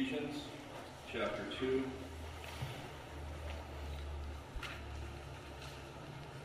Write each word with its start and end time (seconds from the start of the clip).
Ephesians 0.00 0.36
chapter 1.12 1.42
2. 1.60 1.84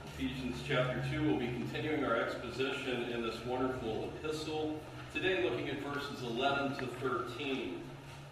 Ephesians 0.08 0.58
chapter 0.67 1.02
2, 1.10 1.24
we'll 1.24 1.39
be 1.39 1.47
continuing 1.47 2.04
our 2.04 2.18
exposition 2.18 3.04
in 3.04 3.21
this 3.21 3.38
wonderful 3.46 4.12
epistle. 4.18 4.78
Today, 5.13 5.49
looking 5.49 5.70
at 5.70 5.79
verses 5.79 6.21
11 6.23 6.76
to 6.79 6.88
13. 6.97 7.79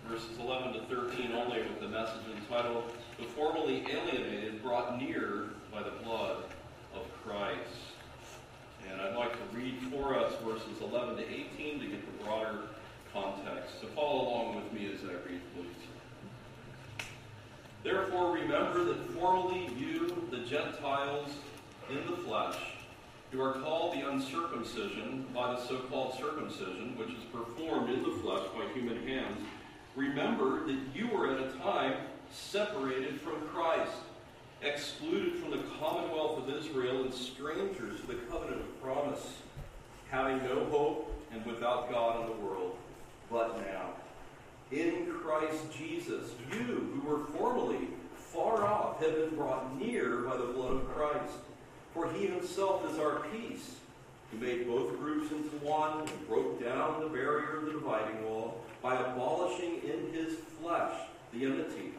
Verses 0.10 0.38
11 0.42 0.74
to 0.74 0.82
13 0.94 1.32
only, 1.32 1.60
with 1.60 1.80
the 1.80 1.88
message 1.88 2.20
entitled, 2.36 2.92
The 3.18 3.26
Formerly 3.28 3.86
Alienated 3.90 4.62
Brought 4.62 5.02
Near 5.02 5.52
by 5.72 5.84
the 5.84 6.04
Blood 6.04 6.44
of 6.94 7.06
Christ. 7.24 7.60
And 8.92 9.00
I'd 9.00 9.16
like 9.16 9.32
to 9.32 9.58
read 9.58 9.78
for 9.90 10.18
us 10.20 10.34
verses 10.44 10.82
11 10.82 11.16
to 11.16 11.24
18 11.24 11.80
to 11.80 11.88
get 11.88 12.20
the 12.20 12.26
broader 12.26 12.60
context. 13.14 13.82
So 13.82 13.88
follow 13.88 14.28
along 14.28 14.56
with 14.56 14.74
me 14.74 14.92
as 14.94 15.00
I 15.04 15.14
read, 15.30 15.42
please. 15.56 17.08
Therefore, 17.84 18.34
remember 18.34 18.84
that 18.86 19.12
formerly 19.12 19.70
you, 19.78 20.28
the 20.32 20.40
Gentiles 20.40 21.30
in 21.90 21.98
the 22.10 22.18
flesh, 22.18 22.56
who 23.32 23.42
are 23.42 23.54
called 23.54 23.94
the 23.94 24.10
uncircumcision 24.10 25.26
by 25.34 25.54
the 25.54 25.62
so 25.62 25.80
called 25.90 26.16
circumcision, 26.18 26.98
which 26.98 27.10
is 27.10 27.24
performed 27.32 27.90
in 27.90 28.04
the 28.04 28.18
flesh 28.22 28.46
by 28.56 28.66
human 28.74 29.06
hands, 29.08 29.38
remember 29.96 30.66
that 30.66 30.78
you 30.96 31.08
were 31.08 31.32
at 31.32 31.40
a 31.40 31.52
time 31.60 31.94
separated 32.32 33.20
from 33.22 33.42
Christ, 33.48 33.92
excluded 34.62 35.36
from 35.36 35.52
the 35.52 35.64
commonwealth 35.80 36.48
of 36.48 36.50
Israel, 36.50 37.04
and 37.04 37.14
strangers 37.14 38.00
to 38.02 38.08
the 38.08 38.16
covenant 38.32 38.62
of 38.62 38.82
promise, 38.82 39.38
having 40.10 40.38
no 40.38 40.66
hope 40.66 41.14
and 41.34 41.46
without 41.46 41.92
God 41.92 42.22
in 42.22 42.28
the 42.28 42.46
world. 42.46 42.78
But 43.34 43.58
now, 43.66 43.94
in 44.72 45.12
Christ 45.12 45.64
Jesus, 45.76 46.30
you 46.52 46.92
who 46.94 47.10
were 47.10 47.26
formerly 47.36 47.88
far 48.16 48.64
off 48.64 49.02
have 49.02 49.16
been 49.16 49.36
brought 49.36 49.76
near 49.76 50.18
by 50.18 50.38
the 50.38 50.54
blood 50.54 50.74
of 50.74 50.94
Christ. 50.94 51.34
For 51.96 52.12
he 52.12 52.28
himself 52.28 52.88
is 52.92 53.00
our 53.00 53.22
peace, 53.32 53.78
who 54.30 54.38
made 54.38 54.68
both 54.68 55.00
groups 55.00 55.32
into 55.32 55.50
one 55.66 56.02
and 56.02 56.28
broke 56.28 56.64
down 56.64 57.02
the 57.02 57.10
barrier 57.10 57.58
of 57.58 57.66
the 57.66 57.72
dividing 57.72 58.24
wall 58.24 58.64
by 58.84 58.94
abolishing 58.94 59.82
in 59.82 60.14
his 60.14 60.36
flesh 60.62 60.94
the 61.34 61.46
enmity, 61.46 61.92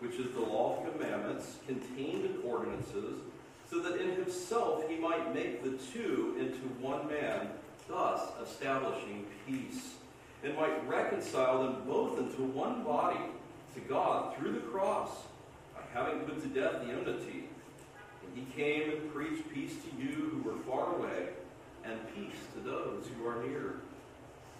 which 0.00 0.16
is 0.16 0.34
the 0.34 0.40
law 0.40 0.84
of 0.84 0.92
commandments 0.92 1.56
contained 1.66 2.26
in 2.26 2.36
ordinances, 2.44 3.20
so 3.70 3.80
that 3.80 3.98
in 3.98 4.10
himself 4.16 4.86
he 4.86 4.96
might 4.96 5.34
make 5.34 5.64
the 5.64 5.78
two 5.94 6.36
into 6.38 6.60
one 6.78 7.08
man, 7.08 7.48
thus 7.88 8.20
establishing 8.42 9.24
peace, 9.46 9.94
and 10.44 10.56
might 10.56 10.86
reconcile 10.86 11.62
them 11.62 11.82
both 11.86 12.18
into 12.18 12.42
one 12.42 12.84
body 12.84 13.20
to 13.74 13.80
God 13.80 14.36
through 14.36 14.52
the 14.52 14.60
cross, 14.60 15.10
by 15.74 15.80
having 15.98 16.20
put 16.20 16.42
to 16.42 16.48
death 16.48 16.84
the 16.84 16.92
enmity. 16.92 17.48
And 18.26 18.36
he 18.36 18.44
came 18.54 18.90
and 18.90 19.12
preached 19.12 19.52
peace 19.52 19.72
to 19.72 20.02
you 20.02 20.30
who 20.30 20.50
were 20.50 20.58
far 20.64 20.96
away, 20.96 21.28
and 21.84 21.98
peace 22.14 22.38
to 22.54 22.60
those 22.60 23.06
who 23.16 23.26
are 23.26 23.42
near. 23.42 23.76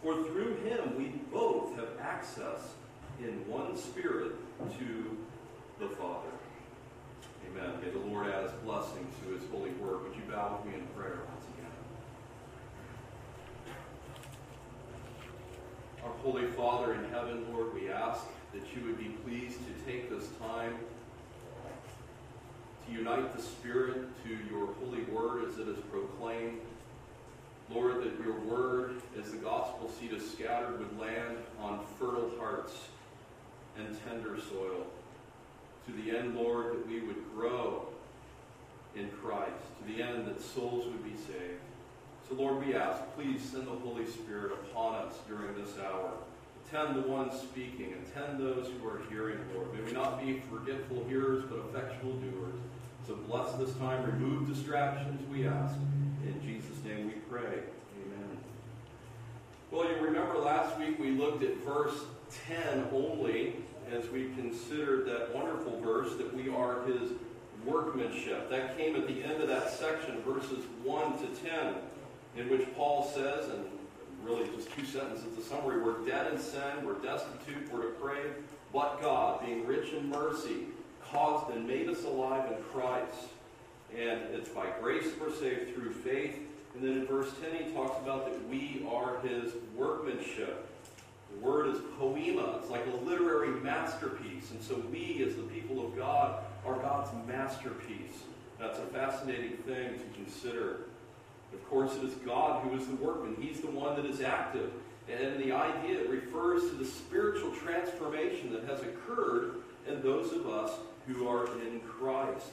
For 0.03 0.25
through 0.25 0.57
him 0.65 0.97
we 0.97 1.21
both 1.33 1.77
have 1.77 1.89
access 2.01 2.75
in 3.21 3.47
one 3.49 3.77
spirit 3.77 4.33
to 4.79 5.17
the 5.79 5.89
Father. 5.97 6.29
Amen. 7.51 7.81
May 7.83 7.91
the 7.91 7.99
Lord 7.99 8.27
add 8.29 8.45
his 8.45 8.53
blessing 8.65 9.07
to 9.23 9.35
his 9.35 9.43
holy 9.51 9.71
word. 9.73 10.03
Would 10.03 10.17
you 10.17 10.23
bow 10.31 10.59
with 10.59 10.73
me 10.73 10.81
in 10.81 10.87
prayer 10.89 11.21
once 11.29 11.45
again? 11.57 11.71
Our 16.05 16.13
Holy 16.23 16.47
Father 16.49 16.95
in 16.95 17.05
heaven, 17.11 17.47
Lord, 17.53 17.75
we 17.75 17.91
ask 17.91 18.25
that 18.53 18.63
you 18.75 18.87
would 18.87 18.99
be 18.99 19.11
pleased 19.25 19.59
to 19.67 19.91
take 19.91 20.11
this 20.11 20.29
time 20.39 20.77
to 22.87 22.93
unite 22.93 23.35
the 23.35 23.43
Spirit 23.43 23.97
to 24.25 24.39
your 24.51 24.69
holy 24.81 25.03
word 25.05 25.49
as 25.49 25.59
it 25.59 25.69
is 25.69 25.79
proclaimed 25.91 26.61
Lord, 27.71 28.03
that 28.03 28.23
your 28.23 28.39
word, 28.41 29.01
as 29.19 29.31
the 29.31 29.39
gospel 29.39 29.91
seed 29.99 30.13
is 30.13 30.31
scattered, 30.31 30.79
would 30.79 30.99
land 30.99 31.39
on 31.61 31.85
fertile 31.99 32.31
hearts 32.39 32.73
and 33.79 33.97
tender 34.05 34.39
soil. 34.39 34.87
To 35.87 35.93
the 35.93 36.17
end, 36.17 36.37
Lord, 36.37 36.75
that 36.75 36.87
we 36.87 37.01
would 37.01 37.17
grow 37.35 37.87
in 38.95 39.09
Christ. 39.11 39.53
To 39.81 39.93
the 39.93 40.03
end 40.03 40.27
that 40.27 40.41
souls 40.41 40.87
would 40.87 41.05
be 41.05 41.17
saved. 41.17 41.61
So, 42.29 42.37
Lord, 42.37 42.65
we 42.67 42.75
ask, 42.75 43.03
please 43.17 43.43
send 43.43 43.67
the 43.67 43.73
Holy 43.73 44.07
Spirit 44.07 44.53
upon 44.53 44.95
us 44.95 45.15
during 45.29 45.55
this 45.55 45.79
hour. 45.79 46.13
Attend 46.67 46.97
the 46.97 47.07
ones 47.07 47.39
speaking. 47.39 47.95
Attend 48.07 48.39
those 48.39 48.69
who 48.69 48.89
are 48.89 49.03
hearing, 49.11 49.39
Lord. 49.55 49.75
May 49.75 49.83
we 49.83 49.93
not 49.93 50.25
be 50.25 50.43
forgetful 50.51 51.05
hearers, 51.05 51.45
but 51.51 51.59
effectual 51.69 52.15
doers. 52.15 52.57
So 53.07 53.15
bless 53.15 53.53
this 53.57 53.75
time. 53.75 54.07
Remove 54.07 54.49
distractions, 54.49 55.21
we 55.31 55.47
ask. 55.47 55.75
In 56.25 56.41
Jesus' 56.43 56.83
name 56.85 57.07
we 57.07 57.13
pray. 57.31 57.43
Amen. 57.43 58.39
Well, 59.71 59.87
you 59.91 60.01
remember 60.01 60.39
last 60.39 60.79
week 60.79 60.99
we 60.99 61.11
looked 61.11 61.43
at 61.43 61.57
verse 61.59 62.05
10 62.49 62.89
only 62.93 63.57
as 63.93 64.09
we 64.09 64.31
considered 64.35 65.07
that 65.07 65.35
wonderful 65.35 65.79
verse 65.81 66.17
that 66.17 66.35
we 66.35 66.49
are 66.49 66.83
his 66.85 67.11
workmanship. 67.67 68.49
That 68.49 68.77
came 68.79 68.97
at 68.97 69.07
the 69.07 69.23
end 69.23 69.43
of 69.43 69.49
that 69.49 69.71
section, 69.71 70.23
verses 70.23 70.65
1 70.83 71.19
to 71.19 71.27
10, 71.43 71.75
in 72.37 72.49
which 72.51 72.67
Paul 72.77 73.05
says, 73.15 73.49
and 73.49 73.65
really 74.23 74.49
just 74.57 74.71
two 74.73 74.85
sentences, 74.85 75.37
the 75.37 75.43
summary, 75.43 75.83
we're 75.83 76.05
dead 76.07 76.33
in 76.33 76.39
sin, 76.39 76.85
we're 76.85 76.95
destitute, 76.95 77.73
we're 77.73 77.91
depraved, 77.91 78.37
but 78.73 79.01
God, 79.01 79.45
being 79.45 79.67
rich 79.67 79.93
in 79.93 80.09
mercy, 80.09 80.67
caused 81.11 81.55
and 81.55 81.67
made 81.67 81.89
us 81.89 82.05
alive 82.05 82.51
in 82.51 82.63
Christ 82.73 83.29
and 83.97 84.21
it's 84.33 84.49
by 84.49 84.67
grace 84.81 85.07
we're 85.21 85.33
saved 85.33 85.75
through 85.75 85.93
faith. 85.93 86.39
And 86.75 86.83
then 86.83 86.93
in 86.99 87.07
verse 87.07 87.31
10, 87.41 87.67
he 87.67 87.73
talks 87.73 88.01
about 88.03 88.27
that 88.27 88.49
we 88.49 88.85
are 88.91 89.21
his 89.21 89.53
workmanship. 89.77 90.67
The 91.33 91.47
word 91.47 91.69
is 91.69 91.81
poema. 91.99 92.59
It's 92.61 92.71
like 92.71 92.87
a 92.87 93.05
literary 93.05 93.61
masterpiece. 93.61 94.51
And 94.51 94.61
so 94.61 94.83
we, 94.91 95.25
as 95.27 95.37
the 95.37 95.43
people 95.43 95.87
of 95.87 95.97
God, 95.97 96.43
are 96.67 96.75
God's 96.75 97.11
masterpiece. 97.29 98.25
That's 98.59 98.79
a 98.79 98.87
fascinating 98.87 99.57
thing 99.59 99.93
to 99.95 100.05
consider. 100.17 100.81
Of 101.55 101.71
course, 101.71 101.95
it 101.97 102.05
is 102.05 102.15
God 102.27 102.63
who 102.63 102.77
is 102.77 102.87
the 102.87 102.97
workman. 102.97 103.37
He's 103.41 103.61
the 103.61 103.71
one 103.71 103.97
that 103.97 104.05
is 104.05 104.21
active. 104.21 104.71
And 105.09 105.39
the 105.41 105.53
idea 105.53 106.09
refers 106.09 106.63
to 106.71 106.77
the 106.77 106.85
spiritual 106.85 107.53
transformation 107.53 108.53
that 108.53 108.65
has 108.65 108.81
occurred 108.81 109.57
in 109.87 110.03
those 110.03 110.33
of 110.33 110.49
us 110.49 110.73
who 111.07 111.29
are 111.29 111.47
in 111.61 111.81
Christ. 111.81 112.47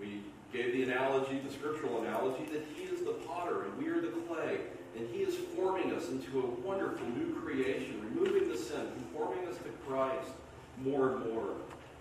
We 0.00 0.22
gave 0.52 0.72
the 0.72 0.84
analogy, 0.84 1.40
the 1.44 1.52
scriptural 1.52 2.02
analogy, 2.02 2.44
that 2.52 2.64
He 2.76 2.84
is 2.84 3.04
the 3.04 3.14
potter 3.26 3.64
and 3.64 3.76
we 3.76 3.88
are 3.88 4.00
the 4.00 4.08
clay. 4.28 4.58
And 4.96 5.08
He 5.12 5.22
is 5.22 5.34
forming 5.56 5.92
us 5.92 6.08
into 6.08 6.40
a 6.40 6.46
wonderful 6.66 7.06
new 7.08 7.34
creation, 7.34 8.00
removing 8.14 8.48
the 8.48 8.56
sin, 8.56 8.86
conforming 8.94 9.46
us 9.48 9.56
to 9.58 9.70
Christ 9.88 10.30
more 10.78 11.16
and 11.16 11.32
more. 11.32 11.48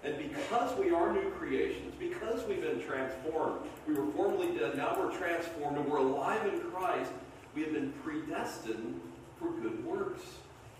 And 0.03 0.17
because 0.17 0.77
we 0.77 0.91
are 0.91 1.13
new 1.13 1.29
creations, 1.31 1.93
because 1.97 2.45
we've 2.47 2.61
been 2.61 2.81
transformed, 2.81 3.59
we 3.87 3.93
were 3.93 4.11
formerly 4.11 4.57
dead, 4.57 4.75
now 4.75 4.95
we're 4.99 5.17
transformed, 5.17 5.77
and 5.77 5.89
we're 5.89 5.97
alive 5.97 6.45
in 6.45 6.59
Christ, 6.59 7.11
we 7.55 7.63
have 7.63 7.71
been 7.71 7.93
predestined 8.03 8.99
for 9.39 9.51
good 9.61 9.85
works. 9.85 10.21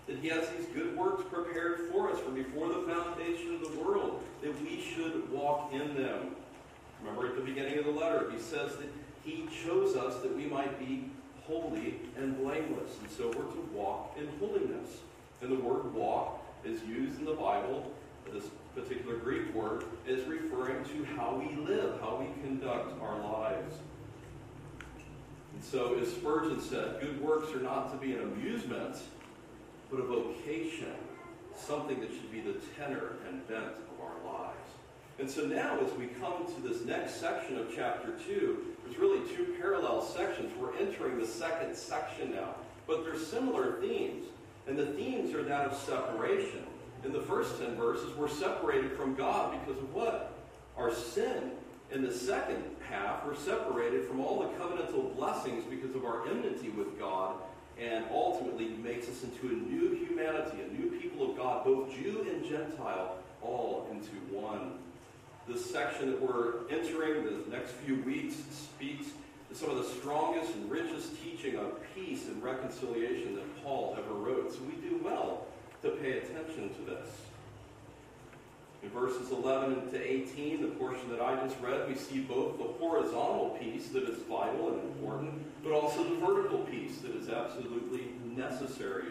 That 0.06 0.18
He 0.18 0.28
has 0.28 0.46
these 0.50 0.66
good 0.74 0.94
works 0.96 1.24
prepared 1.32 1.90
for 1.90 2.10
us 2.10 2.20
from 2.20 2.34
before 2.34 2.68
the 2.68 2.82
foundation 2.82 3.54
of 3.54 3.62
the 3.62 3.80
world, 3.80 4.22
that 4.42 4.62
we 4.62 4.82
should 4.82 5.30
walk 5.32 5.72
in 5.72 5.94
them. 5.94 6.36
Remember 7.02 7.26
at 7.26 7.36
the 7.36 7.42
beginning 7.42 7.78
of 7.78 7.86
the 7.86 7.92
letter, 7.92 8.30
he 8.30 8.38
says 8.38 8.76
that 8.76 8.88
he 9.24 9.48
chose 9.64 9.96
us 9.96 10.20
that 10.20 10.36
we 10.36 10.44
might 10.44 10.78
be 10.78 11.10
holy 11.46 11.96
and 12.18 12.36
blameless. 12.38 12.92
And 13.00 13.10
so 13.10 13.28
we're 13.28 13.52
to 13.52 13.68
walk 13.72 14.16
in 14.18 14.28
holiness. 14.38 14.98
And 15.40 15.50
the 15.50 15.62
word 15.62 15.92
walk 15.94 16.42
is 16.64 16.82
used 16.82 17.18
in 17.18 17.24
the 17.24 17.34
Bible, 17.34 17.90
this 18.32 18.44
particular 18.74 19.16
Greek 19.16 19.54
word, 19.54 19.84
is 20.06 20.26
referring 20.26 20.84
to 20.84 21.04
how 21.16 21.36
we 21.36 21.54
live, 21.64 22.00
how 22.00 22.16
we 22.16 22.42
conduct 22.42 23.00
our 23.00 23.18
lives. 23.20 23.76
And 25.54 25.64
so, 25.64 25.98
as 25.98 26.08
Spurgeon 26.08 26.60
said, 26.60 27.00
good 27.00 27.20
works 27.20 27.52
are 27.54 27.60
not 27.60 27.90
to 27.92 27.96
be 27.96 28.14
an 28.14 28.22
amusement, 28.22 28.96
but 29.90 30.00
a 30.00 30.06
vocation, 30.06 30.94
something 31.56 32.00
that 32.00 32.10
should 32.10 32.32
be 32.32 32.40
the 32.40 32.54
tenor 32.76 33.12
and 33.28 33.46
bent 33.46 33.64
of 33.64 34.00
our 34.02 34.32
lives. 34.32 34.54
And 35.18 35.30
so 35.30 35.42
now, 35.46 35.78
as 35.78 35.92
we 35.96 36.06
come 36.06 36.44
to 36.46 36.68
this 36.68 36.84
next 36.84 37.20
section 37.20 37.56
of 37.56 37.68
chapter 37.74 38.14
2, 38.26 38.74
there's 38.84 38.98
really 38.98 39.20
two 39.34 39.54
parallel 39.60 40.02
sections. 40.02 40.52
We're 40.58 40.76
entering 40.76 41.18
the 41.18 41.26
second 41.26 41.76
section 41.76 42.34
now. 42.34 42.56
But 42.86 43.04
there's 43.04 43.24
similar 43.26 43.80
themes. 43.80 44.26
And 44.66 44.76
the 44.76 44.86
themes 44.86 45.34
are 45.34 45.42
that 45.44 45.66
of 45.66 45.78
separation. 45.78 46.64
In 47.04 47.12
the 47.12 47.20
first 47.20 47.58
10 47.58 47.76
verses, 47.76 48.16
we're 48.16 48.28
separated 48.28 48.92
from 48.92 49.14
God 49.14 49.58
because 49.60 49.80
of 49.80 49.92
what? 49.92 50.32
Our 50.76 50.92
sin. 50.92 51.52
In 51.92 52.02
the 52.02 52.12
second 52.12 52.64
half, 52.88 53.26
we're 53.26 53.36
separated 53.36 54.06
from 54.06 54.20
all 54.20 54.40
the 54.40 54.48
covenantal 54.58 55.14
blessings 55.14 55.64
because 55.68 55.94
of 55.94 56.04
our 56.06 56.26
enmity 56.26 56.70
with 56.70 56.98
God 56.98 57.36
and 57.78 58.04
ultimately 58.10 58.68
makes 58.82 59.08
us 59.08 59.22
into 59.22 59.48
a 59.48 59.52
new 59.52 59.94
humanity, 60.06 60.58
a 60.62 60.72
new 60.80 60.98
people 60.98 61.30
of 61.30 61.36
God 61.36 61.64
both 61.64 61.94
Jew 61.94 62.26
and 62.30 62.42
Gentile, 62.48 63.16
all 63.42 63.86
into 63.90 64.12
one. 64.34 64.78
This 65.46 65.70
section 65.70 66.10
that 66.10 66.22
we're 66.22 66.66
entering 66.70 67.24
the 67.24 67.50
next 67.54 67.72
few 67.72 67.96
weeks 68.02 68.36
speaks 68.50 69.08
to 69.50 69.54
some 69.54 69.68
of 69.68 69.76
the 69.76 69.84
strongest 69.84 70.54
and 70.54 70.70
richest 70.70 71.22
teaching 71.22 71.58
on 71.58 71.72
peace 71.94 72.28
and 72.28 72.42
reconciliation 72.42 73.34
that 73.34 73.62
Paul 73.62 73.94
ever 73.98 74.14
wrote. 74.14 74.52
So 74.52 74.60
we 74.62 74.88
do 74.88 74.98
well 75.04 75.46
to 75.84 75.90
pay 75.90 76.18
attention 76.18 76.70
to 76.74 76.90
this. 76.90 77.08
In 78.82 78.90
verses 78.90 79.30
11 79.30 79.90
to 79.92 80.12
18, 80.12 80.62
the 80.62 80.68
portion 80.68 81.08
that 81.10 81.20
I 81.20 81.36
just 81.36 81.58
read, 81.60 81.88
we 81.88 81.94
see 81.94 82.20
both 82.20 82.58
the 82.58 82.64
horizontal 82.64 83.56
piece 83.60 83.88
that 83.88 84.04
is 84.04 84.18
vital 84.22 84.68
and 84.68 84.80
important, 84.80 85.42
but 85.62 85.72
also 85.72 86.04
the 86.04 86.16
vertical 86.16 86.58
piece 86.58 86.98
that 86.98 87.14
is 87.14 87.28
absolutely 87.28 88.12
necessary 88.36 89.06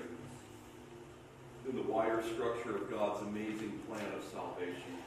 in 1.67 1.75
the 1.75 1.81
wider 1.83 2.21
structure 2.33 2.75
of 2.75 2.89
God's 2.89 3.21
amazing 3.21 3.79
plan 3.87 4.05
of 4.15 4.23
salvation. 4.31 4.97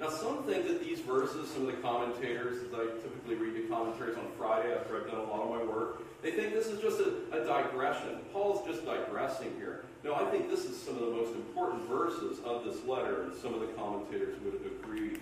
Now, 0.00 0.10
some 0.10 0.42
think 0.42 0.66
that 0.66 0.82
these 0.82 1.00
verses, 1.00 1.50
some 1.50 1.62
of 1.62 1.68
the 1.68 1.80
commentators, 1.80 2.62
as 2.62 2.74
I 2.74 2.84
typically 3.02 3.36
read 3.36 3.54
the 3.54 3.68
commentaries 3.72 4.16
on 4.16 4.26
Friday 4.36 4.74
after 4.74 4.96
I've 4.96 5.10
done 5.10 5.20
a 5.20 5.24
lot 5.24 5.42
of 5.42 5.50
my 5.50 5.64
work, 5.64 6.02
they 6.22 6.32
think 6.32 6.52
this 6.52 6.66
is 6.66 6.80
just 6.80 7.00
a, 7.00 7.14
a 7.32 7.44
digression. 7.44 8.18
Paul's 8.32 8.66
just 8.66 8.84
digressing 8.84 9.54
here. 9.56 9.84
No, 10.06 10.14
I 10.14 10.24
think 10.30 10.48
this 10.48 10.64
is 10.66 10.80
some 10.80 10.94
of 10.94 11.00
the 11.00 11.10
most 11.10 11.34
important 11.34 11.82
verses 11.88 12.38
of 12.44 12.64
this 12.64 12.84
letter, 12.84 13.24
and 13.24 13.34
some 13.34 13.52
of 13.54 13.60
the 13.60 13.66
commentators 13.66 14.36
would 14.44 14.52
have 14.52 14.64
agreed 14.64 15.18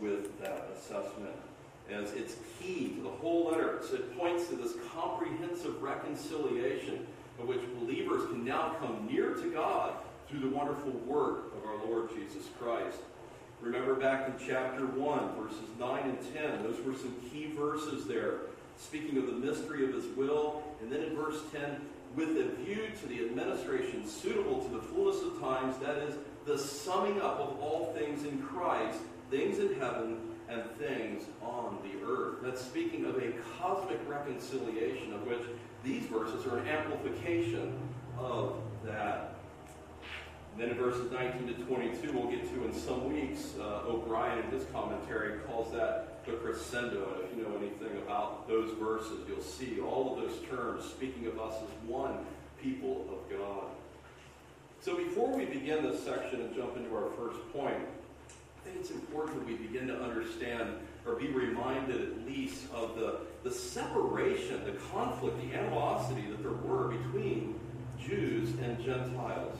with 0.00 0.40
that 0.40 0.70
assessment. 0.72 1.34
As 1.90 2.12
it's 2.12 2.36
key 2.60 2.94
to 2.94 3.02
the 3.02 3.08
whole 3.08 3.50
letter. 3.50 3.80
So 3.88 3.96
it 3.96 4.16
points 4.16 4.46
to 4.46 4.54
this 4.54 4.74
comprehensive 4.94 5.82
reconciliation 5.82 7.08
of 7.40 7.48
which 7.48 7.58
believers 7.80 8.30
can 8.30 8.44
now 8.44 8.76
come 8.78 9.08
near 9.10 9.34
to 9.34 9.52
God 9.52 9.94
through 10.28 10.38
the 10.38 10.50
wonderful 10.50 10.92
work 10.92 11.52
of 11.56 11.68
our 11.68 11.84
Lord 11.84 12.10
Jesus 12.14 12.44
Christ. 12.60 12.98
Remember 13.60 13.96
back 13.96 14.28
in 14.28 14.34
chapter 14.46 14.86
1, 14.86 15.42
verses 15.42 15.68
9 15.80 16.02
and 16.04 16.34
10, 16.34 16.62
those 16.62 16.80
were 16.84 16.94
some 16.94 17.16
key 17.32 17.50
verses 17.58 18.06
there, 18.06 18.34
speaking 18.78 19.18
of 19.18 19.26
the 19.26 19.32
mystery 19.32 19.84
of 19.84 19.92
his 19.92 20.06
will. 20.16 20.62
And 20.80 20.92
then 20.92 21.02
in 21.02 21.16
verse 21.16 21.40
10, 21.52 21.80
with 22.16 22.30
a 22.30 22.48
view 22.64 22.88
to 23.00 23.06
the 23.06 23.24
administration 23.24 24.06
suitable 24.06 24.62
to 24.64 24.68
the 24.70 24.82
fullness 24.82 25.22
of 25.22 25.40
times, 25.40 25.78
that 25.78 25.98
is, 25.98 26.14
the 26.46 26.58
summing 26.58 27.20
up 27.20 27.38
of 27.38 27.60
all 27.60 27.92
things 27.96 28.24
in 28.24 28.42
Christ, 28.42 28.98
things 29.30 29.58
in 29.58 29.74
heaven 29.78 30.18
and 30.48 30.62
things 30.78 31.22
on 31.42 31.78
the 31.82 32.04
earth. 32.06 32.38
That's 32.42 32.60
speaking 32.60 33.04
of 33.04 33.16
a 33.16 33.32
cosmic 33.58 34.00
reconciliation 34.08 35.12
of 35.12 35.26
which 35.26 35.42
these 35.84 36.04
verses 36.06 36.46
are 36.46 36.58
an 36.58 36.66
amplification 36.66 37.78
of 38.18 38.56
that. 38.84 39.34
And 40.52 40.62
then 40.62 40.70
in 40.70 40.76
verses 40.76 41.10
19 41.12 41.46
to 41.46 41.54
22, 41.64 42.12
we'll 42.12 42.30
get 42.30 42.52
to 42.52 42.64
in 42.64 42.74
some 42.74 43.12
weeks, 43.12 43.54
uh, 43.60 43.82
O'Brien 43.86 44.44
in 44.44 44.50
his 44.50 44.64
commentary 44.72 45.38
calls 45.40 45.72
that 45.72 46.09
the 46.26 46.32
crescendo. 46.32 47.14
And 47.14 47.24
if 47.24 47.36
you 47.36 47.42
know 47.42 47.56
anything 47.56 47.96
about 48.02 48.48
those 48.48 48.70
verses, 48.78 49.20
you'll 49.28 49.42
see 49.42 49.80
all 49.80 50.12
of 50.12 50.22
those 50.22 50.38
terms 50.48 50.84
speaking 50.84 51.26
of 51.26 51.38
us 51.38 51.54
as 51.54 51.88
one 51.88 52.18
people 52.62 53.06
of 53.10 53.38
God. 53.38 53.64
So 54.80 54.96
before 54.96 55.36
we 55.36 55.44
begin 55.44 55.82
this 55.82 56.02
section 56.02 56.40
and 56.40 56.54
jump 56.54 56.76
into 56.76 56.94
our 56.96 57.10
first 57.10 57.38
point, 57.52 57.76
I 57.76 58.64
think 58.64 58.76
it's 58.80 58.90
important 58.90 59.38
that 59.38 59.46
we 59.46 59.54
begin 59.54 59.86
to 59.88 60.00
understand 60.00 60.74
or 61.06 61.14
be 61.14 61.28
reminded 61.28 62.00
at 62.00 62.26
least 62.26 62.64
of 62.74 62.96
the, 62.96 63.20
the 63.42 63.50
separation, 63.50 64.62
the 64.64 64.72
conflict, 64.92 65.36
the 65.40 65.56
animosity 65.56 66.22
that 66.30 66.42
there 66.42 66.52
were 66.52 66.88
between 66.88 67.58
Jews 67.98 68.50
and 68.62 68.82
Gentiles. 68.82 69.56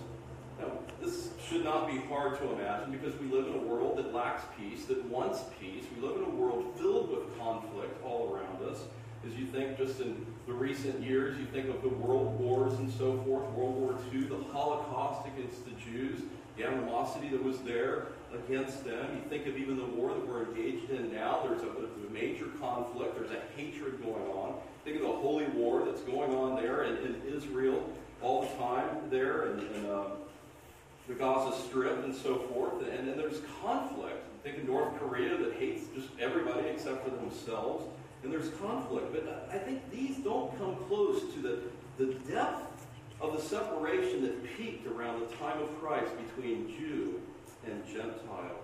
This 1.00 1.31
should 1.49 1.64
not 1.64 1.87
be 1.87 1.99
hard 2.08 2.38
to 2.38 2.52
imagine 2.52 2.93
because 2.93 3.19
we 3.19 3.26
live 3.26 3.47
in 3.47 3.55
a 3.55 3.62
world 3.62 3.97
that 3.97 4.12
lacks 4.14 4.44
peace, 4.58 4.85
that 4.87 5.02
wants 5.06 5.41
peace. 5.58 5.85
We 5.97 6.06
live 6.06 6.17
in 6.17 6.25
a 6.25 6.31
world 6.31 6.75
filled 6.76 7.11
with 7.11 7.38
conflict 7.38 8.05
all 8.05 8.35
around 8.35 8.70
us. 8.70 8.81
As 9.26 9.35
you 9.38 9.47
think 9.47 9.76
just 9.76 10.00
in 10.00 10.26
the 10.47 10.52
recent 10.52 11.02
years, 11.02 11.38
you 11.38 11.47
think 11.47 11.69
of 11.69 11.82
the 11.82 11.88
world 11.88 12.38
wars 12.38 12.75
and 12.75 12.91
so 12.91 13.19
forth, 13.25 13.49
World 13.50 13.76
War 13.76 13.99
II, 14.12 14.23
the 14.25 14.43
Holocaust 14.52 15.26
against 15.26 15.64
the 15.64 15.73
Jews, 15.73 16.20
the 16.56 16.67
animosity 16.67 17.29
that 17.29 17.43
was 17.43 17.58
there 17.58 18.08
against 18.32 18.85
them. 18.85 19.06
You 19.14 19.29
think 19.29 19.47
of 19.47 19.56
even 19.56 19.76
the 19.76 19.85
war 19.85 20.11
that 20.11 20.26
we're 20.26 20.44
engaged 20.44 20.91
in 20.91 21.12
now. 21.12 21.41
There's 21.47 21.62
a, 21.62 21.67
a 21.67 22.12
major 22.12 22.47
conflict. 22.61 23.17
There's 23.17 23.31
a 23.31 23.41
hatred 23.56 24.02
going 24.02 24.26
on. 24.29 24.55
Think 24.85 24.97
of 24.97 25.02
the 25.02 25.08
holy 25.08 25.47
war 25.49 25.85
that's 25.85 26.02
going 26.02 26.35
on 26.35 26.56
there 26.56 26.85
in, 26.85 26.97
in 26.99 27.23
Israel 27.35 27.88
all 28.23 28.43
the 28.43 28.49
time 28.56 29.11
there, 29.11 29.47
and, 29.47 29.61
and 29.61 29.91
um, 29.91 30.12
the 31.11 31.17
Gaza 31.17 31.61
Strip 31.62 32.05
and 32.05 32.15
so 32.15 32.37
forth. 32.37 32.75
And 32.89 33.09
then 33.09 33.17
there's 33.17 33.41
conflict. 33.62 34.25
Think 34.45 34.59
of 34.59 34.69
North 34.69 34.97
Korea 34.99 35.37
that 35.37 35.55
hates 35.55 35.87
just 35.95 36.09
everybody 36.21 36.69
except 36.69 37.05
for 37.05 37.11
themselves. 37.11 37.85
And 38.23 38.33
there's 38.33 38.51
conflict. 38.61 39.12
But 39.12 39.49
I 39.53 39.59
think 39.59 39.91
these 39.91 40.19
don't 40.19 40.57
come 40.57 40.77
close 40.89 41.21
to 41.35 41.41
the, 41.41 41.59
the 41.99 42.15
depth 42.31 42.87
of 43.21 43.35
the 43.35 43.43
separation 43.43 44.23
that 44.23 44.57
peaked 44.57 44.87
around 44.87 45.21
the 45.21 45.35
time 45.37 45.61
of 45.61 45.81
Christ 45.81 46.12
between 46.29 46.69
Jew 46.69 47.21
and 47.67 47.85
Gentile. 47.87 48.61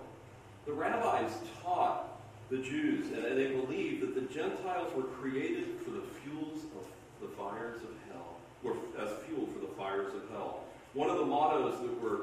The 0.65 0.71
rabbis 0.71 1.31
taught 1.61 2.19
the 2.49 2.57
Jews, 2.57 3.11
and 3.11 3.37
they 3.37 3.47
believed 3.47 4.01
that 4.01 4.15
the 4.15 4.33
Gentiles 4.33 4.91
were 4.95 5.03
created 5.03 5.65
for 5.83 5.91
the 5.91 6.01
fuels 6.23 6.63
of 6.63 6.87
the 7.21 7.35
fires 7.35 7.81
of 7.81 7.89
hell, 8.11 8.37
or 8.63 8.73
as 9.01 9.09
fuel 9.25 9.47
for 9.47 9.59
the 9.59 9.71
fires 9.77 10.13
of 10.13 10.29
hell. 10.31 10.63
One 10.93 11.09
of 11.09 11.17
the 11.17 11.25
mottos 11.25 11.79
that 11.81 12.01
were 12.01 12.21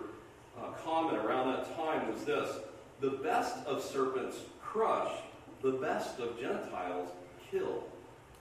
uh, 0.58 0.70
common 0.84 1.16
around 1.16 1.52
that 1.52 1.76
time 1.76 2.12
was 2.12 2.24
this 2.24 2.50
the 3.00 3.10
best 3.10 3.64
of 3.66 3.82
serpents 3.82 4.38
crush, 4.62 5.12
the 5.62 5.72
best 5.72 6.18
of 6.20 6.38
Gentiles 6.40 7.08
kill. 7.50 7.84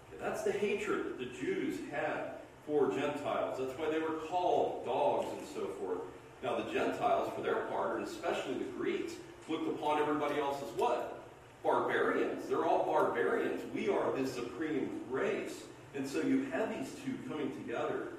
Okay, 0.08 0.22
that's 0.22 0.44
the 0.44 0.52
hatred 0.52 1.18
the 1.18 1.26
Jews 1.26 1.80
had 1.92 2.34
for 2.66 2.90
Gentiles. 2.92 3.58
That's 3.60 3.78
why 3.78 3.90
they 3.90 4.00
were 4.00 4.20
called 4.28 4.86
dogs 4.86 5.28
and 5.38 5.48
so 5.54 5.68
forth. 5.80 6.00
Now, 6.44 6.58
the 6.58 6.72
Gentiles, 6.72 7.32
for 7.36 7.42
their 7.42 7.62
part, 7.68 7.98
and 7.98 8.08
especially 8.08 8.56
the 8.56 8.66
Greeks, 8.78 9.14
looked 9.48 9.68
upon 9.68 10.02
everybody 10.02 10.40
else 10.40 10.58
as 10.58 10.78
what? 10.78 11.24
Barbarians. 11.64 12.48
They're 12.48 12.66
all 12.66 12.86
barbarians. 12.86 13.62
We 13.74 13.90
are 13.90 14.12
the 14.12 14.28
supreme 14.28 15.02
race. 15.10 15.64
And 15.96 16.08
so 16.08 16.22
you 16.22 16.46
have 16.52 16.70
these 16.78 16.92
two 17.06 17.14
coming 17.30 17.52
together. 17.64 18.10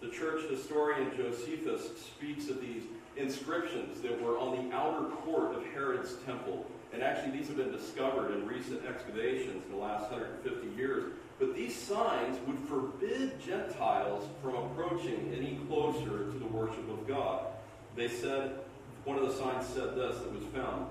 The 0.00 0.08
church 0.08 0.42
historian 0.50 1.10
Josephus 1.16 1.88
speaks 1.98 2.48
of 2.48 2.60
these 2.60 2.82
inscriptions 3.16 4.00
that 4.00 4.20
were 4.22 4.38
on 4.38 4.68
the 4.68 4.74
outer 4.74 5.06
court 5.16 5.54
of 5.54 5.64
Herod's 5.66 6.14
temple. 6.26 6.66
And 6.92 7.02
actually, 7.02 7.36
these 7.36 7.48
have 7.48 7.56
been 7.56 7.72
discovered 7.72 8.32
in 8.32 8.46
recent 8.46 8.84
excavations 8.86 9.64
in 9.64 9.70
the 9.70 9.78
last 9.78 10.10
150 10.10 10.76
years. 10.76 11.12
But 11.38 11.54
these 11.54 11.74
signs 11.74 12.38
would 12.46 12.58
forbid 12.68 13.40
Gentiles 13.40 14.28
from 14.42 14.56
approaching 14.56 15.32
any 15.36 15.58
closer 15.68 16.30
to 16.30 16.38
the 16.38 16.46
worship 16.46 16.88
of 16.90 17.06
God. 17.06 17.46
They 17.96 18.08
said, 18.08 18.58
one 19.04 19.18
of 19.18 19.26
the 19.26 19.32
signs 19.32 19.66
said 19.66 19.94
this 19.96 20.18
that 20.18 20.32
was 20.32 20.44
found 20.54 20.86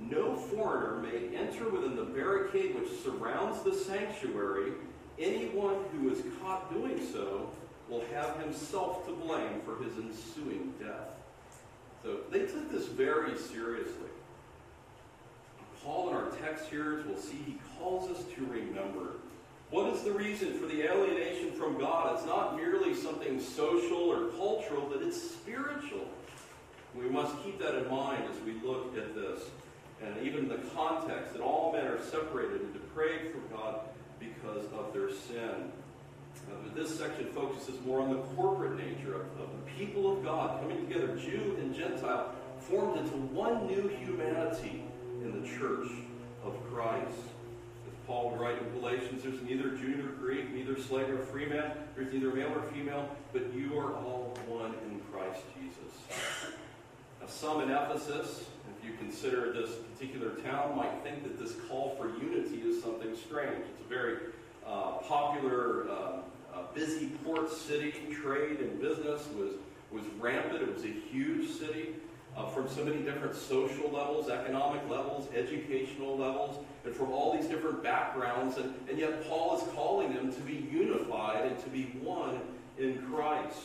No 0.00 0.34
foreigner 0.36 0.96
may 0.96 1.36
enter 1.36 1.68
within 1.68 1.94
the 1.94 2.04
barricade 2.04 2.74
which 2.74 2.90
surrounds 3.02 3.62
the 3.62 3.74
sanctuary. 3.74 4.72
Anyone 5.18 5.76
who 5.92 6.10
is 6.10 6.22
caught 6.42 6.72
doing 6.72 7.00
so 7.12 7.50
will 7.88 8.04
have 8.12 8.40
himself 8.40 9.06
to 9.06 9.12
blame 9.12 9.60
for 9.64 9.82
his 9.82 9.92
ensuing 9.98 10.72
death. 10.80 11.21
So 12.02 12.18
they 12.30 12.40
took 12.40 12.70
this 12.70 12.86
very 12.86 13.38
seriously. 13.38 14.08
Paul 15.84 16.10
in 16.10 16.16
our 16.16 16.30
text 16.42 16.68
here, 16.68 17.02
we'll 17.06 17.16
see, 17.16 17.38
he 17.44 17.58
calls 17.78 18.10
us 18.10 18.24
to 18.34 18.44
remember. 18.46 19.14
What 19.70 19.92
is 19.92 20.02
the 20.02 20.12
reason 20.12 20.58
for 20.58 20.66
the 20.66 20.82
alienation 20.82 21.52
from 21.52 21.78
God? 21.78 22.14
It's 22.14 22.26
not 22.26 22.56
merely 22.56 22.94
something 22.94 23.40
social 23.40 23.98
or 23.98 24.28
cultural, 24.32 24.88
but 24.92 25.02
it's 25.02 25.20
spiritual. 25.20 26.06
We 26.94 27.08
must 27.08 27.34
keep 27.42 27.58
that 27.60 27.74
in 27.74 27.90
mind 27.90 28.22
as 28.30 28.40
we 28.44 28.52
look 28.66 28.96
at 28.96 29.14
this. 29.14 29.40
And 30.04 30.26
even 30.26 30.48
the 30.48 30.58
context 30.74 31.32
that 31.32 31.40
all 31.40 31.72
men 31.72 31.86
are 31.86 32.02
separated 32.02 32.60
and 32.60 32.72
depraved 32.72 33.32
from 33.32 33.56
God 33.56 33.80
because 34.20 34.66
of 34.72 34.92
their 34.92 35.10
sin. 35.10 35.72
This 36.74 36.98
section 36.98 37.26
focuses 37.26 37.74
more 37.84 38.00
on 38.00 38.10
the 38.10 38.22
corporate 38.34 38.78
nature 38.78 39.14
of, 39.14 39.20
of 39.40 39.48
the 39.50 39.70
people 39.76 40.10
of 40.10 40.24
God 40.24 40.60
coming 40.60 40.86
together, 40.86 41.16
Jew 41.16 41.56
and 41.60 41.74
Gentile, 41.74 42.34
formed 42.60 42.98
into 42.98 43.16
one 43.16 43.66
new 43.66 43.88
humanity 43.88 44.82
in 45.22 45.42
the 45.42 45.48
church 45.48 45.88
of 46.44 46.54
Christ. 46.72 47.18
As 47.86 48.06
Paul 48.06 48.30
would 48.30 48.40
write 48.40 48.56
in 48.60 48.80
Galatians, 48.80 49.22
there's 49.22 49.42
neither 49.42 49.70
Jew 49.76 49.96
nor 49.96 50.12
Greek, 50.12 50.52
neither 50.54 50.80
slave 50.80 51.08
nor 51.08 51.18
free 51.18 51.46
man, 51.46 51.72
there's 51.94 52.12
neither 52.12 52.32
male 52.32 52.50
nor 52.50 52.62
female, 52.62 53.08
but 53.32 53.52
you 53.52 53.78
are 53.78 53.92
all 53.92 54.34
one 54.48 54.74
in 54.90 55.00
Christ 55.12 55.42
Jesus. 55.60 55.92
Now, 57.20 57.26
some 57.26 57.60
in 57.60 57.70
Ephesus, 57.70 58.46
if 58.78 58.84
you 58.84 58.96
consider 58.96 59.52
this 59.52 59.70
particular 59.92 60.30
town, 60.36 60.76
might 60.76 61.02
think 61.02 61.22
that 61.22 61.38
this 61.38 61.54
call 61.68 61.96
for 61.96 62.08
unity 62.24 62.62
is 62.62 62.82
something 62.82 63.14
strange. 63.14 63.58
It's 63.58 63.84
a 63.84 63.88
very 63.88 64.16
uh, 64.66 64.98
popular, 64.98 65.90
uh, 65.90 66.12
busy 66.74 67.08
port 67.24 67.50
city. 67.52 67.94
Trade 68.10 68.60
and 68.60 68.80
business 68.80 69.28
was, 69.36 69.52
was 69.90 70.02
rampant. 70.20 70.62
It 70.62 70.74
was 70.74 70.84
a 70.84 70.88
huge 70.88 71.50
city. 71.50 71.94
Uh, 72.34 72.46
from 72.46 72.66
so 72.66 72.82
many 72.82 73.02
different 73.02 73.36
social 73.36 73.90
levels, 73.90 74.30
economic 74.30 74.80
levels, 74.88 75.28
educational 75.34 76.16
levels, 76.16 76.64
and 76.86 76.94
from 76.94 77.12
all 77.12 77.36
these 77.36 77.46
different 77.46 77.82
backgrounds. 77.82 78.56
And, 78.56 78.74
and 78.88 78.98
yet 78.98 79.28
Paul 79.28 79.58
is 79.58 79.62
calling 79.74 80.14
them 80.14 80.32
to 80.32 80.40
be 80.40 80.66
unified 80.72 81.44
and 81.44 81.62
to 81.62 81.68
be 81.68 81.82
one 82.00 82.40
in 82.78 83.02
Christ. 83.12 83.58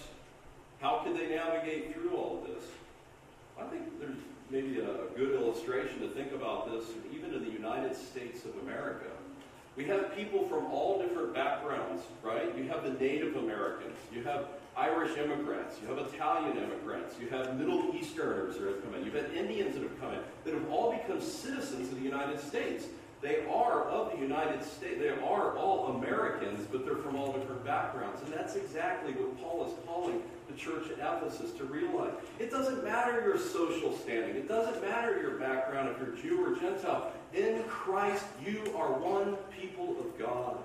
How 0.81 0.99
can 0.99 1.15
they 1.15 1.29
navigate 1.29 1.93
through 1.93 2.17
all 2.17 2.39
of 2.41 2.47
this? 2.53 2.63
I 3.57 3.63
think 3.69 3.99
there's 4.01 4.17
maybe 4.49 4.79
a 4.79 5.15
good 5.15 5.41
illustration 5.41 6.01
to 6.01 6.09
think 6.09 6.33
about 6.33 6.69
this, 6.69 6.85
even 7.13 7.33
in 7.33 7.45
the 7.45 7.51
United 7.51 7.95
States 7.95 8.43
of 8.43 8.51
America. 8.63 9.05
We 9.77 9.85
have 9.85 10.15
people 10.15 10.47
from 10.47 10.65
all 10.71 10.99
different 10.99 11.35
backgrounds, 11.35 12.01
right? 12.23 12.57
You 12.57 12.67
have 12.67 12.83
the 12.83 12.93
Native 12.93 13.35
Americans, 13.35 13.95
you 14.11 14.23
have 14.23 14.47
Irish 14.75 15.15
immigrants, 15.19 15.75
you 15.79 15.87
have 15.87 15.99
Italian 15.99 16.57
immigrants, 16.57 17.13
you 17.21 17.29
have 17.29 17.55
Middle 17.59 17.93
Easterners 17.93 18.57
that 18.57 18.67
have 18.67 18.83
come 18.83 18.95
in, 18.95 19.05
you've 19.05 19.13
had 19.13 19.31
Indians 19.35 19.75
that 19.75 19.83
have 19.83 20.01
come 20.01 20.13
in, 20.13 20.19
that 20.45 20.55
have 20.55 20.67
all 20.71 20.93
become 20.93 21.21
citizens 21.21 21.91
of 21.91 21.99
the 21.99 22.03
United 22.03 22.39
States. 22.39 22.85
They 23.21 23.45
are 23.51 23.83
of 23.85 24.11
the 24.11 24.19
United 24.19 24.63
States. 24.63 24.99
They 24.99 25.09
are 25.09 25.57
all 25.57 25.97
Americans, 25.97 26.67
but 26.71 26.85
they're 26.85 26.97
from 26.97 27.15
all 27.15 27.33
different 27.33 27.65
backgrounds. 27.65 28.21
And 28.21 28.31
that's 28.31 28.55
exactly 28.55 29.13
what 29.13 29.41
Paul 29.41 29.65
is 29.65 29.73
calling 29.87 30.21
the 30.49 30.55
church 30.55 30.85
at 30.91 30.99
Ephesus 30.99 31.51
to 31.57 31.63
realize. 31.63 32.13
It 32.39 32.51
doesn't 32.51 32.83
matter 32.83 33.21
your 33.21 33.39
social 33.39 33.97
standing. 33.97 34.35
It 34.35 34.47
doesn't 34.47 34.81
matter 34.81 35.19
your 35.19 35.31
background, 35.31 35.89
if 35.89 35.97
you're 35.99 36.15
Jew 36.15 36.45
or 36.45 36.59
Gentile. 36.59 37.11
In 37.33 37.63
Christ, 37.63 38.25
you 38.45 38.71
are 38.77 38.93
one 38.93 39.35
people 39.59 39.97
of 39.99 40.17
God. 40.19 40.57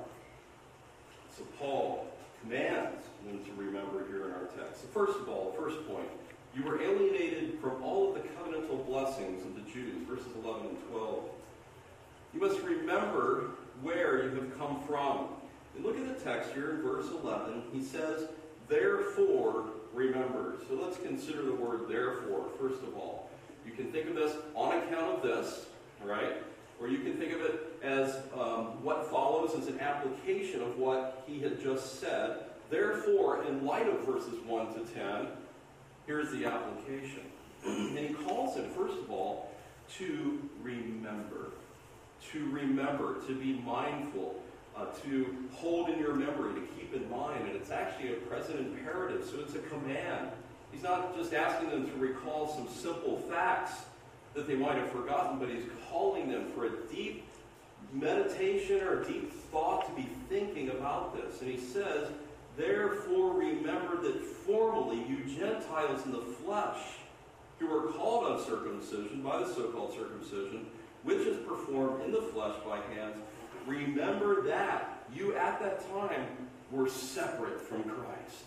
So 1.36 1.44
Paul 1.58 2.06
commands 2.42 3.06
them 3.26 3.42
to 3.44 3.52
remember 3.56 4.06
here 4.08 4.26
in 4.26 4.32
our 4.32 4.46
text. 4.56 4.82
So 4.82 4.88
first 4.88 5.18
of 5.18 5.28
all, 5.28 5.54
first 5.58 5.86
point, 5.88 6.08
you 6.54 6.62
were 6.64 6.82
alienated 6.82 7.58
from 7.60 7.82
all 7.82 8.14
of 8.14 8.22
the 8.22 8.28
covenantal 8.28 8.86
blessings 8.86 9.42
of 9.44 9.54
the 9.54 9.62
Jews, 9.72 10.06
verses 10.06 10.26
11 10.44 10.66
and 10.66 10.90
12. 10.90 11.24
You 12.32 12.40
must 12.40 12.60
remember 12.60 13.50
where 13.82 14.24
you 14.24 14.30
have 14.36 14.58
come 14.58 14.80
from. 14.86 15.28
And 15.74 15.84
look 15.84 15.96
at 15.96 16.06
the 16.06 16.24
text 16.24 16.52
here 16.52 16.70
in 16.70 16.82
verse 16.82 17.06
11. 17.22 17.64
He 17.72 17.82
says, 17.82 18.28
Therefore, 18.68 19.66
remember. 19.92 20.56
So 20.68 20.74
let's 20.74 20.98
consider 20.98 21.42
the 21.42 21.52
word 21.52 21.88
therefore, 21.88 22.46
first 22.58 22.82
of 22.82 22.96
all. 22.96 23.30
You 23.66 23.72
can 23.72 23.92
think 23.92 24.08
of 24.08 24.14
this 24.14 24.36
on 24.54 24.76
account 24.78 25.16
of 25.16 25.22
this, 25.22 25.66
right? 26.04 26.42
Or 26.80 26.88
you 26.88 26.98
can 26.98 27.14
think 27.14 27.32
of 27.32 27.42
it 27.42 27.78
as 27.82 28.16
um, 28.34 28.82
what 28.82 29.10
follows 29.10 29.54
as 29.58 29.68
an 29.68 29.78
application 29.80 30.62
of 30.62 30.78
what 30.78 31.22
he 31.26 31.40
had 31.40 31.62
just 31.62 32.00
said. 32.00 32.44
Therefore, 32.70 33.44
in 33.44 33.64
light 33.66 33.88
of 33.88 34.00
verses 34.06 34.34
1 34.46 34.74
to 34.74 34.80
10, 34.92 35.26
here's 36.06 36.30
the 36.32 36.46
application. 36.46 37.20
and 37.64 37.98
he 37.98 38.14
calls 38.14 38.56
it, 38.56 38.66
first 38.72 38.98
of 38.98 39.10
all, 39.10 39.52
to 39.98 40.48
remember 40.62 41.50
to 42.30 42.50
remember, 42.50 43.16
to 43.26 43.34
be 43.34 43.54
mindful, 43.64 44.40
uh, 44.76 44.86
to 45.04 45.36
hold 45.52 45.90
in 45.90 45.98
your 45.98 46.14
memory, 46.14 46.54
to 46.54 46.66
keep 46.78 46.94
in 46.94 47.08
mind. 47.10 47.46
And 47.46 47.56
it's 47.56 47.70
actually 47.70 48.12
a 48.12 48.16
present 48.16 48.60
imperative, 48.60 49.24
so 49.24 49.40
it's 49.40 49.54
a 49.54 49.58
command. 49.58 50.30
He's 50.70 50.82
not 50.82 51.16
just 51.16 51.34
asking 51.34 51.70
them 51.70 51.86
to 51.86 51.96
recall 51.96 52.48
some 52.48 52.68
simple 52.68 53.18
facts 53.18 53.82
that 54.34 54.46
they 54.46 54.54
might 54.54 54.76
have 54.76 54.90
forgotten, 54.90 55.38
but 55.38 55.48
he's 55.48 55.64
calling 55.90 56.30
them 56.30 56.46
for 56.54 56.66
a 56.66 56.70
deep 56.90 57.24
meditation 57.92 58.80
or 58.80 59.02
a 59.02 59.06
deep 59.06 59.32
thought 59.32 59.86
to 59.86 60.02
be 60.02 60.08
thinking 60.28 60.70
about 60.70 61.14
this. 61.14 61.42
And 61.42 61.50
he 61.50 61.58
says, 61.58 62.08
Therefore 62.56 63.34
remember 63.34 64.00
that 64.02 64.20
formerly 64.20 65.04
you 65.08 65.24
Gentiles 65.38 66.04
in 66.04 66.12
the 66.12 66.20
flesh, 66.20 66.78
who 67.58 67.66
were 67.66 67.92
called 67.92 68.32
uncircumcision 68.32 69.22
by 69.22 69.38
the 69.38 69.46
so-called 69.46 69.94
circumcision, 69.94 70.66
which 71.04 71.26
is 71.26 71.36
performed 71.46 72.04
in 72.04 72.12
the 72.12 72.22
flesh 72.22 72.54
by 72.66 72.78
hands, 72.94 73.16
remember 73.66 74.42
that 74.42 75.04
you 75.14 75.34
at 75.36 75.60
that 75.60 75.80
time 75.90 76.26
were 76.70 76.88
separate 76.88 77.60
from 77.60 77.82
Christ. 77.84 78.44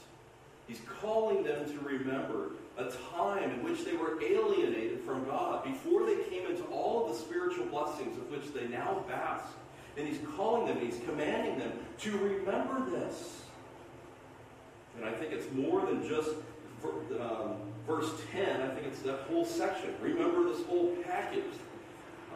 He's 0.68 0.82
calling 1.02 1.44
them 1.44 1.66
to 1.66 1.80
remember 1.86 2.52
a 2.78 2.86
time 3.16 3.52
in 3.52 3.64
which 3.64 3.86
they 3.86 3.96
were 3.96 4.22
alienated 4.22 5.02
from 5.02 5.24
God 5.26 5.64
before 5.64 6.06
they 6.06 6.24
came 6.30 6.48
into 6.48 6.64
all 6.66 7.06
of 7.06 7.14
the 7.14 7.24
spiritual 7.24 7.66
blessings 7.68 8.18
of 8.18 8.30
which 8.32 8.54
they 8.54 8.68
now 8.68 9.04
bask. 9.08 9.46
And 9.98 10.08
he's 10.08 10.20
calling 10.36 10.68
them, 10.68 10.80
he's 10.80 11.00
commanding 11.06 11.60
them 11.60 11.72
to 12.00 12.18
remember 12.18 12.90
this. 12.90 13.44
And 14.98 15.06
I 15.06 15.12
think 15.12 15.32
it's 15.32 15.52
more 15.54 15.86
than 15.86 16.08
just 16.08 16.32
um, 17.20 17.56
verse 17.88 18.10
10. 18.32 18.62
I 18.62 18.68
think 18.74 18.88
it's 18.88 19.02
that 19.02 19.20
whole 19.30 19.46
section. 19.46 19.94
Remember 20.02 20.44
this 20.44 20.66
whole 20.66 20.96
package 21.04 21.44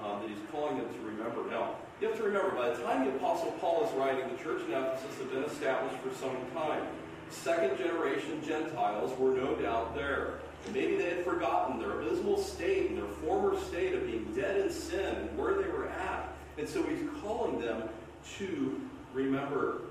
um, 0.03 0.21
that 0.21 0.29
he's 0.29 0.39
calling 0.51 0.77
them 0.77 0.87
to 0.87 0.99
remember. 1.01 1.49
Now, 1.49 1.75
you 2.01 2.07
have 2.07 2.17
to 2.17 2.23
remember, 2.23 2.51
by 2.51 2.69
the 2.69 2.81
time 2.83 3.05
the 3.05 3.15
Apostle 3.15 3.51
Paul 3.59 3.85
is 3.85 3.93
writing, 3.93 4.29
the 4.29 4.43
church 4.43 4.61
in 4.67 4.73
Ephesus 4.73 5.17
had 5.17 5.31
been 5.31 5.43
established 5.43 5.97
for 5.97 6.13
some 6.15 6.35
time. 6.53 6.83
Second 7.29 7.77
generation 7.77 8.41
Gentiles 8.45 9.17
were 9.19 9.31
no 9.31 9.55
doubt 9.55 9.95
there. 9.95 10.39
And 10.65 10.75
maybe 10.75 10.97
they 10.97 11.09
had 11.09 11.23
forgotten 11.23 11.79
their 11.79 12.01
abysmal 12.01 12.37
state 12.37 12.89
and 12.89 12.97
their 12.97 13.07
former 13.07 13.59
state 13.59 13.93
of 13.93 14.05
being 14.05 14.25
dead 14.35 14.57
in 14.59 14.71
sin 14.71 15.15
and 15.15 15.37
where 15.37 15.53
they 15.53 15.69
were 15.69 15.87
at. 15.87 16.33
And 16.57 16.67
so 16.67 16.83
he's 16.83 17.07
calling 17.21 17.59
them 17.59 17.83
to 18.37 18.81
remember. 19.13 19.81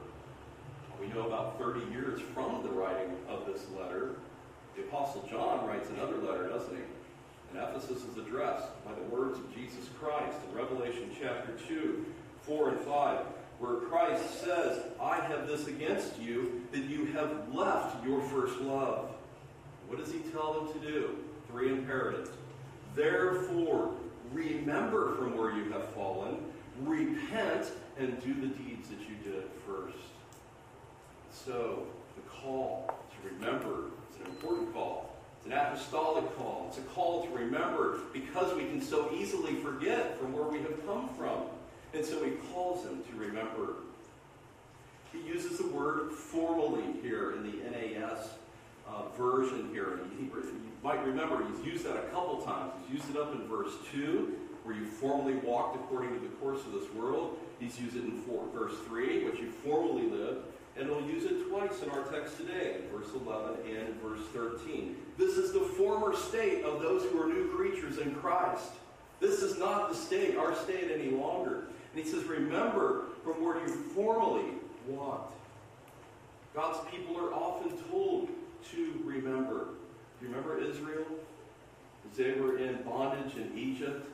We 1.00 1.08
know 1.08 1.26
about 1.26 1.58
30 1.58 1.92
years 1.92 2.20
from 2.34 2.62
the 2.62 2.70
writing 2.70 3.16
of 3.28 3.46
this 3.46 3.64
letter, 3.78 4.16
the 4.76 4.82
Apostle 4.84 5.26
John 5.30 5.66
writes 5.66 5.88
another 5.90 6.18
letter, 6.18 6.48
doesn't 6.48 6.74
he? 6.74 6.82
And 7.50 7.62
Ephesus 7.62 8.04
is 8.04 8.18
addressed 8.18 8.66
by 8.84 8.92
the 8.94 9.14
words 9.14 9.38
of 9.38 9.54
Jesus 9.54 9.88
Christ 10.00 10.36
in 10.48 10.56
Revelation 10.56 11.10
chapter 11.20 11.52
2, 11.66 12.04
4 12.42 12.68
and 12.70 12.80
5, 12.80 13.18
where 13.58 13.76
Christ 13.76 14.42
says, 14.42 14.82
I 15.00 15.20
have 15.20 15.46
this 15.46 15.66
against 15.66 16.18
you, 16.18 16.62
that 16.72 16.84
you 16.84 17.06
have 17.06 17.52
left 17.52 18.04
your 18.06 18.20
first 18.22 18.60
love. 18.60 19.10
What 19.88 19.98
does 19.98 20.12
he 20.12 20.20
tell 20.30 20.52
them 20.52 20.80
to 20.80 20.86
do? 20.86 21.16
Three 21.50 21.70
imperatives. 21.70 22.30
Therefore, 22.94 23.92
remember 24.32 25.14
from 25.16 25.36
where 25.36 25.52
you 25.52 25.70
have 25.72 25.88
fallen, 25.90 26.38
repent, 26.82 27.72
and 27.98 28.22
do 28.22 28.34
the 28.34 28.48
deeds 28.48 28.88
that 28.90 29.00
you 29.00 29.16
did 29.24 29.44
first. 29.66 29.96
So, 31.32 31.86
the 32.16 32.22
call 32.28 32.94
to 33.10 33.34
remember 33.34 33.86
is 34.10 34.20
an 34.20 34.26
important 34.26 34.72
call 34.72 34.87
an 35.50 35.58
apostolic 35.58 36.36
call. 36.36 36.66
It's 36.68 36.78
a 36.78 36.82
call 36.82 37.26
to 37.26 37.30
remember 37.30 38.00
because 38.12 38.54
we 38.54 38.64
can 38.64 38.82
so 38.82 39.10
easily 39.14 39.54
forget 39.54 40.18
from 40.18 40.32
where 40.32 40.44
we 40.44 40.58
have 40.58 40.86
come 40.86 41.08
from. 41.16 41.44
And 41.94 42.04
so 42.04 42.22
he 42.22 42.32
calls 42.52 42.84
them 42.84 43.02
to 43.02 43.18
remember. 43.18 43.76
He 45.12 45.26
uses 45.26 45.58
the 45.58 45.68
word 45.68 46.12
formally 46.12 46.84
here 47.02 47.32
in 47.32 47.44
the 47.44 47.70
NAS 47.70 48.28
uh, 48.86 49.08
version 49.16 49.70
here. 49.72 50.00
He, 50.18 50.24
he, 50.24 50.30
you 50.30 50.72
might 50.82 51.04
remember 51.04 51.42
he's 51.48 51.64
used 51.64 51.86
that 51.86 51.96
a 51.96 52.08
couple 52.08 52.42
times. 52.42 52.72
He's 52.86 53.00
used 53.00 53.10
it 53.10 53.16
up 53.16 53.32
in 53.34 53.48
verse 53.48 53.72
2, 53.90 54.36
where 54.64 54.76
you 54.76 54.84
formally 54.84 55.34
walked 55.36 55.76
according 55.76 56.12
to 56.12 56.20
the 56.20 56.34
course 56.36 56.60
of 56.66 56.72
this 56.72 56.92
world. 56.92 57.38
He's 57.58 57.80
used 57.80 57.96
it 57.96 58.04
in 58.04 58.20
four, 58.22 58.44
verse 58.54 58.74
3, 58.86 59.24
which 59.24 59.40
you 59.40 59.50
formally 59.50 60.10
lived 60.10 60.44
and 60.78 60.88
we'll 60.88 61.02
use 61.02 61.24
it 61.24 61.48
twice 61.48 61.82
in 61.82 61.90
our 61.90 62.04
text 62.04 62.36
today, 62.36 62.76
verse 62.92 63.08
11 63.14 63.56
and 63.68 64.00
verse 64.00 64.20
13. 64.32 64.96
This 65.16 65.36
is 65.36 65.52
the 65.52 65.60
former 65.60 66.14
state 66.14 66.64
of 66.64 66.80
those 66.80 67.02
who 67.10 67.20
are 67.20 67.26
new 67.26 67.48
creatures 67.48 67.98
in 67.98 68.14
Christ. 68.14 68.70
This 69.20 69.42
is 69.42 69.58
not 69.58 69.88
the 69.88 69.96
state, 69.96 70.36
our 70.36 70.54
state 70.54 70.90
any 70.92 71.10
longer. 71.10 71.64
And 71.94 72.04
he 72.04 72.08
says, 72.08 72.24
Remember 72.24 73.06
from 73.24 73.44
where 73.44 73.60
you 73.60 73.68
formerly 73.68 74.44
walked. 74.86 75.34
God's 76.54 76.78
people 76.90 77.16
are 77.16 77.32
often 77.32 77.76
told 77.90 78.28
to 78.72 79.02
remember. 79.04 79.68
Do 80.20 80.26
you 80.26 80.28
remember 80.28 80.60
Israel? 80.60 81.06
As 82.10 82.16
they 82.16 82.32
were 82.32 82.58
in 82.58 82.82
bondage 82.82 83.36
in 83.36 83.56
Egypt, 83.56 84.08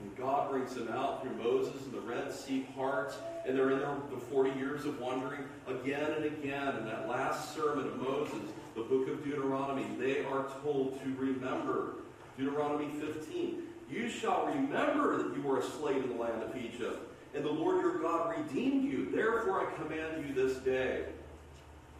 and 0.00 0.16
God 0.16 0.50
brings 0.50 0.74
them 0.74 0.88
out 0.88 1.22
through 1.22 1.36
Moses 1.36 1.84
and 1.84 1.92
the 1.92 2.00
Red 2.00 2.32
Sea 2.32 2.66
parts, 2.74 3.16
and 3.46 3.56
they're 3.56 3.70
in 3.70 3.78
there 3.78 3.96
the 4.10 4.16
40 4.16 4.58
years 4.58 4.84
of 4.84 5.00
wandering 5.00 5.44
again 5.66 6.10
and 6.12 6.24
again. 6.24 6.76
In 6.76 6.84
that 6.84 7.08
last 7.08 7.54
sermon 7.54 7.86
of 7.86 7.96
Moses, 7.96 8.50
the 8.74 8.82
book 8.82 9.08
of 9.08 9.24
Deuteronomy, 9.24 9.86
they 9.98 10.24
are 10.24 10.46
told 10.62 11.00
to 11.02 11.14
remember. 11.16 11.94
Deuteronomy 12.38 12.88
15. 13.00 13.62
You 13.90 14.08
shall 14.08 14.46
remember 14.46 15.22
that 15.22 15.36
you 15.36 15.42
were 15.42 15.58
a 15.58 15.62
slave 15.62 16.04
in 16.04 16.10
the 16.10 16.22
land 16.22 16.42
of 16.42 16.56
Egypt, 16.56 17.00
and 17.34 17.44
the 17.44 17.50
Lord 17.50 17.82
your 17.82 17.98
God 17.98 18.34
redeemed 18.36 18.90
you. 18.90 19.10
Therefore 19.10 19.66
I 19.66 19.74
command 19.74 20.26
you 20.26 20.34
this 20.34 20.58
day. 20.58 21.04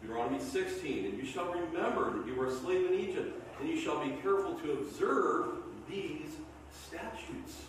Deuteronomy 0.01 0.39
16. 0.39 1.05
And 1.05 1.17
you 1.17 1.25
shall 1.25 1.51
remember 1.51 2.17
that 2.17 2.25
you 2.25 2.35
were 2.35 2.47
a 2.47 2.55
slave 2.55 2.91
in 2.91 2.99
Egypt, 2.99 3.39
and 3.59 3.69
you 3.69 3.79
shall 3.79 4.03
be 4.03 4.11
careful 4.21 4.55
to 4.55 4.71
observe 4.73 5.47
these 5.89 6.29
statutes. 6.87 7.61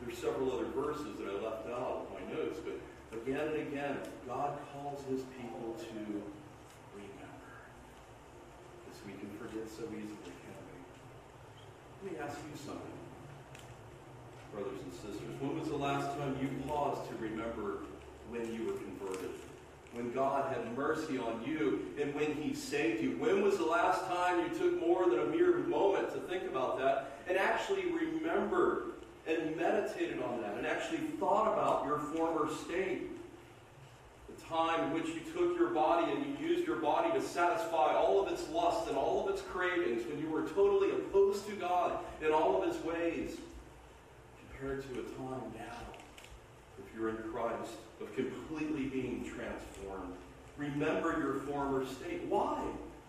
There's 0.00 0.18
several 0.18 0.52
other 0.52 0.66
verses 0.74 1.18
that 1.18 1.28
I 1.28 1.44
left 1.44 1.68
out 1.68 2.06
notes, 2.32 2.58
but 2.64 2.78
again 3.12 3.48
and 3.48 3.68
again, 3.68 3.96
God 4.26 4.58
calls 4.72 5.04
his 5.08 5.22
people 5.38 5.76
to 5.78 5.98
remember. 6.94 7.52
Because 8.84 9.00
we 9.06 9.12
can 9.12 9.30
forget 9.38 9.68
so 9.68 9.84
easily, 9.84 10.32
can 10.42 10.56
we? 10.66 10.78
Let 12.02 12.12
me 12.12 12.18
ask 12.24 12.38
you 12.50 12.56
something, 12.56 12.98
brothers 14.52 14.80
and 14.82 14.92
sisters. 14.92 15.40
When 15.40 15.58
was 15.58 15.68
the 15.68 15.76
last 15.76 16.16
time 16.18 16.36
you 16.40 16.48
paused 16.68 17.08
to 17.10 17.16
remember 17.16 17.84
when 18.30 18.52
you 18.52 18.66
were 18.66 18.78
converted? 18.78 19.30
When 19.92 20.12
God 20.12 20.52
had 20.52 20.76
mercy 20.76 21.16
on 21.16 21.42
you 21.46 21.86
and 22.00 22.14
when 22.14 22.34
He 22.34 22.54
saved 22.54 23.02
you? 23.02 23.12
When 23.12 23.42
was 23.42 23.56
the 23.56 23.64
last 23.64 24.04
time 24.06 24.40
you 24.40 24.58
took 24.58 24.86
more 24.86 25.08
than 25.08 25.20
a 25.20 25.26
mere 25.26 25.56
moment 25.58 26.12
to 26.12 26.20
think 26.20 26.44
about 26.44 26.78
that 26.78 27.18
and 27.28 27.38
actually 27.38 27.86
remembered 27.86 28.85
and 29.26 29.56
meditated 29.56 30.22
on 30.22 30.40
that 30.40 30.56
and 30.56 30.66
actually 30.66 30.98
thought 31.18 31.52
about 31.52 31.84
your 31.86 31.98
former 31.98 32.52
state? 32.64 33.10
The 34.28 34.44
time 34.44 34.84
in 34.84 34.94
which 34.94 35.08
you 35.08 35.20
took 35.32 35.58
your 35.58 35.70
body 35.70 36.12
and 36.12 36.24
you 36.26 36.48
used 36.48 36.66
your 36.66 36.76
body 36.76 37.10
to 37.18 37.22
satisfy 37.26 37.94
all 37.94 38.24
of 38.24 38.32
its 38.32 38.48
lusts 38.50 38.88
and 38.88 38.96
all 38.96 39.26
of 39.26 39.32
its 39.32 39.42
cravings, 39.42 40.06
when 40.06 40.18
you 40.18 40.30
were 40.30 40.42
totally 40.48 40.90
opposed 40.90 41.46
to 41.46 41.52
God 41.56 41.98
in 42.22 42.32
all 42.32 42.62
of 42.62 42.68
his 42.68 42.82
ways, 42.84 43.36
compared 44.50 44.82
to 44.82 45.00
a 45.00 45.02
time 45.02 45.52
now, 45.56 45.76
if 46.78 46.94
you're 46.94 47.10
in 47.10 47.16
Christ, 47.16 47.72
of 48.00 48.14
completely 48.14 48.84
being 48.84 49.24
transformed. 49.24 50.14
Remember 50.56 51.18
your 51.18 51.34
former 51.40 51.84
state. 51.86 52.24
Why? 52.28 52.62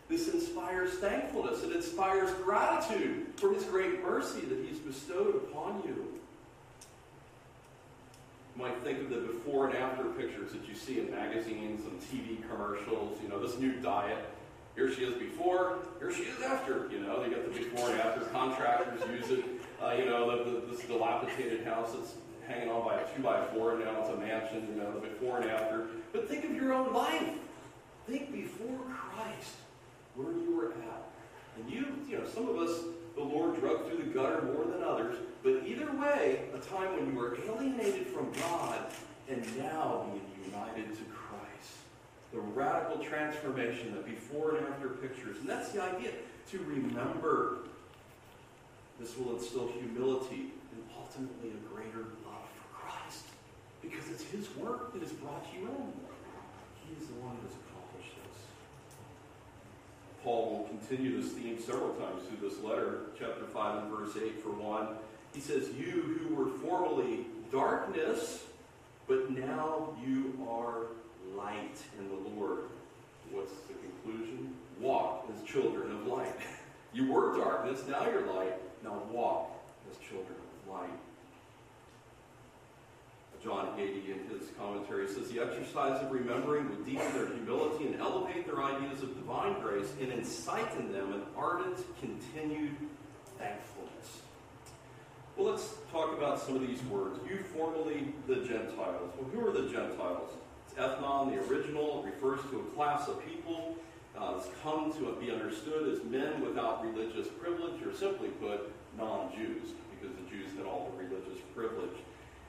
This 0.10 0.30
inspires 0.30 0.92
thankfulness. 0.96 1.64
It 1.64 1.76
inspires 1.76 2.32
gratitude 2.44 3.28
for 3.36 3.54
his 3.54 3.64
great 3.66 4.02
mercy 4.02 4.42
that 4.42 4.66
he's 4.66 4.80
bestowed 4.80 5.36
upon 5.36 5.84
you 5.86 5.96
You 8.56 8.64
might 8.64 8.78
think 8.84 9.00
of 9.02 9.10
the 9.10 9.18
before 9.18 9.68
and 9.68 9.78
after 9.78 10.06
pictures 10.06 10.54
that 10.54 10.68
you 10.68 10.76
see 10.76 11.00
in 11.00 11.12
magazines 11.12 11.84
and 11.86 12.00
TV 12.02 12.38
commercials. 12.50 13.20
You 13.22 13.30
know, 13.30 13.40
this 13.40 13.60
new 13.60 13.74
diet. 13.74 14.18
Here 14.76 14.94
she 14.94 15.04
is 15.04 15.16
before, 15.16 15.80
here 15.98 16.14
she 16.14 16.22
is 16.22 16.42
after. 16.44 16.88
You 16.92 17.00
know, 17.00 17.22
they 17.22 17.30
get 17.30 17.52
the 17.52 17.60
before 17.60 17.90
and 17.90 18.00
after. 18.00 18.22
Contractors 18.26 19.02
use 19.10 19.40
it. 19.40 19.46
Uh, 19.84 19.94
you 19.94 20.06
know, 20.06 20.44
the, 20.44 20.52
the, 20.52 20.68
this 20.68 20.86
dilapidated 20.86 21.66
house 21.66 21.94
that's 21.94 22.14
hanging 22.48 22.70
on 22.70 22.86
by 22.86 22.96
a 22.96 23.16
two 23.16 23.22
by 23.22 23.44
four, 23.48 23.74
and 23.74 23.84
now 23.84 24.00
it's 24.02 24.10
a 24.10 24.18
mansion. 24.18 24.68
You 24.70 24.82
know, 24.82 24.92
the 24.94 25.00
before 25.00 25.42
and 25.42 25.50
after. 25.50 25.88
But 26.14 26.30
think 26.30 26.46
of 26.46 26.56
your 26.56 26.74
own 26.74 26.94
life. 26.94 27.34
Think 28.08 28.32
before 28.32 28.78
Christ, 28.86 29.56
where 30.18 30.34
you 30.34 30.58
were 30.58 30.72
at. 30.72 31.06
And 31.58 31.70
you, 31.70 31.86
you 32.10 32.18
know, 32.18 32.26
some 32.26 32.50
of 32.50 32.58
us, 32.58 32.82
the 33.16 33.24
Lord 33.24 33.60
drug 33.60 33.88
through 33.88 33.98
the 33.98 34.12
gutter 34.12 34.42
more 34.42 34.66
than 34.66 34.84
others. 34.84 35.16
But 35.44 35.64
either 35.66 35.92
way, 35.94 36.42
a 36.54 36.60
time 36.60 36.94
when 36.98 37.14
you 37.14 37.18
were 37.18 37.38
alienated 37.46 38.08
from 38.08 38.32
God 38.34 38.80
and 39.30 39.42
now 39.58 40.06
being 40.12 40.52
united 40.52 40.96
to 40.98 41.04
Christ. 41.14 41.78
The 42.34 42.40
radical 42.40 43.04
transformation 43.04 43.94
that 43.94 44.06
before 44.06 44.56
and 44.56 44.68
after 44.68 44.90
pictures. 44.90 45.38
And 45.38 45.48
that's 45.48 45.72
the 45.72 45.82
idea 45.82 46.12
to 46.52 46.58
remember. 46.60 47.60
This 49.00 49.16
will 49.18 49.38
instill 49.38 49.68
humility 49.68 50.54
and 50.74 50.84
ultimately 50.98 51.52
a 51.52 51.74
greater 51.74 52.10
love 52.26 52.50
for 52.58 52.82
Christ. 52.82 53.26
Because 53.82 54.10
it's 54.10 54.24
His 54.24 54.54
work 54.58 54.94
that 54.94 55.02
has 55.02 55.12
brought 55.12 55.46
you 55.54 55.68
in. 55.68 55.94
He 56.84 57.02
is 57.02 57.08
the 57.08 57.16
one 57.16 57.36
who 57.36 57.48
has. 57.48 57.67
Paul 60.24 60.50
will 60.50 60.64
continue 60.66 61.22
this 61.22 61.32
theme 61.34 61.60
several 61.62 61.94
times 61.96 62.24
through 62.28 62.50
this 62.50 62.60
letter, 62.62 63.02
chapter 63.18 63.46
5 63.46 63.84
and 63.84 63.92
verse 63.92 64.18
8 64.18 64.42
for 64.42 64.50
one. 64.50 64.88
He 65.34 65.40
says, 65.40 65.70
You 65.78 66.20
who 66.28 66.36
were 66.36 66.50
formerly 66.60 67.28
darkness, 67.52 68.44
but 69.08 69.30
now 69.32 69.96
you 70.06 70.34
are 70.50 70.88
light 71.36 71.78
in 72.00 72.10
the 72.10 72.30
Lord. 72.36 72.60
What's 73.32 73.54
the 73.68 73.74
conclusion? 73.74 74.54
Walk 74.80 75.30
as 75.34 75.48
children 75.48 75.92
of 75.92 76.08
light. 76.08 76.36
you 76.94 77.12
were 77.12 77.38
darkness, 77.38 77.84
now 77.88 78.06
you're 78.10 78.26
light. 78.34 78.54
Now 78.84 79.02
walk 79.12 79.52
as 79.90 79.98
children 79.98 80.36
of 80.36 80.74
light. 80.74 80.90
John 83.44 83.68
Hagee, 83.78 84.10
in 84.10 84.38
his 84.38 84.50
commentary, 84.58 85.08
says 85.08 85.30
the 85.30 85.42
exercise 85.42 86.02
of 86.02 86.12
remembering 86.12 86.70
would 86.70 86.86
deepen 86.86 87.14
their 87.14 87.28
humility 87.28 87.86
and 87.88 88.00
elevate 88.00 88.46
their 88.46 88.64
ideas 88.64 89.04
of 89.04 89.16
divine 89.16 89.60
grace 89.62 89.94
and 90.02 90.12
incite 90.12 90.74
in 90.80 90.92
them 90.92 91.14
an 91.14 91.22
ardent, 91.36 91.78
continued 92.00 92.76
thankfulness. 93.38 94.22
Well, 95.36 95.52
let's 95.52 95.76
talk 95.92 96.18
about 96.18 96.40
some 96.40 96.56
of 96.56 96.62
these 96.62 96.82
words. 96.84 97.20
You 97.30 97.38
formerly 97.56 98.14
the 98.28 98.38
Gentiles. 98.38 99.12
Well, 99.20 99.30
who 99.32 99.48
are 99.48 99.52
the 99.52 99.70
Gentiles? 99.70 100.32
It's 100.66 100.80
ethnon, 100.80 101.30
the 101.30 101.54
original. 101.54 102.04
It 102.04 102.16
refers 102.16 102.40
to 102.50 102.60
a 102.60 102.64
class 102.76 103.08
of 103.08 103.24
people 103.24 103.76
uh, 104.18 104.34
that's 104.34 104.50
come 104.64 104.92
to 104.94 105.16
be 105.22 105.32
understood 105.32 105.94
as 105.94 106.04
men 106.06 106.42
without 106.42 106.84
religious 106.84 107.28
privilege, 107.40 107.82
or 107.86 107.94
simply 107.94 108.30
put, 108.30 108.74
non-Jews, 108.98 109.70
because 109.92 110.16
the 110.16 110.30
Jews 110.36 110.50
had 110.58 110.66
all 110.66 110.92
the 110.92 111.04
religious 111.04 111.40
privilege. 111.56 111.98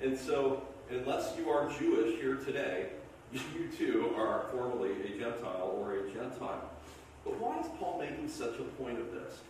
And 0.01 0.19
so, 0.19 0.63
unless 0.91 1.35
you 1.39 1.51
are 1.51 1.71
Jewish 1.79 2.21
here 2.21 2.37
today, 2.37 2.87
you 3.33 3.69
too 3.77 4.13
are 4.17 4.47
formally 4.53 4.93
a 5.03 5.19
Gentile 5.19 5.79
or 5.79 5.95
a 5.95 6.11
Gentile. 6.11 6.71
But 7.25 7.39
why 7.39 7.61
is 7.61 7.67
Paul 7.79 7.99
making 8.01 8.29
such 8.29 8.59
a 8.59 8.65
point 8.83 8.99
of 8.99 9.13
this? 9.13 9.41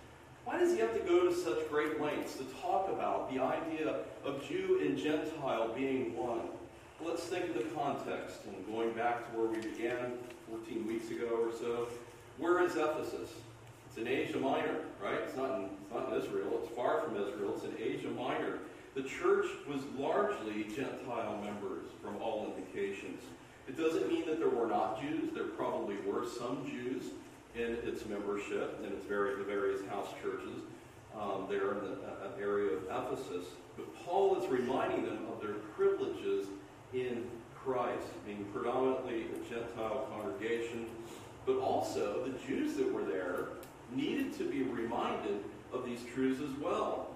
Why 0.45 0.59
does 0.59 0.73
he 0.73 0.79
have 0.79 0.95
to 0.95 1.01
go 1.01 1.29
to 1.29 1.35
such 1.35 1.69
great 1.69 2.01
lengths 2.01 2.37
to 2.37 2.45
talk 2.63 2.89
about 2.89 3.33
the 3.33 3.41
idea 3.41 3.97
of 4.25 4.49
Jew 4.49 4.81
and 4.83 4.97
Gentile 4.97 5.69
being 5.75 6.17
one? 6.17 6.41
Let's 7.05 7.23
think 7.25 7.51
of 7.51 7.55
the 7.55 7.69
context 7.75 8.39
and 8.47 8.75
going 8.75 8.93
back 8.93 9.31
to 9.31 9.39
where 9.39 9.47
we 9.49 9.61
began 9.61 10.15
14 10.51 10.87
weeks 10.87 11.11
ago 11.11 11.27
or 11.27 11.53
so. 11.53 11.89
Where 12.39 12.65
is 12.65 12.77
Ephesus? 12.77 13.31
It's 13.87 13.99
in 13.99 14.09
Asia 14.09 14.39
Minor, 14.39 14.81
right? 15.03 15.21
It's 15.27 15.37
not 15.37 15.59
in, 15.59 15.65
it's 15.67 15.95
not 15.95 16.13
in 16.13 16.21
Israel. 16.21 16.61
It's 16.63 16.75
far 16.75 17.03
from 17.03 17.17
Israel. 17.17 17.55
It's 17.55 17.65
in 17.65 17.75
Asia 17.81 18.09
Minor. 18.09 18.59
The 18.95 19.03
church 19.03 19.47
was 19.69 19.81
largely 19.97 20.65
Gentile 20.65 21.41
members 21.43 21.87
from 22.03 22.17
all 22.21 22.53
indications. 22.55 23.23
It 23.69 23.77
doesn't 23.77 24.09
mean 24.09 24.27
that 24.27 24.39
there 24.39 24.49
were 24.49 24.67
not 24.67 25.01
Jews. 25.01 25.31
There 25.35 25.45
probably 25.45 25.97
were 26.07 26.27
some 26.27 26.67
Jews 26.69 27.11
in 27.55 27.77
its 27.85 28.07
membership 28.07 28.81
in 28.85 28.93
its 28.93 29.05
very, 29.05 29.37
the 29.37 29.45
various 29.45 29.85
house 29.89 30.09
churches 30.23 30.63
um, 31.19 31.47
there 31.49 31.73
in 31.73 31.81
the 31.81 31.93
uh, 31.93 32.41
area 32.41 32.77
of 32.77 32.85
Ephesus. 32.85 33.47
But 33.77 33.95
Paul 34.05 34.43
is 34.43 34.49
reminding 34.49 35.05
them 35.05 35.27
of 35.33 35.41
their 35.41 35.55
privileges 35.77 36.47
in 36.93 37.25
Christ, 37.55 38.07
being 38.25 38.45
predominantly 38.53 39.27
a 39.35 39.49
Gentile 39.49 40.09
congregation, 40.11 40.87
but 41.45 41.59
also 41.59 42.25
the 42.25 42.39
Jews 42.47 42.77
that 42.77 42.93
were 42.93 43.05
there 43.05 43.49
needed 43.93 44.37
to 44.39 44.49
be 44.49 44.63
reminded 44.63 45.45
of 45.73 45.85
these 45.85 46.01
truths 46.15 46.41
as 46.43 46.59
well, 46.61 47.09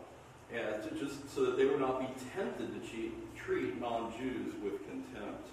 and 0.52 0.82
to 0.82 0.90
just 1.04 1.34
so 1.34 1.46
that 1.46 1.56
they 1.56 1.64
would 1.64 1.80
not 1.80 2.00
be 2.00 2.08
tempted 2.36 2.72
to 2.74 2.88
cheat, 2.88 3.12
treat 3.36 3.80
non-Jews 3.80 4.54
with 4.62 4.86
contempt. 4.86 5.48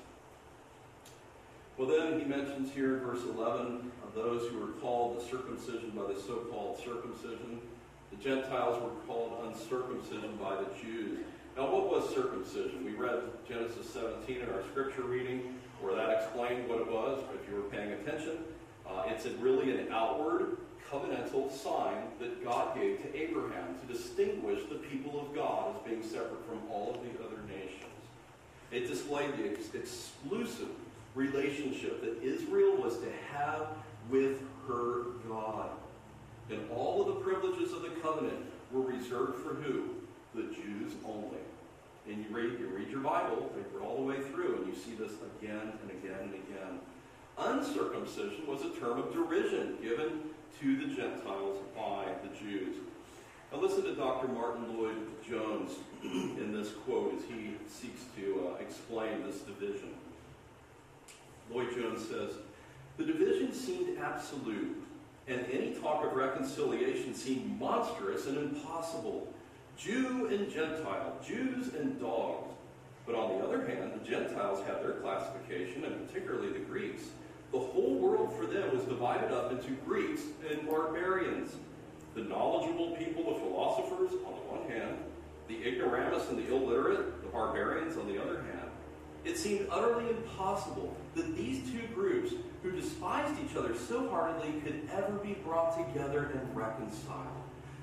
Well, 1.77 1.87
then 1.87 2.19
he 2.19 2.25
mentions 2.25 2.73
here 2.73 2.97
in 2.97 2.99
verse 3.05 3.23
11 3.23 3.91
of 4.03 4.13
those 4.13 4.51
who 4.51 4.59
were 4.59 4.73
called 4.81 5.17
the 5.17 5.23
circumcision 5.23 5.91
by 5.91 6.11
the 6.11 6.19
so 6.19 6.45
called 6.51 6.77
circumcision. 6.77 7.61
The 8.11 8.17
Gentiles 8.21 8.81
were 8.83 8.89
called 9.07 9.45
uncircumcision 9.45 10.35
by 10.35 10.55
the 10.55 10.67
Jews. 10.81 11.19
Now, 11.55 11.71
what 11.71 11.89
was 11.89 12.13
circumcision? 12.13 12.83
We 12.83 12.91
read 12.91 13.21
Genesis 13.47 13.89
17 13.91 14.41
in 14.41 14.49
our 14.49 14.63
scripture 14.71 15.03
reading, 15.03 15.55
where 15.79 15.95
that 15.95 16.09
explained 16.21 16.67
what 16.67 16.79
it 16.79 16.91
was, 16.91 17.23
if 17.33 17.49
you 17.49 17.55
were 17.55 17.69
paying 17.69 17.91
attention. 17.91 18.39
Uh, 18.87 19.03
it's 19.07 19.25
really 19.39 19.77
an 19.77 19.91
outward 19.91 20.57
covenantal 20.91 21.51
sign 21.51 21.97
that 22.19 22.43
God 22.43 22.75
gave 22.75 23.01
to 23.01 23.15
Abraham 23.15 23.75
to 23.79 23.93
distinguish 23.93 24.61
the 24.69 24.75
people 24.75 25.19
of 25.19 25.33
God 25.35 25.75
as 25.75 25.81
being 25.87 26.03
separate 26.03 26.45
from 26.47 26.59
all 26.71 26.95
of 26.95 27.01
the 27.01 27.23
other 27.23 27.41
nations. 27.47 27.85
It 28.71 28.87
displayed 28.87 29.31
the 29.37 29.51
ex- 29.51 29.73
exclusive 29.73 30.69
relationship 31.15 32.01
that 32.01 32.23
Israel 32.23 32.77
was 32.77 32.97
to 32.97 33.11
have 33.33 33.67
with 34.09 34.41
her 34.67 35.03
God. 35.27 35.69
And 36.49 36.59
all 36.71 37.01
of 37.01 37.07
the 37.07 37.21
privileges 37.21 37.73
of 37.73 37.81
the 37.81 37.89
covenant 38.01 38.45
were 38.71 38.81
reserved 38.81 39.43
for 39.43 39.55
who? 39.55 39.89
The 40.35 40.43
Jews 40.53 40.93
only. 41.05 41.39
And 42.07 42.25
you 42.25 42.35
read, 42.35 42.59
you 42.59 42.67
read 42.67 42.89
your 42.89 43.01
Bible, 43.01 43.51
all 43.83 43.97
the 43.97 44.03
way 44.03 44.19
through, 44.31 44.57
and 44.57 44.67
you 44.67 44.73
see 44.73 44.95
this 44.95 45.11
again 45.41 45.73
and 45.81 45.91
again 45.91 46.19
and 46.21 46.33
again. 46.33 46.79
Uncircumcision 47.37 48.45
was 48.47 48.61
a 48.61 48.79
term 48.79 48.99
of 48.99 49.13
derision 49.13 49.77
given 49.81 50.21
to 50.59 50.75
the 50.75 50.93
Gentiles 50.93 51.59
by 51.75 52.05
the 52.23 52.29
Jews. 52.39 52.75
Now 53.51 53.59
listen 53.59 53.83
to 53.83 53.95
Dr. 53.95 54.27
Martyn 54.27 54.77
Lloyd-Jones 54.77 55.71
in 56.03 56.53
this 56.53 56.71
quote 56.85 57.15
as 57.15 57.23
he 57.23 57.55
seeks 57.67 58.01
to 58.17 58.49
uh, 58.49 58.61
explain 58.61 59.23
this 59.23 59.39
division. 59.39 59.89
Lloyd-Jones 61.51 62.07
says, 62.07 62.33
The 62.97 63.05
division 63.05 63.53
seemed 63.53 63.97
absolute, 63.97 64.77
and 65.27 65.45
any 65.51 65.73
talk 65.75 66.05
of 66.05 66.13
reconciliation 66.13 67.15
seemed 67.15 67.59
monstrous 67.59 68.27
and 68.27 68.37
impossible. 68.37 69.33
Jew 69.77 70.27
and 70.27 70.51
Gentile, 70.51 71.15
Jews 71.25 71.73
and 71.73 71.99
dogs. 71.99 72.53
But 73.05 73.15
on 73.15 73.37
the 73.39 73.45
other 73.45 73.65
hand, 73.65 73.93
the 73.99 74.07
Gentiles 74.07 74.63
had 74.67 74.83
their 74.83 74.93
classification, 74.93 75.85
and 75.85 76.07
particularly 76.07 76.51
the 76.51 76.59
Greeks. 76.59 77.03
The 77.51 77.59
whole 77.59 77.95
world 77.95 78.33
for 78.37 78.45
them 78.45 78.75
was 78.75 78.85
divided 78.85 79.31
up 79.31 79.51
into 79.51 79.71
Greeks 79.85 80.21
and 80.49 80.67
barbarians. 80.67 81.55
The 82.15 82.21
knowledgeable 82.21 82.95
people, 82.95 83.33
the 83.33 83.39
philosophers, 83.39 84.11
on 84.25 84.33
the 84.33 84.59
one 84.59 84.69
hand, 84.69 84.97
the 85.47 85.67
ignoramus 85.67 86.29
and 86.29 86.37
the 86.37 86.53
illiterate, 86.53 87.21
the 87.23 87.29
barbarians 87.29 87.97
on 87.97 88.07
the 88.07 88.21
other 88.21 88.41
hand, 88.41 88.69
it 89.25 89.37
seemed 89.37 89.67
utterly 89.71 90.09
impossible 90.09 90.95
that 91.15 91.35
these 91.35 91.69
two 91.71 91.85
groups, 91.93 92.33
who 92.63 92.71
despised 92.71 93.35
each 93.43 93.55
other 93.55 93.75
so 93.75 94.09
heartily, 94.09 94.59
could 94.61 94.87
ever 94.91 95.13
be 95.13 95.33
brought 95.45 95.77
together 95.77 96.31
and 96.33 96.55
reconciled. 96.55 97.27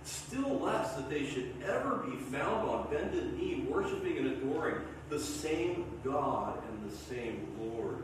Still 0.05 0.61
less 0.61 0.95
that 0.95 1.11
they 1.11 1.27
should 1.27 1.53
ever 1.65 1.97
be 1.97 2.17
found 2.17 2.69
on 2.69 2.89
bended 2.91 3.39
knee, 3.39 3.67
worshiping 3.69 4.19
and 4.19 4.27
adoring 4.29 4.77
the 5.09 5.19
same 5.19 5.85
God 6.05 6.63
and 6.69 6.91
the 6.91 6.97
same 6.97 7.47
Lord. 7.59 8.03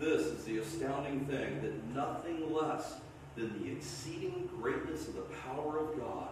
This 0.00 0.22
is 0.22 0.44
the 0.44 0.56
astounding 0.58 1.26
thing 1.26 1.60
that 1.60 1.94
nothing 1.94 2.54
less 2.54 2.94
than 3.36 3.62
the 3.62 3.70
exceeding 3.70 4.48
greatness 4.58 5.06
of 5.06 5.14
the 5.14 5.26
power 5.44 5.78
of 5.78 6.00
God 6.00 6.28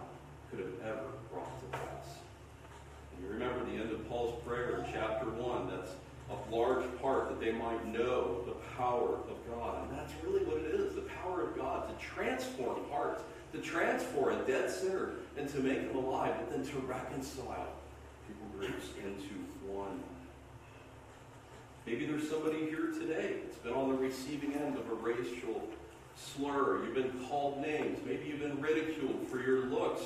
could 0.49 0.59
have 0.59 0.73
ever 0.83 1.05
brought 1.31 1.59
to 1.59 1.77
pass. 1.77 2.17
And 3.13 3.23
you 3.23 3.31
remember 3.31 3.63
the 3.65 3.79
end 3.79 3.91
of 3.91 4.09
Paul's 4.09 4.43
prayer 4.43 4.79
in 4.79 4.91
chapter 4.91 5.29
1. 5.29 5.69
That's 5.69 5.91
a 6.31 6.55
large 6.55 6.83
part 6.99 7.29
that 7.29 7.39
they 7.39 7.51
might 7.51 7.85
know 7.85 8.41
the 8.47 8.55
power 8.75 9.19
of 9.29 9.37
God. 9.55 9.87
And 9.87 9.99
that's 9.99 10.13
really 10.23 10.43
what 10.45 10.57
it 10.57 10.73
is 10.73 10.95
the 10.95 11.01
power 11.01 11.43
of 11.43 11.55
God 11.55 11.89
to 11.89 12.05
transform 12.05 12.79
hearts, 12.91 13.21
to 13.53 13.59
transform 13.59 14.33
a 14.33 14.43
dead 14.47 14.71
sinner 14.71 15.11
and 15.37 15.47
to 15.47 15.59
make 15.59 15.81
him 15.81 15.95
alive, 15.95 16.33
but 16.39 16.51
then 16.51 16.65
to 16.65 16.77
reconcile 16.87 17.67
people 18.25 18.47
groups 18.57 18.87
into 19.05 19.35
one. 19.71 20.01
Maybe 21.85 22.05
there's 22.05 22.29
somebody 22.29 22.65
here 22.65 22.91
today 22.91 23.37
that's 23.43 23.57
been 23.57 23.73
on 23.73 23.89
the 23.89 23.95
receiving 23.95 24.53
end 24.53 24.77
of 24.77 24.89
a 24.89 24.95
racial 24.95 25.67
slur. 26.15 26.83
You've 26.83 26.93
been 26.93 27.25
called 27.27 27.61
names. 27.61 27.99
Maybe 28.05 28.27
you've 28.27 28.41
been 28.41 28.61
ridiculed 28.61 29.27
for 29.27 29.39
your 29.39 29.65
looks. 29.65 30.01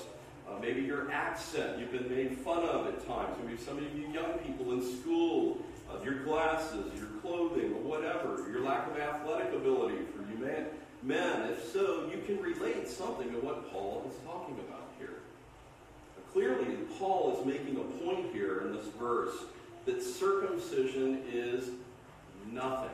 Uh, 0.48 0.60
maybe 0.60 0.82
your 0.82 1.12
accent. 1.12 1.80
You've 1.80 1.92
been 1.92 2.10
made 2.10 2.38
fun 2.38 2.64
of 2.64 2.88
at 2.88 3.06
times. 3.08 3.36
Maybe 3.44 3.58
some 3.58 3.78
of 3.78 3.84
you 3.98 4.08
young 4.12 4.34
people 4.40 4.74
in 4.74 5.00
school, 5.00 5.58
uh, 5.90 6.04
your 6.04 6.24
glasses, 6.24 6.92
your 6.98 7.08
clothing, 7.22 7.74
or 7.74 7.82
whatever, 7.82 8.46
your 8.52 8.62
lack 8.62 8.88
of 8.90 8.98
athletic 8.98 9.54
ability 9.54 9.98
for 10.16 10.22
you 10.30 10.38
men. 10.46 10.66
Men, 11.02 11.50
if 11.50 11.72
so, 11.72 12.10
you 12.12 12.22
can 12.26 12.42
relate 12.42 12.88
something 12.88 13.30
to 13.32 13.38
what 13.40 13.72
Paul 13.72 14.10
is 14.10 14.16
talking 14.26 14.56
about 14.56 14.90
here. 14.98 15.20
Clearly, 16.32 16.78
Paul 16.98 17.38
is 17.38 17.46
making 17.46 17.78
a 17.78 18.04
point 18.04 18.34
here 18.34 18.62
in 18.62 18.76
this 18.76 18.86
verse 19.00 19.36
that 19.86 20.02
circumcision 20.02 21.24
is 21.32 21.70
nothing. 22.52 22.90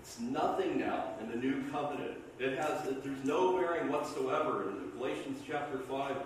It's 0.00 0.20
nothing 0.20 0.78
now 0.78 1.04
in 1.20 1.30
the 1.30 1.36
new 1.36 1.62
covenant. 1.70 2.12
It 2.38 2.58
has 2.58 2.82
there's 3.04 3.24
no 3.24 3.58
bearing 3.58 3.90
whatsoever. 3.90 4.70
In 4.70 4.98
Galatians 4.98 5.40
chapter 5.46 5.78
5, 5.78 6.16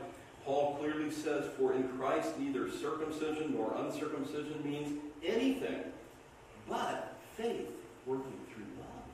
Paul 0.44 0.76
clearly 0.78 1.10
says, 1.10 1.46
For 1.58 1.74
in 1.74 1.88
Christ 1.98 2.38
neither 2.38 2.70
circumcision 2.70 3.54
nor 3.54 3.74
uncircumcision 3.78 4.60
means 4.64 5.00
anything 5.24 5.80
but 6.68 7.16
faith 7.36 7.70
working 8.06 8.32
through 8.52 8.64
love. 8.78 9.04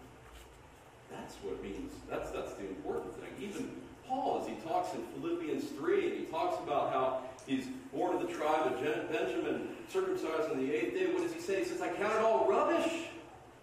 That's 1.11 1.35
what 1.37 1.63
means. 1.63 1.93
That's 2.09 2.31
that's 2.31 2.55
the 2.55 2.67
important 2.67 3.15
thing. 3.15 3.31
Even 3.41 3.71
Paul, 4.07 4.43
as 4.43 4.49
he 4.49 4.55
talks 4.69 4.95
in 4.95 5.03
Philippians 5.21 5.65
3, 5.71 6.09
and 6.09 6.19
he 6.19 6.25
talks 6.27 6.63
about 6.63 6.93
how 6.93 7.23
he's 7.51 7.67
born 7.93 8.15
of 8.15 8.27
the 8.27 8.33
tribe 8.33 8.73
of 8.73 8.81
Benjamin, 9.11 9.69
circumcised 9.93 10.51
on 10.51 10.59
the 10.59 10.73
eighth 10.73 10.95
day, 10.95 11.13
what 11.13 11.23
does 11.23 11.33
he 11.33 11.41
say? 11.41 11.59
He 11.61 11.65
says, 11.65 11.83
I 11.83 11.89
count 11.89 12.15
it 12.15 12.23
all 12.23 12.47
rubbish. 12.49 12.91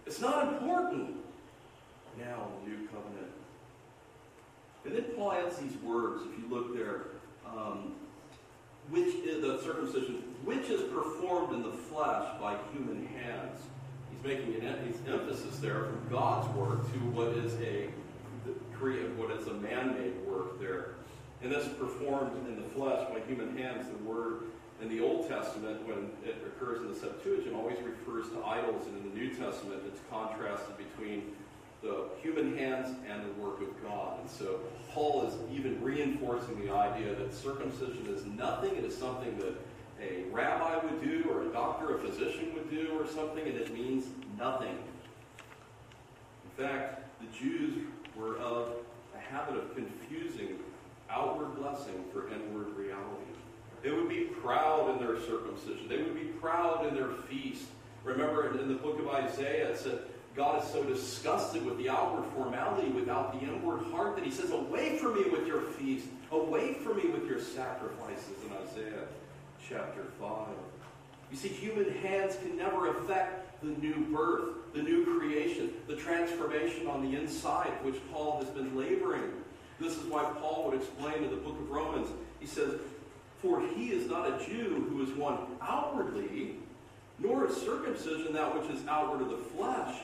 It's 0.06 0.20
not 0.20 0.54
important. 0.54 1.16
Now, 2.20 2.50
new 2.66 2.88
covenant. 2.88 3.32
And 4.86 4.96
then 4.96 5.04
Paul 5.16 5.32
adds 5.34 5.58
these 5.58 5.76
words, 5.78 6.24
if 6.26 6.40
you 6.40 6.48
look 6.50 6.76
there, 6.76 7.06
um, 7.46 7.94
which 8.90 9.16
is 9.16 9.42
the 9.42 9.62
circumcision, 9.62 10.24
which 10.44 10.70
is 10.70 10.82
performed 10.94 11.54
in 11.54 11.64
the 11.64 11.72
flesh 11.72 12.26
by 12.42 12.58
human 12.74 13.08
hands. 13.08 13.60
He's 14.12 14.24
making 14.24 14.56
an 14.56 14.94
emphasis 15.08 15.60
there 15.60 15.86
from 15.86 16.08
God's 16.10 16.48
work 16.56 16.84
to 16.94 17.00
what 17.12 17.30
is 17.30 17.54
a 17.62 17.90
what 19.18 19.32
is 19.32 19.48
a 19.48 19.54
man-made 19.56 20.14
work 20.28 20.60
there. 20.60 20.90
And 21.44 21.52
this 21.52 21.68
performed 21.68 22.36
in 22.48 22.56
the 22.56 22.68
flesh 22.70 23.08
by 23.10 23.20
human 23.28 23.56
hands. 23.58 23.88
The 23.88 24.10
word 24.10 24.44
in 24.82 24.90
the 24.90 25.02
Old 25.02 25.28
Testament, 25.28 25.86
when 25.88 26.12
it 26.26 26.36
occurs 26.46 26.82
in 26.82 26.90
the 26.92 27.00
Septuagint, 27.00 27.56
always 27.56 27.78
refers 27.80 28.30
to 28.30 28.44
idols, 28.44 28.88
and 28.88 28.98
in 28.98 29.12
the 29.12 29.16
New 29.16 29.30
Testament, 29.30 29.82
it's 29.88 30.02
contrasted 30.10 30.76
between 30.78 31.36
the 31.84 32.06
human 32.22 32.58
hands 32.58 32.96
and 33.08 33.24
the 33.24 33.42
work 33.42 33.62
of 33.62 33.84
God. 33.84 34.20
And 34.20 34.30
so 34.30 34.60
Paul 34.92 35.28
is 35.28 35.34
even 35.56 35.82
reinforcing 35.82 36.60
the 36.66 36.74
idea 36.74 37.14
that 37.14 37.34
circumcision 37.34 38.08
is 38.08 38.26
nothing. 38.26 38.76
It 38.76 38.84
is 38.84 38.98
something 38.98 39.38
that 39.38 39.56
a 40.02 40.24
rabbi 40.32 40.84
would 40.84 41.04
do, 41.04 41.26
or 41.30 41.44
a 41.44 41.50
doctor, 41.50 41.96
a 41.96 42.00
physician 42.00 42.54
would 42.56 42.70
do, 42.70 43.00
or 43.00 43.08
something, 43.08 43.48
and 43.48 43.58
it 43.58 43.74
means 43.74 44.06
nothing. 44.38 44.78
In 46.46 46.66
fact, 46.66 47.04
the 47.20 47.28
Jews 47.38 47.86
were 48.16 48.38
of 48.38 48.74
a 49.16 49.20
habit 49.20 49.58
of 49.58 49.76
confusing 49.76 50.60
outward 51.10 51.56
blessing 51.56 52.04
for 52.12 52.28
inward 52.28 52.76
reality. 52.76 53.24
They 53.84 53.92
would 53.92 54.10
be 54.10 54.26
proud 54.42 54.92
in 54.92 55.06
their 55.06 55.20
circumcision. 55.22 55.88
They 55.88 55.98
would 55.98 56.16
be 56.16 56.28
proud 56.42 56.86
in 56.86 56.96
their 56.96 57.10
feast. 57.10 57.66
Remember 58.04 58.60
in 58.60 58.68
the 58.68 58.76
book 58.76 59.00
of 59.00 59.08
Isaiah, 59.10 59.70
it 59.70 59.78
said, 59.78 60.00
God 60.36 60.64
is 60.64 60.70
so 60.70 60.84
disgusted 60.84 61.66
with 61.66 61.78
the 61.78 61.90
outward 61.90 62.26
formality 62.36 62.90
without 62.90 63.34
the 63.34 63.48
inward 63.48 63.82
heart 63.92 64.16
that 64.16 64.24
he 64.24 64.32
says, 64.32 64.52
Away 64.52 64.98
from 64.98 65.16
me 65.16 65.30
with 65.30 65.48
your 65.48 65.62
feast, 65.62 66.08
away 66.32 66.76
from 66.76 66.98
me 66.98 67.08
with 67.08 67.26
your 67.28 67.42
sacrifices 67.42 68.36
in 68.46 68.54
Isaiah 68.56 69.08
chapter 69.68 70.04
5. 70.20 70.48
You 71.32 71.38
see, 71.38 71.50
human 71.50 71.92
hands 71.98 72.38
can 72.38 72.56
never 72.56 72.90
affect 72.98 73.62
the 73.62 73.70
new 73.70 73.96
birth, 74.16 74.74
the 74.74 74.82
new 74.82 75.18
creation, 75.18 75.72
the 75.88 75.96
transformation 75.96 76.88
on 76.88 77.02
the 77.02 77.20
inside, 77.20 77.72
which 77.84 77.96
Paul 78.12 78.40
has 78.40 78.50
been 78.50 78.78
laboring. 78.78 79.32
This 79.80 79.98
is 79.98 80.06
why 80.06 80.24
Paul 80.40 80.66
would 80.66 80.82
explain 80.82 81.24
in 81.24 81.30
the 81.30 81.38
book 81.38 81.60
of 81.60 81.70
Romans. 81.70 82.10
He 82.40 82.48
says, 82.48 82.74
For 83.42 83.62
he 83.62 83.92
is 83.92 84.10
not 84.10 84.28
a 84.28 84.46
Jew 84.46 84.88
who 84.90 85.04
is 85.04 85.10
one 85.18 85.38
outwardly, 85.62 86.56
nor 87.20 87.48
is 87.48 87.56
circumcision 87.58 88.34
that 88.34 88.60
which 88.60 88.70
is 88.72 88.86
outward 88.88 89.22
of 89.22 89.30
the 89.30 89.38
flesh, 89.38 90.02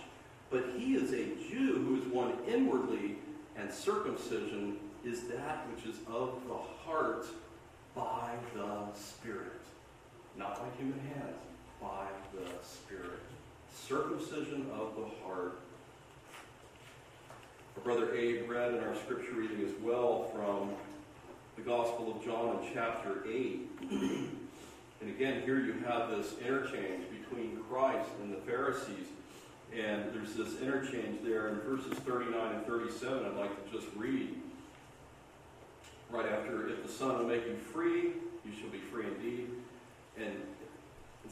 but 0.50 0.66
he 0.78 0.96
is 0.96 1.12
a 1.12 1.26
Jew 1.50 1.84
who 1.86 2.02
is 2.02 2.14
one 2.14 2.34
inwardly, 2.48 3.16
and 3.58 3.72
circumcision 3.72 4.78
is 5.04 5.24
that 5.24 5.66
which 5.70 5.86
is 5.86 6.00
of 6.08 6.40
the 6.48 6.58
heart 6.86 7.26
by 7.96 8.32
the 8.56 8.94
Spirit. 8.96 9.62
Not 10.38 10.60
by 10.60 10.78
human 10.78 11.00
hands, 11.00 11.38
by 11.82 12.08
the 12.34 12.50
Spirit. 12.64 13.20
Circumcision 13.88 14.68
of 14.74 14.96
the 14.96 15.06
heart. 15.24 15.60
Our 17.76 17.84
brother 17.84 18.16
Abe 18.16 18.48
read 18.48 18.76
in 18.76 18.84
our 18.84 18.96
scripture 18.96 19.34
reading 19.34 19.66
as 19.66 19.74
well 19.82 20.30
from 20.36 20.70
the 21.56 21.64
Gospel 21.64 22.16
of 22.16 22.24
John 22.24 22.60
in 22.60 22.74
chapter 22.74 23.24
8. 23.28 23.70
and 25.02 25.10
again, 25.10 25.42
here 25.42 25.60
you 25.60 25.74
have 25.86 26.12
this 26.12 26.36
interchange 26.46 27.06
between 27.10 27.60
Christ 27.70 28.10
and 28.22 28.32
the 28.32 28.38
Pharisees. 28.42 29.08
And 29.76 30.14
there's 30.14 30.36
this 30.36 30.62
interchange 30.62 31.22
there 31.24 31.48
in 31.48 31.56
verses 31.62 31.98
39 32.00 32.56
and 32.56 32.66
37 32.68 33.26
I'd 33.26 33.36
like 33.36 33.66
to 33.66 33.78
just 33.78 33.92
read 33.96 34.36
right 36.12 36.32
after, 36.32 36.68
if 36.68 36.84
the 36.84 36.92
Son 36.92 37.18
will 37.18 37.26
make 37.26 37.48
you 37.48 37.56
free, 37.56 38.14
you 38.46 38.52
shall 38.60 38.70
be 38.70 38.78
free 38.78 39.08
indeed. 39.08 39.50
And 40.16 40.34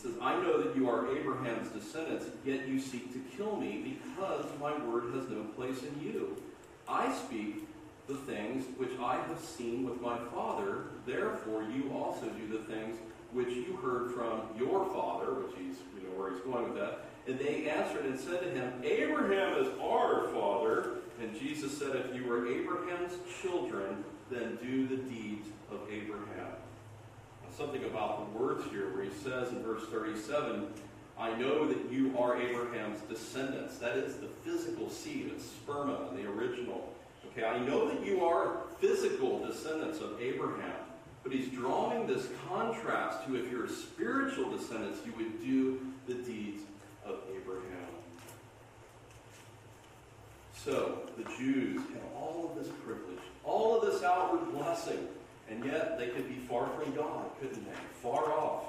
says, 0.01 0.13
I 0.21 0.35
know 0.41 0.61
that 0.61 0.75
you 0.75 0.89
are 0.89 1.15
Abraham's 1.15 1.69
descendants, 1.69 2.25
yet 2.43 2.67
you 2.67 2.79
seek 2.79 3.13
to 3.13 3.19
kill 3.37 3.55
me 3.55 3.95
because 4.07 4.45
my 4.59 4.77
word 4.85 5.13
has 5.13 5.29
no 5.29 5.43
place 5.55 5.83
in 5.83 6.01
you. 6.03 6.41
I 6.87 7.13
speak 7.13 7.67
the 8.07 8.15
things 8.15 8.65
which 8.77 8.91
I 8.99 9.15
have 9.15 9.39
seen 9.39 9.87
with 9.87 10.01
my 10.01 10.17
Father, 10.33 10.85
therefore 11.05 11.63
you 11.63 11.91
also 11.93 12.27
do 12.27 12.47
the 12.47 12.63
things 12.65 12.97
which 13.31 13.49
you 13.49 13.77
heard 13.81 14.11
from 14.11 14.41
your 14.57 14.85
father, 14.87 15.33
which 15.35 15.55
he's, 15.57 15.77
you 15.95 16.03
know, 16.03 16.19
where 16.19 16.31
he's 16.31 16.41
going 16.41 16.65
with 16.65 16.75
that. 16.75 17.05
And 17.27 17.39
they 17.39 17.69
answered 17.69 18.05
and 18.05 18.19
said 18.19 18.41
to 18.41 18.49
him, 18.49 18.73
Abraham 18.83 19.63
is 19.63 19.67
our 19.81 20.27
father. 20.33 20.95
And 21.21 21.39
Jesus 21.39 21.77
said, 21.77 21.95
If 21.95 22.15
you 22.15 22.25
were 22.25 22.47
Abraham's 22.47 23.13
children, 23.41 24.03
then 24.29 24.57
do 24.61 24.87
the 24.87 24.97
deeds 24.97 25.47
of 25.71 25.79
Abraham. 25.89 26.51
Something 27.57 27.83
about 27.83 28.33
the 28.33 28.39
words 28.39 28.63
here 28.71 28.93
where 28.93 29.03
he 29.03 29.11
says 29.11 29.51
in 29.51 29.61
verse 29.61 29.83
37, 29.91 30.67
I 31.19 31.35
know 31.35 31.67
that 31.67 31.91
you 31.91 32.17
are 32.17 32.41
Abraham's 32.41 33.01
descendants. 33.01 33.77
That 33.77 33.97
is 33.97 34.15
the 34.15 34.27
physical 34.27 34.89
seed, 34.89 35.31
it's 35.35 35.45
sperma 35.45 36.09
in 36.09 36.15
the 36.15 36.29
original. 36.29 36.93
Okay, 37.27 37.45
I 37.45 37.59
know 37.59 37.87
that 37.89 38.05
you 38.05 38.25
are 38.25 38.63
physical 38.79 39.45
descendants 39.45 39.99
of 39.99 40.19
Abraham. 40.19 40.73
But 41.23 41.33
he's 41.33 41.49
drawing 41.49 42.07
this 42.07 42.27
contrast 42.49 43.27
to 43.27 43.35
if 43.35 43.51
you're 43.51 43.67
spiritual 43.67 44.49
descendants, 44.49 44.99
you 45.05 45.13
would 45.17 45.39
do 45.39 45.79
the 46.07 46.15
deeds 46.15 46.63
of 47.05 47.19
Abraham. 47.29 47.61
So 50.55 50.99
the 51.17 51.23
Jews 51.37 51.81
have 51.93 52.03
all 52.15 52.49
of 52.49 52.63
this 52.63 52.73
privilege, 52.83 53.19
all 53.43 53.79
of 53.79 53.91
this 53.91 54.03
outward 54.03 54.51
blessing, 54.53 55.07
And 55.51 55.65
yet 55.65 55.99
they 55.99 56.07
could 56.07 56.29
be 56.29 56.35
far 56.35 56.69
from 56.69 56.95
God, 56.95 57.25
couldn't 57.39 57.65
they? 57.65 57.77
Far 58.01 58.31
off. 58.31 58.63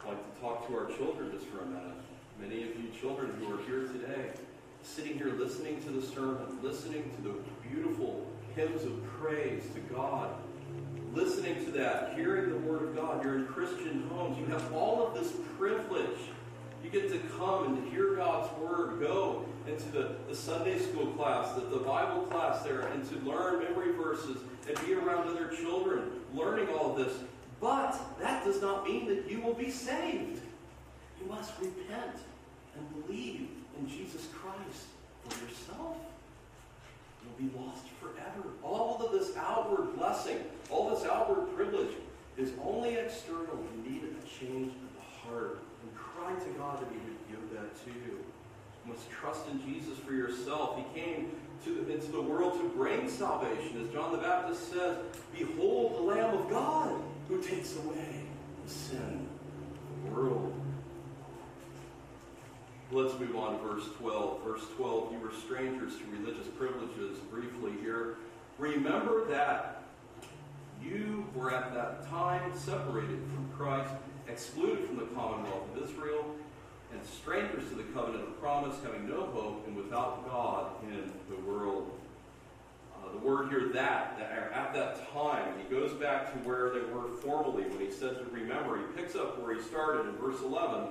I'd 0.00 0.10
like 0.10 0.34
to 0.34 0.40
talk 0.40 0.68
to 0.68 0.76
our 0.76 0.86
children 0.96 1.32
just 1.32 1.46
for 1.46 1.62
a 1.62 1.66
minute. 1.66 1.96
Many 2.40 2.62
of 2.62 2.68
you 2.68 2.88
children 3.00 3.34
who 3.40 3.52
are 3.52 3.62
here 3.64 3.88
today, 3.88 4.30
sitting 4.82 5.18
here 5.18 5.32
listening 5.32 5.82
to 5.82 5.90
the 5.90 6.06
sermon, 6.06 6.58
listening 6.62 7.10
to 7.16 7.22
the 7.22 7.34
beautiful 7.68 8.24
hymns 8.54 8.84
of 8.84 9.04
praise 9.18 9.64
to 9.74 9.80
God, 9.92 10.30
listening 11.12 11.64
to 11.64 11.72
that, 11.72 12.14
hearing 12.14 12.50
the 12.50 12.58
Word 12.58 12.82
of 12.82 12.94
God. 12.94 13.24
You're 13.24 13.34
in 13.34 13.46
Christian 13.46 14.08
homes. 14.10 14.38
You 14.38 14.46
have 14.46 14.72
all 14.72 15.04
of 15.04 15.14
this 15.14 15.32
privilege. 15.58 16.18
You 16.84 16.90
get 16.90 17.10
to 17.10 17.18
come 17.36 17.64
and 17.64 17.92
hear 17.92 18.14
God's 18.14 18.56
Word, 18.60 19.00
go 19.00 19.44
into 19.66 19.90
the, 19.90 20.14
the 20.28 20.36
Sunday 20.36 20.78
school 20.78 21.06
class, 21.06 21.52
the, 21.54 21.62
the 21.62 21.78
Bible 21.78 22.22
class 22.26 22.62
there, 22.62 22.82
and 22.82 23.04
to 23.08 23.16
learn 23.28 23.64
memory 23.64 23.92
verses 23.92 24.36
and 24.68 24.86
be 24.86 24.94
around 24.94 25.28
other 25.28 25.48
children, 25.48 26.10
learning 26.34 26.68
all 26.68 26.90
of 26.90 26.96
this. 26.96 27.16
But 27.60 27.98
that 28.20 28.44
does 28.44 28.60
not 28.60 28.84
mean 28.84 29.06
that 29.08 29.30
you 29.30 29.40
will 29.40 29.54
be 29.54 29.70
saved. 29.70 30.40
You 31.20 31.26
must 31.28 31.52
repent 31.60 32.16
and 32.76 33.06
believe 33.06 33.48
in 33.78 33.88
Jesus 33.88 34.28
Christ 34.34 34.86
for 35.24 35.44
yourself. 35.44 35.96
You'll 37.22 37.50
be 37.50 37.56
lost 37.56 37.86
forever. 38.00 38.48
All 38.62 39.02
of 39.04 39.12
this 39.12 39.36
outward 39.36 39.96
blessing, 39.96 40.38
all 40.70 40.90
this 40.90 41.04
outward 41.04 41.54
privilege 41.56 41.94
is 42.36 42.52
only 42.62 42.96
external. 42.96 43.58
You 43.84 43.90
need 43.90 44.02
a 44.02 44.44
change 44.44 44.72
of 44.72 44.94
the 44.94 45.28
heart. 45.28 45.58
And 45.82 45.96
cry 45.96 46.32
to 46.32 46.58
God 46.58 46.80
that 46.80 46.88
He 46.90 46.98
would 46.98 47.28
give 47.30 47.58
that 47.58 47.84
to 47.84 47.90
you. 47.90 48.18
Must 48.88 49.10
trust 49.10 49.48
in 49.50 49.60
Jesus 49.64 49.98
for 49.98 50.12
yourself. 50.12 50.78
He 50.78 51.00
came 51.00 51.30
to, 51.64 51.92
into 51.92 52.12
the 52.12 52.22
world 52.22 52.60
to 52.60 52.68
bring 52.68 53.08
salvation. 53.08 53.82
As 53.84 53.92
John 53.92 54.12
the 54.12 54.18
Baptist 54.18 54.70
says, 54.70 54.98
Behold 55.36 55.96
the 55.96 56.02
Lamb 56.02 56.34
of 56.34 56.48
God 56.48 57.00
who 57.28 57.42
takes 57.42 57.76
away 57.76 58.22
the 58.64 58.70
sin 58.70 59.26
of 59.90 60.04
the 60.04 60.14
world. 60.14 60.52
Let's 62.92 63.18
move 63.18 63.34
on 63.34 63.58
to 63.58 63.66
verse 63.66 63.88
12. 63.98 64.44
Verse 64.44 64.64
12, 64.76 65.12
you 65.12 65.18
were 65.18 65.32
strangers 65.32 65.94
to 65.98 66.04
religious 66.06 66.46
privileges, 66.56 67.18
briefly 67.30 67.72
here. 67.82 68.18
Remember 68.58 69.24
that 69.26 69.82
you 70.80 71.26
were 71.34 71.52
at 71.52 71.74
that 71.74 72.08
time 72.08 72.56
separated 72.56 73.18
from 73.34 73.50
Christ, 73.56 73.92
excluded 74.28 74.86
from 74.86 74.98
the 74.98 75.06
commonwealth 75.06 75.64
of 75.76 75.82
Israel, 75.82 76.24
and 76.96 77.06
strangers 77.06 77.68
to 77.68 77.74
the 77.74 77.82
covenant 77.94 78.24
of 78.24 78.40
promise, 78.40 78.76
having 78.82 79.08
no 79.08 79.26
hope 79.26 79.66
and 79.66 79.76
without 79.76 80.26
God 80.28 80.70
in 80.82 81.12
the 81.28 81.50
world. 81.50 81.90
Uh, 82.94 83.12
the 83.12 83.18
word 83.18 83.50
here, 83.50 83.68
that, 83.74 84.18
that, 84.18 84.52
at 84.52 84.72
that 84.74 85.12
time, 85.12 85.54
he 85.58 85.74
goes 85.74 85.92
back 85.92 86.32
to 86.32 86.38
where 86.48 86.70
they 86.70 86.80
were 86.92 87.08
formerly 87.22 87.64
when 87.64 87.80
he 87.80 87.90
said 87.90 88.18
to 88.18 88.24
remember. 88.32 88.78
He 88.78 88.84
picks 89.00 89.14
up 89.14 89.40
where 89.40 89.54
he 89.54 89.62
started 89.62 90.08
in 90.08 90.16
verse 90.16 90.40
11 90.42 90.88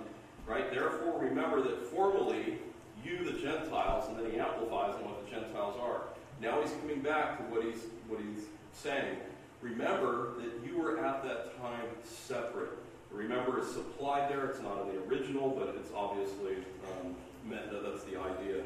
Right? 0.48 0.70
Therefore, 0.70 1.20
remember 1.20 1.62
that 1.62 1.82
formerly 1.88 2.60
you, 3.04 3.24
the 3.24 3.40
Gentiles, 3.40 4.08
and 4.10 4.20
then 4.20 4.32
he 4.32 4.38
amplifies 4.38 4.96
on 4.96 5.06
what 5.06 5.26
the 5.26 5.32
Gentiles 5.32 5.76
are. 5.82 6.02
Now 6.42 6.62
he's 6.62 6.72
coming 6.82 7.02
back 7.02 7.38
to 7.38 7.44
what 7.46 7.64
he's 7.64 7.84
what 8.08 8.20
he's 8.20 8.46
saying. 8.74 9.18
Remember 9.62 10.34
that 10.38 10.52
you 10.66 10.78
were 10.78 11.04
at 11.04 11.24
that 11.24 11.58
time 11.60 11.86
separate. 12.04 12.70
Remember 13.16 13.60
is 13.60 13.72
supplied 13.72 14.30
there. 14.30 14.46
It's 14.46 14.62
not 14.62 14.82
in 14.82 14.96
the 14.96 15.02
original, 15.04 15.50
but 15.50 15.76
it's 15.80 15.92
obviously 15.96 16.58
um, 16.92 17.16
meant 17.46 17.72
that 17.72 17.84
that's 17.84 18.04
the 18.04 18.20
idea. 18.20 18.64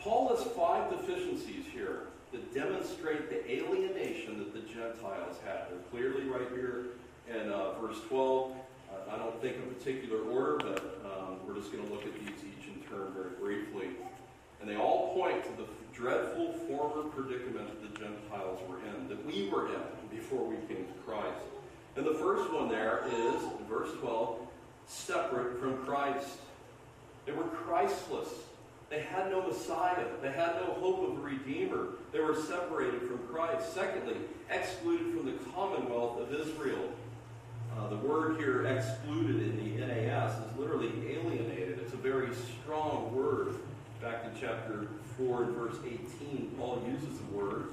Paul 0.00 0.34
has 0.34 0.44
five 0.52 0.90
deficiencies 0.90 1.64
here 1.72 2.08
that 2.32 2.52
demonstrate 2.52 3.30
the 3.30 3.50
alienation 3.50 4.38
that 4.38 4.52
the 4.52 4.60
Gentiles 4.60 5.36
had. 5.44 5.68
They're 5.70 5.78
clearly 5.90 6.24
right 6.24 6.48
here 6.54 6.86
in 7.30 7.50
uh, 7.50 7.78
verse 7.80 7.98
12. 8.08 8.52
I 9.10 9.16
don't 9.16 9.40
think 9.40 9.56
in 9.56 9.62
particular 9.74 10.22
order, 10.22 10.56
but 10.58 11.00
um, 11.04 11.36
we're 11.46 11.54
just 11.54 11.72
going 11.72 11.86
to 11.86 11.92
look 11.92 12.04
at 12.04 12.14
these 12.14 12.28
each 12.28 12.66
in 12.66 12.82
turn 12.88 13.12
very 13.14 13.36
briefly. 13.40 13.88
And 14.60 14.68
they 14.68 14.76
all 14.76 15.14
point 15.14 15.44
to 15.44 15.50
the 15.62 15.68
dreadful 15.92 16.52
former 16.66 17.08
predicament 17.10 17.68
that 17.68 17.82
the 17.82 17.98
Gentiles 17.98 18.60
were 18.68 18.78
in, 18.78 19.08
that 19.08 19.24
we 19.26 19.48
were 19.50 19.68
in 19.68 19.82
before 20.10 20.44
we 20.44 20.56
came 20.66 20.86
to 20.86 20.92
Christ. 21.06 21.46
And 21.96 22.06
the 22.06 22.14
first 22.14 22.52
one 22.52 22.68
there 22.68 23.04
is, 23.06 23.34
verse 23.68 23.90
12, 24.00 24.38
separate 24.86 25.60
from 25.60 25.84
Christ. 25.84 26.38
They 27.26 27.32
were 27.32 27.44
Christless. 27.44 28.28
They 28.88 29.00
had 29.00 29.30
no 29.30 29.42
Messiah. 29.46 30.04
They 30.20 30.32
had 30.32 30.56
no 30.56 30.74
hope 30.74 31.08
of 31.08 31.18
a 31.18 31.20
Redeemer. 31.20 31.88
They 32.12 32.20
were 32.20 32.34
separated 32.34 33.02
from 33.02 33.18
Christ. 33.30 33.74
Secondly, 33.74 34.16
excluded 34.50 35.14
from 35.14 35.26
the 35.26 35.38
commonwealth 35.54 36.20
of 36.20 36.34
Israel. 36.34 36.92
Uh, 37.76 37.88
the 37.88 37.96
word 37.96 38.36
here, 38.36 38.66
excluded 38.66 39.42
in 39.42 39.56
the 39.56 39.86
NAS, 39.86 40.32
is 40.32 40.58
literally 40.58 40.92
alienated. 41.08 41.78
It's 41.78 41.94
a 41.94 41.98
very 41.98 42.34
strong 42.34 43.14
word. 43.14 43.54
Back 44.02 44.24
in 44.24 44.32
chapter 44.38 44.88
4 45.16 45.44
and 45.44 45.56
verse 45.56 45.76
18, 45.84 46.54
Paul 46.58 46.82
uses 46.86 47.18
the 47.18 47.36
word 47.36 47.68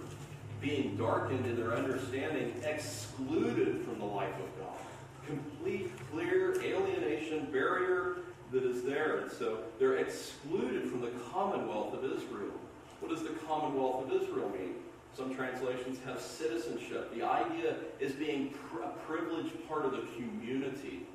being 0.61 0.97
darkened 0.97 1.45
in 1.45 1.55
their 1.55 1.73
understanding, 1.73 2.53
excluded 2.63 3.81
from 3.83 3.99
the 3.99 4.05
life 4.05 4.35
of 4.35 4.59
God. 4.59 4.77
Complete, 5.25 5.91
clear 6.11 6.59
alienation, 6.61 7.47
barrier 7.51 8.17
that 8.51 8.63
is 8.63 8.83
there. 8.83 9.19
And 9.19 9.31
so 9.31 9.59
they're 9.79 9.97
excluded 9.97 10.89
from 10.89 11.01
the 11.01 11.11
commonwealth 11.31 11.93
of 11.93 12.03
Israel. 12.03 12.53
What 12.99 13.11
does 13.11 13.23
the 13.23 13.33
commonwealth 13.47 14.05
of 14.05 14.21
Israel 14.21 14.49
mean? 14.49 14.75
Some 15.15 15.35
translations 15.35 15.97
have 16.05 16.21
citizenship. 16.21 17.13
The 17.15 17.23
idea 17.23 17.75
is 17.99 18.13
being 18.13 18.53
a 18.83 18.87
privileged 19.07 19.67
part 19.67 19.85
of 19.85 19.91
the 19.91 20.03
community. 20.15 21.05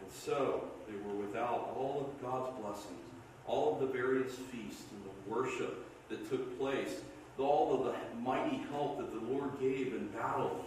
And 0.00 0.10
so 0.10 0.64
they 0.88 0.96
were 1.06 1.26
without 1.26 1.74
all 1.76 2.12
of 2.12 2.22
God's 2.22 2.58
blessings, 2.60 3.00
all 3.46 3.74
of 3.74 3.80
the 3.80 3.86
various 3.86 4.34
feasts 4.34 4.84
and 4.92 5.04
the 5.04 5.34
worship 5.34 5.86
that 6.08 6.28
took 6.28 6.58
place, 6.58 7.00
all 7.40 7.74
of 7.74 7.84
the 7.84 7.94
mighty 8.20 8.58
help 8.70 8.98
that 8.98 9.12
the 9.12 9.32
Lord 9.32 9.58
gave 9.60 9.94
in 9.94 10.08
battle 10.08 10.64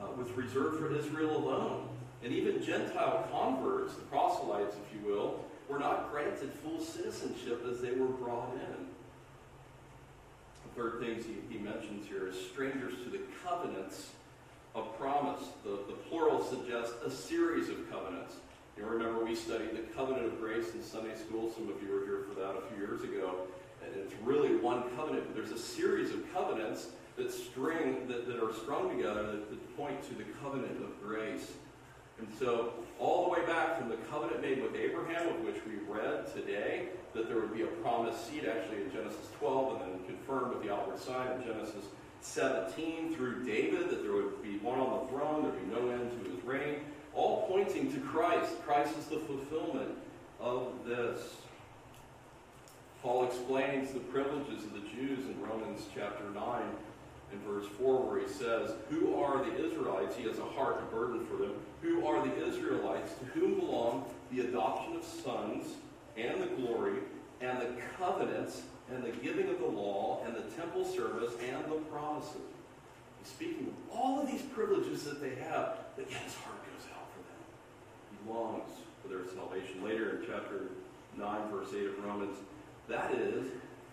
uh, 0.00 0.06
was 0.16 0.30
reserved 0.32 0.78
for 0.78 0.94
Israel 0.94 1.36
alone. 1.36 1.88
And 2.22 2.32
even 2.32 2.62
Gentile 2.62 3.28
converts, 3.30 3.94
the 3.94 4.02
proselytes, 4.02 4.74
if 4.76 4.94
you 4.94 5.06
will, 5.06 5.44
were 5.68 5.78
not 5.78 6.10
granted 6.10 6.52
full 6.62 6.80
citizenship 6.80 7.64
as 7.70 7.80
they 7.80 7.92
were 7.92 8.06
brought 8.06 8.52
in 8.54 8.86
The 10.64 10.80
third 10.80 11.00
things 11.00 11.24
he, 11.26 11.34
he 11.54 11.62
mentions 11.62 12.06
here 12.06 12.28
is 12.28 12.36
strangers 12.50 12.94
to 13.04 13.10
the 13.10 13.20
covenants 13.46 14.10
of 14.74 14.98
promise. 14.98 15.40
The, 15.64 15.80
the 15.86 15.94
plural 16.08 16.42
suggests 16.42 16.94
a 17.04 17.10
series 17.10 17.68
of 17.68 17.90
covenants. 17.90 18.36
You 18.76 18.84
remember 18.86 19.24
we 19.24 19.36
studied 19.36 19.72
the 19.72 19.82
covenant 19.94 20.26
of 20.26 20.40
grace 20.40 20.74
in 20.74 20.82
Sunday 20.82 21.14
school. 21.14 21.52
Some 21.52 21.68
of 21.68 21.80
you 21.82 21.92
were 21.94 22.04
here 22.04 22.24
for 22.28 22.40
that 22.40 22.56
a 22.56 22.62
few 22.72 22.84
years 22.84 23.02
ago. 23.02 23.46
It's 23.96 24.14
really 24.22 24.56
one 24.56 24.84
covenant, 24.96 25.26
but 25.26 25.36
there's 25.36 25.52
a 25.52 25.62
series 25.62 26.10
of 26.10 26.32
covenants 26.32 26.88
that 27.16 27.32
string 27.32 28.08
that, 28.08 28.26
that 28.26 28.42
are 28.42 28.52
strung 28.54 28.96
together 28.96 29.24
that, 29.24 29.50
that 29.50 29.76
point 29.76 30.02
to 30.08 30.14
the 30.14 30.24
covenant 30.42 30.82
of 30.82 31.00
grace. 31.02 31.52
And 32.18 32.28
so, 32.38 32.72
all 32.98 33.24
the 33.24 33.30
way 33.30 33.46
back 33.46 33.78
from 33.78 33.88
the 33.88 33.96
covenant 34.10 34.40
made 34.40 34.62
with 34.62 34.74
Abraham, 34.76 35.28
of 35.28 35.40
which 35.40 35.56
we 35.66 35.76
read 35.92 36.32
today, 36.32 36.88
that 37.12 37.28
there 37.28 37.40
would 37.40 37.54
be 37.54 37.62
a 37.62 37.66
promised 37.66 38.28
seed 38.28 38.44
actually 38.44 38.82
in 38.82 38.92
Genesis 38.92 39.28
12 39.38 39.82
and 39.82 39.92
then 39.92 40.06
confirmed 40.06 40.54
with 40.54 40.62
the 40.62 40.72
outward 40.72 40.98
sign 40.98 41.30
in 41.32 41.44
Genesis 41.44 41.84
17 42.20 43.14
through 43.14 43.44
David, 43.44 43.90
that 43.90 44.02
there 44.02 44.12
would 44.12 44.42
be 44.42 44.58
one 44.58 44.78
on 44.78 45.04
the 45.04 45.12
throne, 45.12 45.42
there'd 45.42 45.68
be 45.68 45.74
no 45.74 45.90
end 45.90 46.10
to 46.10 46.30
his 46.30 46.42
reign, 46.44 46.76
all 47.14 47.46
pointing 47.48 47.92
to 47.92 48.00
Christ. 48.00 48.50
Christ 48.64 48.96
is 48.98 49.06
the 49.06 49.18
fulfillment 49.18 49.90
of 50.40 50.72
this. 50.86 51.36
Paul 53.04 53.26
explains 53.26 53.92
the 53.92 54.00
privileges 54.00 54.64
of 54.64 54.72
the 54.72 54.80
Jews 54.80 55.26
in 55.26 55.38
Romans 55.42 55.82
chapter 55.94 56.24
9 56.34 56.62
and 57.32 57.40
verse 57.42 57.66
4 57.78 58.00
where 58.00 58.18
he 58.18 58.26
says, 58.26 58.70
Who 58.88 59.14
are 59.22 59.44
the 59.44 59.62
Israelites? 59.62 60.16
He 60.16 60.26
has 60.26 60.38
a 60.38 60.44
heart, 60.44 60.80
a 60.80 60.94
burden 60.94 61.26
for 61.26 61.36
them. 61.36 61.52
Who 61.82 62.06
are 62.06 62.26
the 62.26 62.48
Israelites 62.48 63.12
to 63.18 63.26
whom 63.38 63.60
belong 63.60 64.06
the 64.32 64.40
adoption 64.40 64.96
of 64.96 65.04
sons 65.04 65.74
and 66.16 66.40
the 66.40 66.46
glory 66.46 67.00
and 67.42 67.60
the 67.60 67.72
covenants 67.98 68.62
and 68.90 69.04
the 69.04 69.10
giving 69.10 69.50
of 69.50 69.58
the 69.58 69.66
law 69.66 70.24
and 70.24 70.34
the 70.34 70.56
temple 70.56 70.86
service 70.86 71.32
and 71.46 71.62
the 71.70 71.76
promises. 71.92 72.40
He's 73.18 73.28
speaking 73.28 73.66
of 73.66 73.98
all 73.98 74.20
of 74.20 74.28
these 74.28 74.42
privileges 74.42 75.04
that 75.04 75.20
they 75.20 75.34
have, 75.34 75.76
but 75.94 76.10
yet 76.10 76.22
his 76.22 76.36
heart 76.36 76.56
goes 76.64 76.88
out 76.96 77.06
for 77.12 77.20
them. 77.20 77.42
He 78.16 78.32
longs 78.32 78.70
for 79.02 79.08
their 79.08 79.26
salvation. 79.34 79.84
Later 79.84 80.16
in 80.16 80.26
chapter 80.26 80.68
9, 81.18 81.50
verse 81.50 81.68
8 81.76 81.84
of 81.84 82.02
Romans, 82.02 82.38
that 82.88 83.14
is, 83.14 83.46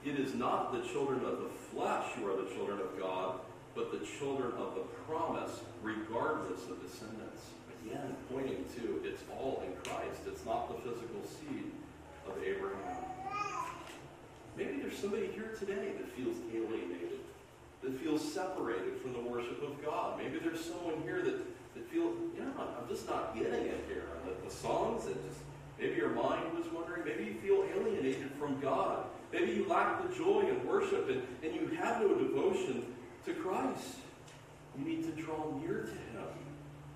it 0.06 0.20
is 0.20 0.34
not 0.34 0.74
the 0.74 0.88
children 0.90 1.24
of 1.26 1.40
the 1.40 1.50
flesh 1.72 2.12
who 2.14 2.30
are 2.30 2.36
the 2.42 2.50
children 2.50 2.80
of 2.80 3.00
God, 3.00 3.40
but 3.76 3.92
the 3.92 4.06
children 4.20 4.52
of 4.58 4.76
the 4.76 4.82
promise, 5.08 5.62
regardless 5.82 6.64
of 6.70 6.82
descendants. 6.82 7.44
Again, 7.86 8.16
pointing 8.32 8.66
to 8.76 9.02
it's 9.04 9.24
all 9.32 9.64
in 9.66 9.74
Christ. 9.84 10.22
It's 10.28 10.46
not 10.46 10.68
the 10.68 10.90
physical 10.90 11.22
seed 11.24 11.72
of 12.28 12.34
Abraham. 12.44 13.06
Maybe 14.58 14.82
there's 14.82 14.98
somebody 14.98 15.28
here 15.34 15.56
today 15.58 15.94
that 15.98 16.10
feels 16.16 16.36
alienated. 16.54 17.20
that 17.84 18.00
feels 18.00 18.22
separated 18.34 19.02
from 19.02 19.14
the 19.14 19.20
worship 19.20 19.62
of 19.64 19.84
God. 19.84 20.18
Maybe 20.18 20.38
there's 20.38 20.64
someone 20.64 21.02
here 21.04 21.22
that, 21.24 21.38
that 21.74 21.90
feels, 21.90 22.16
you 22.38 22.44
know, 22.44 22.52
I'm 22.58 22.88
just 22.88 23.08
not 23.10 23.36
getting 23.36 23.66
it 23.66 23.84
here. 23.88 24.04
The, 24.26 24.48
the 24.48 24.54
songs 24.54 25.06
that 25.06 25.16
just, 25.28 25.40
maybe 25.82 25.96
your 25.96 26.10
mind 26.10 26.56
was 26.56 26.72
wondering, 26.72 27.04
maybe 27.04 27.26
you 27.26 27.34
feel 27.42 27.66
alienated 27.76 28.32
from 28.40 28.60
God. 28.62 29.06
Maybe 29.34 29.54
you 29.54 29.68
lack 29.68 30.08
the 30.08 30.16
joy 30.16 30.42
in 30.42 30.68
worship 30.68 31.10
and, 31.10 31.24
and 31.44 31.56
you 31.56 31.76
have 31.78 32.02
no 32.02 32.16
devotion 32.16 32.86
to 33.26 33.34
Christ. 33.34 33.98
You 34.78 34.86
need 34.86 35.04
to 35.04 35.22
draw 35.22 35.52
near 35.60 35.82
to 35.82 35.92
him 35.92 36.28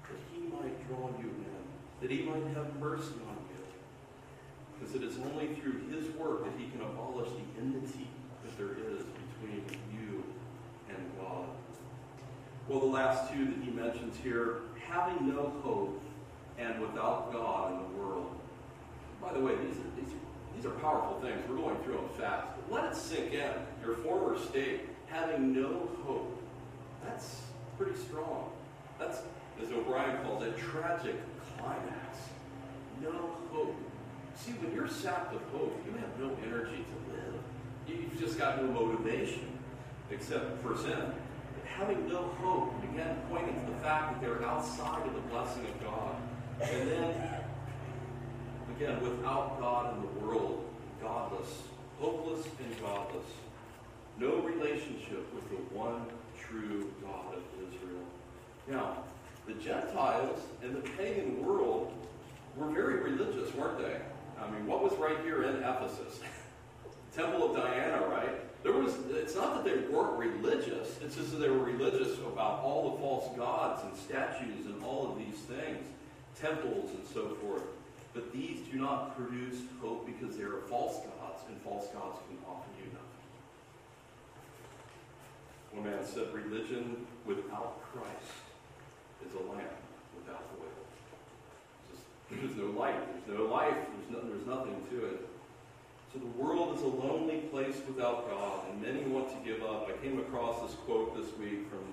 that 0.04 0.19
he 0.32 0.41
might 0.48 0.88
draw 0.88 1.10
you 1.19 1.30
in, 1.30 2.02
that 2.02 2.12
he 2.12 2.24
might 2.24 2.56
have 2.56 2.76
mercy 2.80 3.13
on 3.28 3.38
you. 3.50 3.63
Because 4.74 4.95
it 4.95 5.04
is 5.04 5.17
only 5.17 5.56
through 5.56 5.88
his 5.89 6.13
work 6.15 6.43
that 6.45 6.54
he 6.58 6.69
can 6.69 6.82
abolish 6.82 7.30
the 7.30 7.62
enmity 7.62 8.08
that 8.43 8.58
there 8.58 8.78
is 8.91 9.04
between 9.04 9.65
you 9.91 10.24
and 10.89 10.98
God. 11.19 11.48
Well, 12.67 12.80
the 12.80 12.86
last 12.86 13.32
two 13.32 13.45
that 13.45 13.63
he 13.63 13.71
mentions 13.71 14.17
here, 14.17 14.62
having 14.88 15.28
no 15.28 15.54
hope 15.63 16.02
and 16.58 16.80
without 16.82 17.32
God 17.32 17.74
in 17.74 17.78
the 17.80 18.04
world. 18.04 18.36
By 19.26 19.34
the 19.34 19.40
way, 19.40 19.56
these 19.56 19.78
are, 19.78 19.90
these 20.00 20.14
are, 20.14 20.56
these 20.56 20.66
are 20.66 20.76
powerful 20.82 21.20
things. 21.20 21.42
We're 21.50 21.58
going 21.58 21.78
through 21.84 21.96
them 21.96 22.10
fast. 22.18 22.48
But 22.70 22.82
let 22.82 22.92
it 22.92 22.96
sink 22.96 23.34
in. 23.34 23.52
Your 23.84 23.96
former 23.96 24.38
state, 24.38 24.82
having 25.08 25.54
no 25.54 25.90
hope. 26.06 26.40
That's 27.04 27.42
pretty 27.78 27.98
strong. 27.98 28.52
That's, 29.00 29.20
as 29.62 29.72
O'Brien 29.72 30.24
calls 30.24 30.44
it, 30.44 30.50
a 30.50 30.52
tragic 30.54 31.16
climax. 31.58 32.18
No 33.02 33.36
hope. 33.52 33.76
See, 34.36 34.52
when 34.52 34.76
you're 34.76 34.88
sapped 34.88 35.34
of 35.34 35.42
hope, 35.52 35.76
you 35.86 35.92
have 35.94 36.20
no 36.20 36.36
energy 36.46 36.86
to 36.86 37.14
live. 37.14 37.36
You've 37.88 38.20
just 38.20 38.38
got 38.38 38.62
no 38.62 38.72
motivation 38.72 39.58
except 40.12 40.62
for 40.62 40.78
sin. 40.78 41.14
Having 41.66 42.08
no 42.08 42.24
hope, 42.42 42.72
again, 42.84 43.18
pointing 43.30 43.60
to 43.66 43.72
the 43.72 43.78
fact 43.80 44.14
that 44.14 44.22
they're 44.22 44.46
outside 44.46 45.06
of 45.08 45.14
the 45.14 45.22
blessing 45.22 45.66
of 45.66 45.84
God. 45.84 46.16
And 46.62 46.90
then, 46.90 47.35
again, 48.76 49.02
without 49.02 49.60
God 49.60 49.96
in 49.96 50.02
the 50.02 50.26
world, 50.26 50.66
godless, 51.02 51.64
hopeless 52.00 52.46
and 52.46 52.82
godless. 52.82 53.26
No 54.18 54.38
relationship 54.38 55.34
with 55.34 55.50
the 55.50 55.76
one 55.76 56.06
true 56.40 56.92
God 57.02 57.36
of 57.36 57.44
Israel. 57.68 58.04
Now, 58.68 59.04
the 59.46 59.54
Gentiles 59.54 60.40
and 60.64 60.76
the 60.76 60.90
pagan 60.92 61.46
world 61.46 61.94
were 62.56 62.68
very 62.68 62.96
religious, 62.96 63.54
weren't 63.54 63.80
they? 63.80 63.98
I 64.42 64.50
mean, 64.52 64.66
what 64.68 64.84
was 64.84 64.94
right 64.94 65.18
here 65.24 65.44
in 65.44 65.58
Ephesus? 65.58 66.20
Temple 67.16 67.52
of 67.52 67.56
Diana, 67.56 68.06
right? 68.08 68.64
There 68.64 68.74
was. 68.74 68.94
It's 69.12 69.36
not 69.36 69.64
that 69.64 69.64
they 69.64 69.88
weren't 69.88 70.18
religious. 70.18 70.98
It's 71.02 71.16
just 71.16 71.32
that 71.32 71.38
they 71.38 71.50
were 71.50 71.64
religious 71.64 72.18
about 72.18 72.62
all 72.62 72.92
the 72.92 72.98
false 72.98 73.38
gods 73.38 73.84
and 73.84 73.96
statues 73.96 74.66
and 74.66 74.84
all 74.84 75.12
of 75.12 75.18
these 75.18 75.40
things, 75.42 75.86
temples 76.42 76.90
and 76.90 77.06
so 77.14 77.36
forth. 77.36 77.64
But 78.15 78.32
these 78.32 78.60
do 78.71 78.80
not 78.80 79.17
produce 79.17 79.60
hope 79.82 80.06
because 80.06 80.38
they 80.38 80.43
are 80.43 80.62
false 80.69 80.95
gods, 80.95 81.43
and 81.49 81.62
false 81.62 81.88
gods 81.88 82.19
can 82.30 82.38
offer 82.47 82.69
you 82.80 82.86
nothing. 82.93 83.25
One 85.73 85.84
man 85.84 86.06
said, 86.06 86.34
"Religion 86.34 87.06
without 87.25 87.84
Christ 87.91 88.39
is 89.28 89.34
a 89.34 89.43
lamp 89.51 89.75
without 90.17 90.43
oil." 90.58 90.71
There's 92.32 92.56
no 92.56 92.80
light. 92.80 93.28
There's 93.28 93.38
no 93.38 93.45
life. 93.45 93.75
There's, 93.75 94.23
no, 94.23 94.30
there's 94.30 94.47
nothing 94.47 94.82
to 94.91 95.06
it. 95.08 95.30
So 96.13 96.19
the 96.19 96.41
world 96.41 96.78
is 96.78 96.84
a 96.84 96.88
lonely 96.88 97.39
place 97.51 97.75
without 97.86 98.30
God, 98.30 98.62
and 98.69 98.82
many 98.82 99.04
want 99.10 99.28
to 99.28 99.36
give 99.43 99.62
up. 99.62 99.89
I 99.89 100.01
came 100.01 100.19
across 100.19 100.62
this 100.62 100.75
quote 100.86 101.13
this 101.17 101.38
week 101.38 101.69
from 101.69 101.84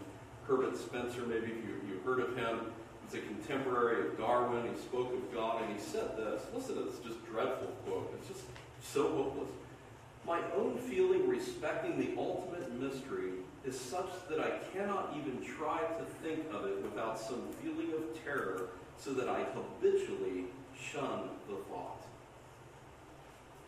Herbert 0.47 0.79
Spencer. 0.79 1.27
Maybe 1.27 1.49
you, 1.49 1.81
you 1.89 2.01
heard 2.05 2.21
of 2.21 2.37
him. 2.37 2.73
He's 3.13 3.23
a 3.23 3.27
contemporary 3.27 4.09
of 4.09 4.19
Darwin. 4.19 4.69
He 4.73 4.81
spoke 4.81 5.13
of 5.13 5.35
God, 5.35 5.63
and 5.63 5.75
he 5.75 5.81
said 5.81 6.17
this. 6.17 6.43
Listen 6.55 6.77
to 6.77 6.83
this 6.83 6.99
just 7.01 7.25
dreadful 7.27 7.69
quote. 7.87 8.15
It's 8.19 8.29
just 8.29 8.43
so 8.83 9.09
hopeless. 9.09 9.51
My 10.27 10.41
own 10.57 10.79
feeling 10.79 11.29
respecting 11.29 11.99
the 11.99 12.19
ultimate 12.19 12.73
mystery 12.81 13.33
is 13.65 13.79
such 13.79 14.09
that 14.31 14.41
I 14.41 14.51
cannot 14.73 15.15
even 15.19 15.45
try 15.45 15.81
to 15.81 16.05
think 16.23 16.41
of 16.53 16.65
it 16.67 16.83
without 16.83 17.19
some 17.19 17.43
feeling 17.63 17.93
of 17.93 18.25
terror 18.25 18.69
so 18.99 19.13
that 19.15 19.29
I 19.29 19.45
habitually 19.45 20.45
shun 20.81 21.29
the 21.49 21.57
thought. 21.71 22.03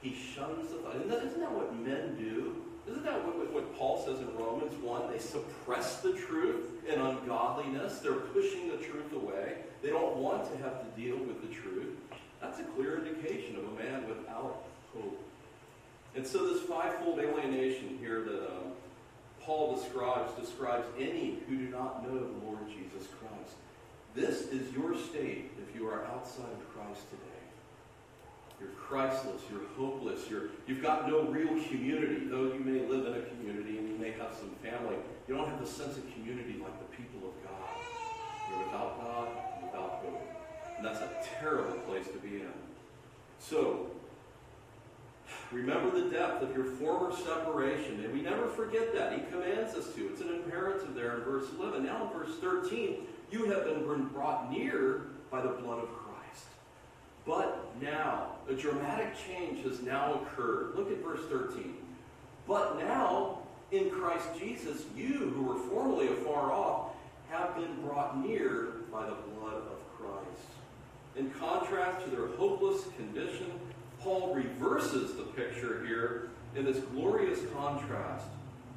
He 0.01 0.15
shuns 0.15 0.71
the 0.71 0.79
thought. 0.79 0.97
Isn't 0.97 1.09
that, 1.11 1.25
isn't 1.25 1.41
that 1.41 1.53
what 1.53 1.75
men 1.77 2.17
do? 2.17 2.63
Isn't 2.87 3.05
that 3.05 3.25
what, 3.25 3.53
what 3.53 3.77
Paul 3.77 4.05
says 4.05 4.21
in 4.21 4.37
Romans 4.37 4.75
1? 4.83 5.11
They 5.11 5.19
suppress 5.19 6.01
the 6.01 6.13
truth 6.13 6.71
in 6.87 7.01
ungodliness. 7.01 8.01
They're 8.01 8.13
pushing 8.13 8.69
the 8.69 8.77
truth 8.77 9.13
away. 9.15 9.55
They 9.83 9.91
don't 9.91 10.17
want 10.17 10.51
to 10.51 10.63
have 10.63 10.81
to 10.83 11.01
deal 11.01 11.17
with 11.17 11.41
the 11.41 11.55
truth. 11.55 11.97
That's 12.41 12.61
a 12.61 12.65
clear 12.65 13.05
indication 13.05 13.57
of 13.57 13.65
a 13.65 13.83
man 13.83 14.07
without 14.09 14.65
hope. 14.95 15.21
And 16.15 16.27
so 16.27 16.47
this 16.53 16.63
fivefold 16.63 17.19
alienation 17.19 17.99
here 17.99 18.23
that 18.23 18.47
um, 18.47 18.73
Paul 19.41 19.77
describes 19.77 20.33
describes 20.39 20.87
any 20.99 21.39
who 21.49 21.57
do 21.57 21.69
not 21.69 22.07
know 22.07 22.19
the 22.19 22.47
Lord 22.47 22.61
Jesus 22.69 23.09
Christ. 23.19 23.57
This 24.15 24.43
is 24.53 24.73
your 24.75 24.97
state 24.97 25.51
if 25.61 25.75
you 25.75 25.89
are 25.89 26.05
outside 26.05 26.53
of 26.53 26.75
Christ 26.75 27.03
today. 27.11 27.34
You're 28.65 28.73
Christless, 28.75 29.43
you're 29.51 29.67
hopeless, 29.77 30.31
you're, 30.31 30.49
you've 30.67 30.83
got 30.83 31.09
no 31.09 31.25
real 31.25 31.49
community. 31.65 32.27
Though 32.27 32.53
you 32.53 32.61
may 32.61 32.87
live 32.87 33.07
in 33.07 33.15
a 33.15 33.23
community 33.27 33.79
and 33.79 33.89
you 33.89 33.97
may 33.99 34.13
have 34.13 34.33
some 34.33 34.51
family, 34.63 34.97
you 35.29 35.35
don't 35.35 35.49
have 35.49 35.61
the 35.61 35.67
sense 35.67 35.97
of 35.97 36.13
community 36.15 36.57
like 36.63 36.79
the 36.79 36.97
people 36.97 37.29
of 37.29 37.35
God. 37.45 37.69
You're 38.49 38.65
without 38.65 39.01
God, 39.01 39.29
without 39.63 39.91
hope. 40.03 40.23
And 40.77 40.87
that's 40.87 41.01
a 41.01 41.11
terrible 41.41 41.79
place 41.81 42.07
to 42.07 42.19
be 42.19 42.37
in. 42.37 42.53
So, 43.39 43.91
remember 45.53 45.91
the 45.91 46.11
depth 46.11 46.43
of 46.43 46.57
your 46.57 46.65
former 46.65 47.15
separation. 47.15 48.03
And 48.05 48.13
we 48.15 48.23
never 48.23 48.47
forget 48.49 48.95
that. 48.95 49.13
He 49.13 49.21
commands 49.31 49.75
us 49.75 49.93
to. 49.95 50.09
It's 50.09 50.21
an 50.21 50.29
imperative 50.29 50.95
there 50.95 51.19
in 51.19 51.25
verse 51.25 51.47
11. 51.59 51.85
Now 51.85 52.11
in 52.11 52.19
verse 52.19 52.37
13, 52.41 52.99
you 53.31 53.51
have 53.51 53.65
been 53.65 54.09
brought 54.09 54.51
near 54.51 55.03
by 55.31 55.43
the 55.43 55.49
blood 55.49 55.83
of 55.83 55.89
Christ. 55.89 56.04
But 57.27 57.73
now, 57.81 58.33
a 58.49 58.55
dramatic 58.55 59.15
change 59.27 59.65
has 59.65 59.81
now 59.83 60.21
occurred. 60.21 60.75
Look 60.75 60.91
at 60.91 61.03
verse 61.03 61.23
13. 61.31 61.75
But 62.47 62.79
now, 62.79 63.39
in 63.73 63.91
Christ 63.91 64.29
Jesus, 64.39 64.83
you 64.95 65.33
who 65.35 65.43
were 65.43 65.59
formerly 65.71 66.09
afar 66.09 66.53
off 66.53 66.91
have 67.31 67.57
been 67.57 67.81
brought 67.83 68.19
near 68.19 68.75
by 68.93 69.07
the 69.07 69.17
blood 69.39 69.55
of 69.55 69.99
Christ. 69.99 70.47
In 71.17 71.31
contrast 71.31 72.05
to 72.05 72.11
their 72.11 72.29
hopeless 72.37 72.85
condition, 72.97 73.51
Paul 74.01 74.35
reverses 74.35 75.15
the 75.17 75.23
picture 75.23 75.85
here 75.87 76.29
in 76.55 76.65
this 76.65 76.79
glorious 76.93 77.41
contrast. 77.57 78.27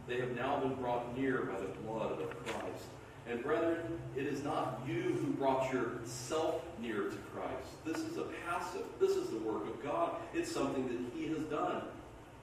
They 0.07 0.19
have 0.21 0.35
now 0.35 0.59
been 0.61 0.75
brought 0.75 1.17
near 1.17 1.41
by 1.41 1.59
the 1.59 1.67
blood 1.85 2.21
of 2.21 2.45
Christ. 2.45 2.85
And 3.29 3.43
brethren, 3.43 3.99
it 4.15 4.25
is 4.25 4.43
not 4.43 4.81
you 4.87 5.01
who 5.21 5.33
brought 5.33 5.71
yourself 5.73 6.61
near 6.81 7.03
to 7.03 7.17
Christ. 7.33 7.85
This 7.85 7.97
is 7.97 8.17
a 8.17 8.25
passive. 8.47 8.85
This 8.99 9.11
is 9.11 9.29
the 9.29 9.39
work 9.39 9.67
of 9.67 9.83
God. 9.83 10.15
It's 10.33 10.51
something 10.51 10.87
that 10.87 10.97
He 11.13 11.27
has 11.27 11.39
done. 11.43 11.81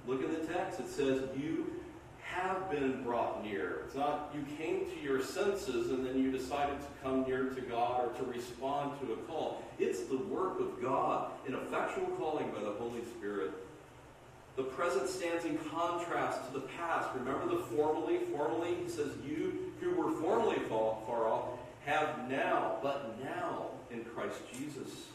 Look 0.06 0.22
at 0.22 0.30
the 0.30 0.52
text. 0.52 0.80
It 0.80 0.88
says, 0.88 1.22
You 1.36 1.80
have 2.20 2.70
been 2.70 3.02
brought 3.02 3.44
near. 3.44 3.82
It's 3.86 3.94
not 3.94 4.34
you 4.34 4.44
came 4.56 4.86
to 4.90 5.00
your 5.00 5.22
senses 5.22 5.90
and 5.90 6.04
then 6.04 6.18
you 6.18 6.30
decided 6.30 6.78
to 6.80 6.86
come 7.02 7.22
near 7.22 7.44
to 7.44 7.60
God 7.62 8.06
or 8.06 8.18
to 8.18 8.24
respond 8.30 8.98
to 9.00 9.12
a 9.12 9.16
call. 9.16 9.62
It's 9.78 10.04
the 10.04 10.18
work 10.18 10.60
of 10.60 10.82
God, 10.82 11.30
an 11.46 11.54
effectual 11.54 12.06
calling 12.16 12.50
by 12.50 12.60
the 12.60 12.72
Holy 12.72 13.02
Spirit. 13.16 13.52
The 14.56 14.62
present 14.62 15.08
stands 15.08 15.44
in 15.44 15.58
contrast 15.58 16.46
to 16.46 16.52
the 16.52 16.66
past. 16.78 17.08
Remember 17.14 17.48
the 17.48 17.62
formerly? 17.62 18.18
Formerly, 18.36 18.76
he 18.82 18.88
says, 18.88 19.10
You 19.26 19.72
who 19.80 19.90
were 19.90 20.12
formerly 20.20 20.60
far 20.68 21.26
off 21.26 21.58
have 21.84 22.30
now, 22.30 22.76
but 22.82 23.18
now 23.22 23.66
in 23.90 24.04
Christ 24.04 24.38
Jesus. 24.56 25.06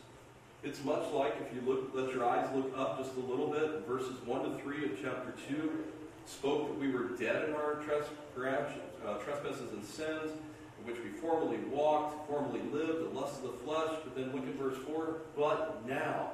It's 0.61 0.83
much 0.83 1.09
like 1.13 1.35
if 1.39 1.55
you 1.55 1.61
look, 1.67 1.91
let 1.93 2.13
your 2.13 2.25
eyes 2.25 2.49
look 2.53 2.77
up 2.77 3.01
just 3.01 3.15
a 3.15 3.19
little 3.19 3.47
bit, 3.47 3.87
verses 3.87 4.15
1 4.25 4.43
to 4.43 4.61
3 4.61 4.85
of 4.85 4.91
chapter 5.01 5.33
2 5.47 5.85
spoke 6.25 6.67
that 6.67 6.77
we 6.77 6.91
were 6.91 7.15
dead 7.17 7.49
in 7.49 7.55
our 7.55 7.79
uh, 7.79 9.13
trespasses 9.23 9.71
and 9.71 9.83
sins, 9.83 10.31
in 10.79 10.85
which 10.85 10.97
we 11.03 11.09
formerly 11.09 11.57
walked, 11.71 12.27
formerly 12.27 12.61
lived, 12.71 12.99
the 12.99 13.19
lust 13.19 13.41
of 13.43 13.51
the 13.51 13.57
flesh. 13.65 13.97
But 14.03 14.15
then 14.15 14.31
look 14.33 14.47
at 14.47 14.55
verse 14.55 14.77
4. 14.85 15.15
But 15.35 15.87
now, 15.87 16.31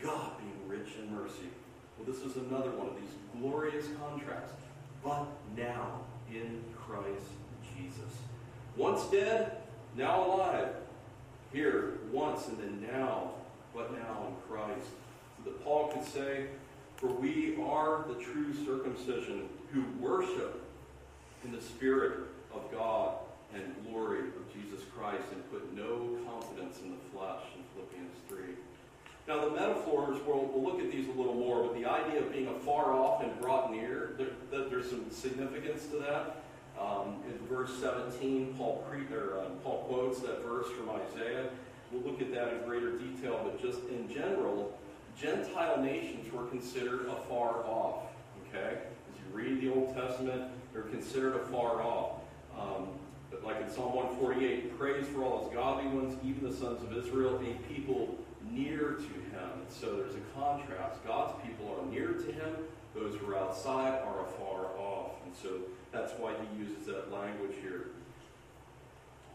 God 0.00 0.32
being 0.38 0.68
rich 0.68 0.94
in 0.98 1.14
mercy. 1.14 1.50
Well, 1.98 2.06
this 2.06 2.22
is 2.22 2.36
another 2.36 2.70
one 2.70 2.88
of 2.88 2.96
these 2.96 3.14
glorious 3.40 3.86
contrasts. 4.00 4.52
But 5.02 5.26
now, 5.56 6.00
in 6.30 6.62
Christ 6.76 7.30
Jesus. 7.76 8.10
Once 8.76 9.04
dead, 9.10 9.58
now 9.96 10.26
alive. 10.26 10.68
Here, 11.52 11.98
once 12.10 12.48
and 12.48 12.58
then 12.58 12.88
now, 12.92 13.30
but 13.74 13.92
now 13.92 14.26
in 14.28 14.34
Christ. 14.48 14.88
So 15.36 15.50
that 15.50 15.64
Paul 15.64 15.88
could 15.88 16.04
say, 16.04 16.46
For 16.96 17.08
we 17.08 17.56
are 17.62 18.04
the 18.08 18.14
true 18.14 18.52
circumcision 18.64 19.48
who 19.72 19.84
worship 20.00 20.62
in 21.44 21.52
the 21.52 21.60
Spirit 21.60 22.20
of 22.52 22.70
God 22.72 23.14
and 23.54 23.62
glory 23.86 24.20
of 24.20 24.52
Jesus 24.52 24.84
Christ 24.96 25.24
and 25.32 25.50
put 25.50 25.72
no 25.74 26.18
confidence 26.28 26.80
in 26.82 26.90
the 26.90 27.16
flesh 27.16 27.42
in 27.56 27.62
Philippians 27.74 28.16
3. 28.28 28.38
Now, 29.26 29.42
the 29.42 29.50
metaphors, 29.52 30.20
we'll, 30.26 30.50
we'll 30.52 30.62
look 30.62 30.84
at 30.84 30.92
these 30.92 31.08
a 31.08 31.12
little 31.12 31.34
more, 31.34 31.62
but 31.62 31.74
the 31.74 31.86
idea 31.86 32.20
of 32.20 32.30
being 32.30 32.46
afar 32.46 32.92
off 32.92 33.22
and 33.22 33.40
brought 33.40 33.72
near, 33.72 34.12
there, 34.18 34.28
there's 34.68 34.90
some 34.90 35.10
significance 35.10 35.86
to 35.86 35.96
that. 35.96 36.42
Um, 36.78 37.22
in 37.26 37.38
verse 37.46 37.70
17, 37.80 38.54
Paul, 38.58 38.84
pre, 38.88 39.00
or, 39.16 39.38
uh, 39.38 39.48
Paul 39.62 39.84
quotes 39.88 40.20
that 40.20 40.44
verse 40.44 40.66
from 40.72 40.90
Isaiah. 40.90 41.48
We'll 41.90 42.02
look 42.02 42.20
at 42.20 42.34
that 42.34 42.52
in 42.52 42.64
greater 42.64 42.98
detail, 42.98 43.40
but 43.42 43.62
just 43.62 43.78
in 43.88 44.12
general, 44.12 44.76
Gentile 45.18 45.80
nations 45.80 46.30
were 46.30 46.44
considered 46.46 47.06
afar 47.06 47.64
off. 47.64 48.02
Okay? 48.48 48.76
As 48.76 49.20
you 49.20 49.32
read 49.32 49.60
the 49.62 49.72
Old 49.72 49.94
Testament, 49.94 50.50
they're 50.72 50.82
considered 50.82 51.36
afar 51.36 51.80
off. 51.80 52.20
Um, 52.58 52.88
like 53.42 53.60
in 53.60 53.70
Psalm 53.70 53.94
148, 53.94 54.78
praise 54.78 55.06
for 55.08 55.24
all 55.24 55.44
his 55.44 55.54
godly 55.54 55.86
ones, 55.88 56.18
even 56.24 56.48
the 56.48 56.54
sons 56.54 56.82
of 56.82 56.96
Israel, 56.96 57.40
a 57.40 57.72
people 57.72 58.16
near 58.54 58.94
to 58.94 59.02
him. 59.02 59.50
And 59.60 59.70
so 59.70 59.96
there's 59.96 60.14
a 60.14 60.40
contrast. 60.40 61.04
God's 61.06 61.34
people 61.44 61.76
are 61.78 61.90
near 61.90 62.12
to 62.12 62.32
him, 62.32 62.56
those 62.94 63.16
who 63.16 63.32
are 63.32 63.38
outside 63.38 64.00
are 64.02 64.26
afar 64.26 64.66
off. 64.78 65.12
And 65.26 65.34
so 65.34 65.60
that's 65.92 66.12
why 66.12 66.32
he 66.32 66.62
uses 66.62 66.86
that 66.86 67.12
language 67.12 67.56
here. 67.60 67.86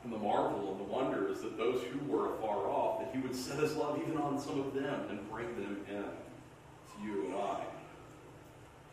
And 0.04 0.14
the 0.14 0.18
marvel 0.18 0.72
and 0.72 0.80
the 0.80 0.86
wonder 0.86 1.30
is 1.30 1.42
that 1.42 1.58
those 1.58 1.82
who 1.84 2.12
were 2.12 2.36
afar 2.36 2.70
off, 2.70 3.00
that 3.00 3.14
he 3.14 3.20
would 3.20 3.36
set 3.36 3.60
his 3.60 3.76
love 3.76 4.00
even 4.02 4.18
on 4.18 4.40
some 4.40 4.60
of 4.60 4.74
them 4.74 5.08
and 5.10 5.30
bring 5.30 5.48
them 5.56 5.78
in 5.90 6.04
to 6.04 7.04
you 7.04 7.26
and 7.26 7.36
I. 7.36 7.64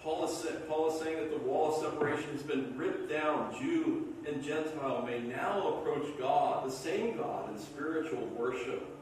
Paul 0.03 0.25
is, 0.25 0.47
Paul 0.69 0.93
is 0.93 1.01
saying 1.01 1.17
that 1.19 1.31
the 1.31 1.49
wall 1.49 1.75
of 1.75 1.83
separation 1.83 2.31
has 2.33 2.43
been 2.43 2.77
ripped 2.77 3.11
down. 3.11 3.55
Jew 3.61 4.15
and 4.27 4.43
Gentile 4.43 5.05
may 5.07 5.21
now 5.21 5.79
approach 5.79 6.07
God, 6.19 6.67
the 6.67 6.73
same 6.73 7.17
God, 7.17 7.51
in 7.51 7.59
spiritual 7.59 8.25
worship. 8.27 8.96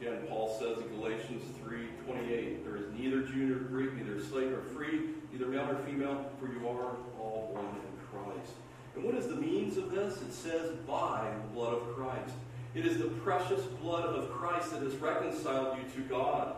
Again, 0.00 0.18
Paul 0.28 0.54
says 0.58 0.78
in 0.78 0.88
Galatians 0.88 1.42
3:28, 1.64 2.64
there 2.64 2.76
is 2.76 2.84
neither 2.92 3.22
Jew 3.22 3.46
nor 3.46 3.58
Greek, 3.58 3.94
neither 3.94 4.22
slave 4.22 4.50
nor 4.50 4.60
free, 4.60 5.14
neither 5.32 5.46
male 5.46 5.66
nor 5.66 5.76
female, 5.76 6.30
for 6.38 6.48
you 6.48 6.58
are 6.68 6.96
all 7.18 7.50
one 7.52 7.64
in 7.64 7.96
Christ. 8.10 8.52
And 8.94 9.04
what 9.04 9.14
is 9.14 9.28
the 9.28 9.36
means 9.36 9.76
of 9.76 9.90
this? 9.90 10.20
It 10.20 10.32
says, 10.32 10.70
by 10.86 11.30
the 11.42 11.54
blood 11.54 11.74
of 11.74 11.94
Christ. 11.94 12.34
It 12.74 12.84
is 12.84 12.98
the 12.98 13.08
precious 13.08 13.64
blood 13.82 14.04
of 14.04 14.30
Christ 14.30 14.72
that 14.72 14.82
has 14.82 14.94
reconciled 14.96 15.78
you 15.78 16.02
to 16.02 16.08
God. 16.08 16.56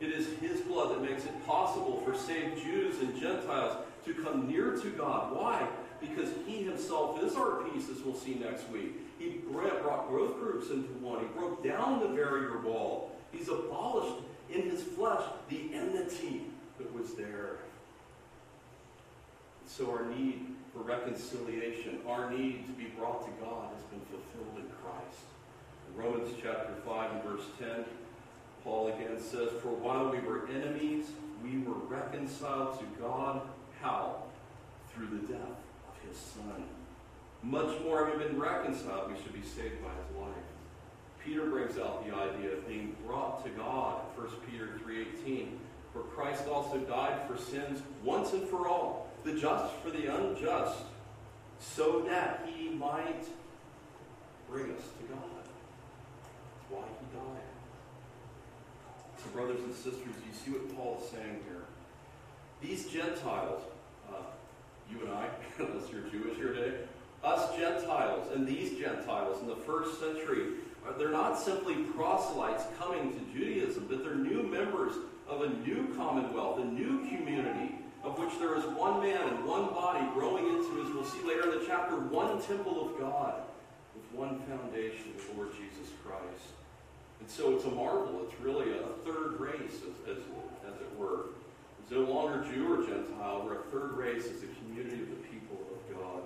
It 0.00 0.10
is 0.12 0.38
his 0.38 0.60
blood 0.62 0.94
that 0.94 1.02
makes 1.02 1.24
it 1.24 1.46
possible 1.46 2.00
for 2.04 2.14
saved 2.16 2.62
Jews 2.62 3.00
and 3.00 3.20
Gentiles 3.20 3.76
to 4.06 4.14
come 4.14 4.48
near 4.48 4.76
to 4.76 4.90
God. 4.90 5.36
Why? 5.36 5.66
Because 6.00 6.28
he 6.46 6.62
himself 6.62 7.22
is 7.22 7.34
our 7.34 7.62
peace, 7.64 7.88
as 7.88 8.02
we'll 8.02 8.14
see 8.14 8.34
next 8.34 8.68
week. 8.70 8.92
He 9.18 9.40
brought 9.50 10.08
growth 10.08 10.38
groups 10.38 10.70
into 10.70 10.88
one. 11.00 11.20
He 11.20 11.26
broke 11.26 11.64
down 11.64 12.00
the 12.00 12.08
barrier 12.08 12.58
wall. 12.58 13.16
He's 13.32 13.48
abolished 13.48 14.22
in 14.50 14.62
his 14.70 14.82
flesh 14.82 15.22
the 15.48 15.70
enmity 15.74 16.42
that 16.78 16.92
was 16.94 17.14
there. 17.14 17.56
So 19.66 19.90
our 19.90 20.06
need 20.06 20.46
for 20.72 20.80
reconciliation, 20.80 21.98
our 22.08 22.30
need 22.30 22.66
to 22.66 22.72
be 22.72 22.86
brought 22.96 23.24
to 23.24 23.44
God 23.44 23.68
has 23.74 23.84
been 23.84 24.00
fulfilled 24.00 24.56
in 24.56 24.70
Christ. 24.82 25.20
In 25.88 26.02
Romans 26.02 26.34
chapter 26.40 26.74
5 26.86 27.12
and 27.12 27.22
verse 27.24 27.44
10, 27.58 27.84
Paul 28.62 28.88
again 28.88 29.18
says, 29.18 29.50
For 29.62 29.68
while 29.68 30.10
we 30.10 30.20
were 30.20 30.48
enemies, 30.48 31.06
we 31.42 31.58
were 31.58 31.74
reconciled 31.74 32.78
to 32.78 32.86
God. 33.00 33.42
How? 33.80 34.22
Through 34.94 35.08
the 35.08 35.32
death 35.32 35.58
his 36.06 36.16
Son. 36.16 36.64
Much 37.42 37.80
more 37.82 38.06
having 38.06 38.26
been 38.26 38.38
reconciled, 38.38 39.10
we 39.10 39.22
should 39.22 39.32
be 39.32 39.46
saved 39.46 39.82
by 39.82 39.90
his 39.90 40.20
life. 40.20 40.44
Peter 41.24 41.46
brings 41.46 41.78
out 41.78 42.06
the 42.06 42.14
idea 42.14 42.52
of 42.52 42.66
being 42.66 42.96
brought 43.06 43.44
to 43.44 43.50
God, 43.50 44.00
1 44.16 44.28
Peter 44.50 44.80
3.18. 44.84 45.48
For 45.92 46.00
Christ 46.00 46.46
also 46.48 46.78
died 46.78 47.28
for 47.28 47.36
sins 47.36 47.82
once 48.02 48.32
and 48.32 48.48
for 48.48 48.68
all, 48.68 49.08
the 49.24 49.34
just 49.34 49.74
for 49.76 49.90
the 49.90 50.14
unjust, 50.14 50.78
so 51.60 52.00
that 52.08 52.48
he 52.54 52.68
might 52.70 53.24
bring 54.50 54.70
us 54.72 54.82
to 54.82 55.12
God. 55.12 55.22
That's 55.36 56.70
why 56.70 56.82
he 57.00 57.16
died. 57.16 57.42
So, 59.22 59.30
brothers 59.30 59.60
and 59.60 59.74
sisters, 59.74 60.02
you 60.04 60.34
see 60.44 60.50
what 60.52 60.76
Paul 60.76 61.02
is 61.02 61.10
saying 61.10 61.40
here. 61.48 61.64
These 62.60 62.88
Gentiles, 62.90 63.62
you 64.90 65.00
and 65.02 65.10
I, 65.12 65.28
unless 65.58 65.90
you're 65.90 66.02
Jewish 66.02 66.36
here 66.36 66.52
today, 66.52 66.76
us 67.24 67.56
Gentiles 67.56 68.28
and 68.34 68.46
these 68.46 68.78
Gentiles 68.78 69.40
in 69.42 69.48
the 69.48 69.56
first 69.56 70.00
century, 70.00 70.54
uh, 70.86 70.96
they're 70.96 71.10
not 71.10 71.38
simply 71.38 71.74
proselytes 71.96 72.64
coming 72.78 73.12
to 73.12 73.38
Judaism, 73.38 73.86
but 73.88 74.04
they're 74.04 74.14
new 74.14 74.42
members 74.42 74.94
of 75.28 75.42
a 75.42 75.48
new 75.66 75.92
commonwealth, 75.96 76.60
a 76.60 76.64
new 76.64 77.06
community, 77.08 77.74
of 78.04 78.18
which 78.18 78.38
there 78.38 78.56
is 78.56 78.64
one 78.76 79.02
man 79.02 79.20
and 79.28 79.44
one 79.44 79.66
body 79.66 80.06
growing 80.14 80.46
into, 80.46 80.82
as 80.82 80.94
we'll 80.94 81.04
see 81.04 81.22
later 81.26 81.52
in 81.52 81.58
the 81.58 81.64
chapter, 81.66 81.96
one 81.96 82.40
temple 82.42 82.86
of 82.86 82.98
God 82.98 83.42
with 83.94 84.18
one 84.18 84.40
foundation, 84.48 85.12
the 85.16 85.36
Lord 85.36 85.50
Jesus 85.52 85.92
Christ. 86.04 86.54
And 87.20 87.28
so 87.28 87.54
it's 87.54 87.64
a 87.64 87.70
marvel. 87.70 88.22
It's 88.24 88.40
really 88.40 88.72
a 88.72 88.86
third 89.04 89.40
race, 89.40 89.82
as, 89.82 90.16
as, 90.16 90.22
as 90.66 90.80
it 90.80 90.98
were. 90.98 91.26
No 91.90 92.00
longer 92.00 92.44
Jew 92.52 92.72
or 92.72 92.86
Gentile. 92.86 93.42
We're 93.44 93.60
a 93.60 93.62
third 93.64 93.92
race 93.96 94.24
as 94.24 94.42
a 94.42 94.46
community 94.60 95.02
of 95.02 95.08
the 95.08 95.28
people 95.30 95.58
of 95.72 95.96
God. 95.96 96.22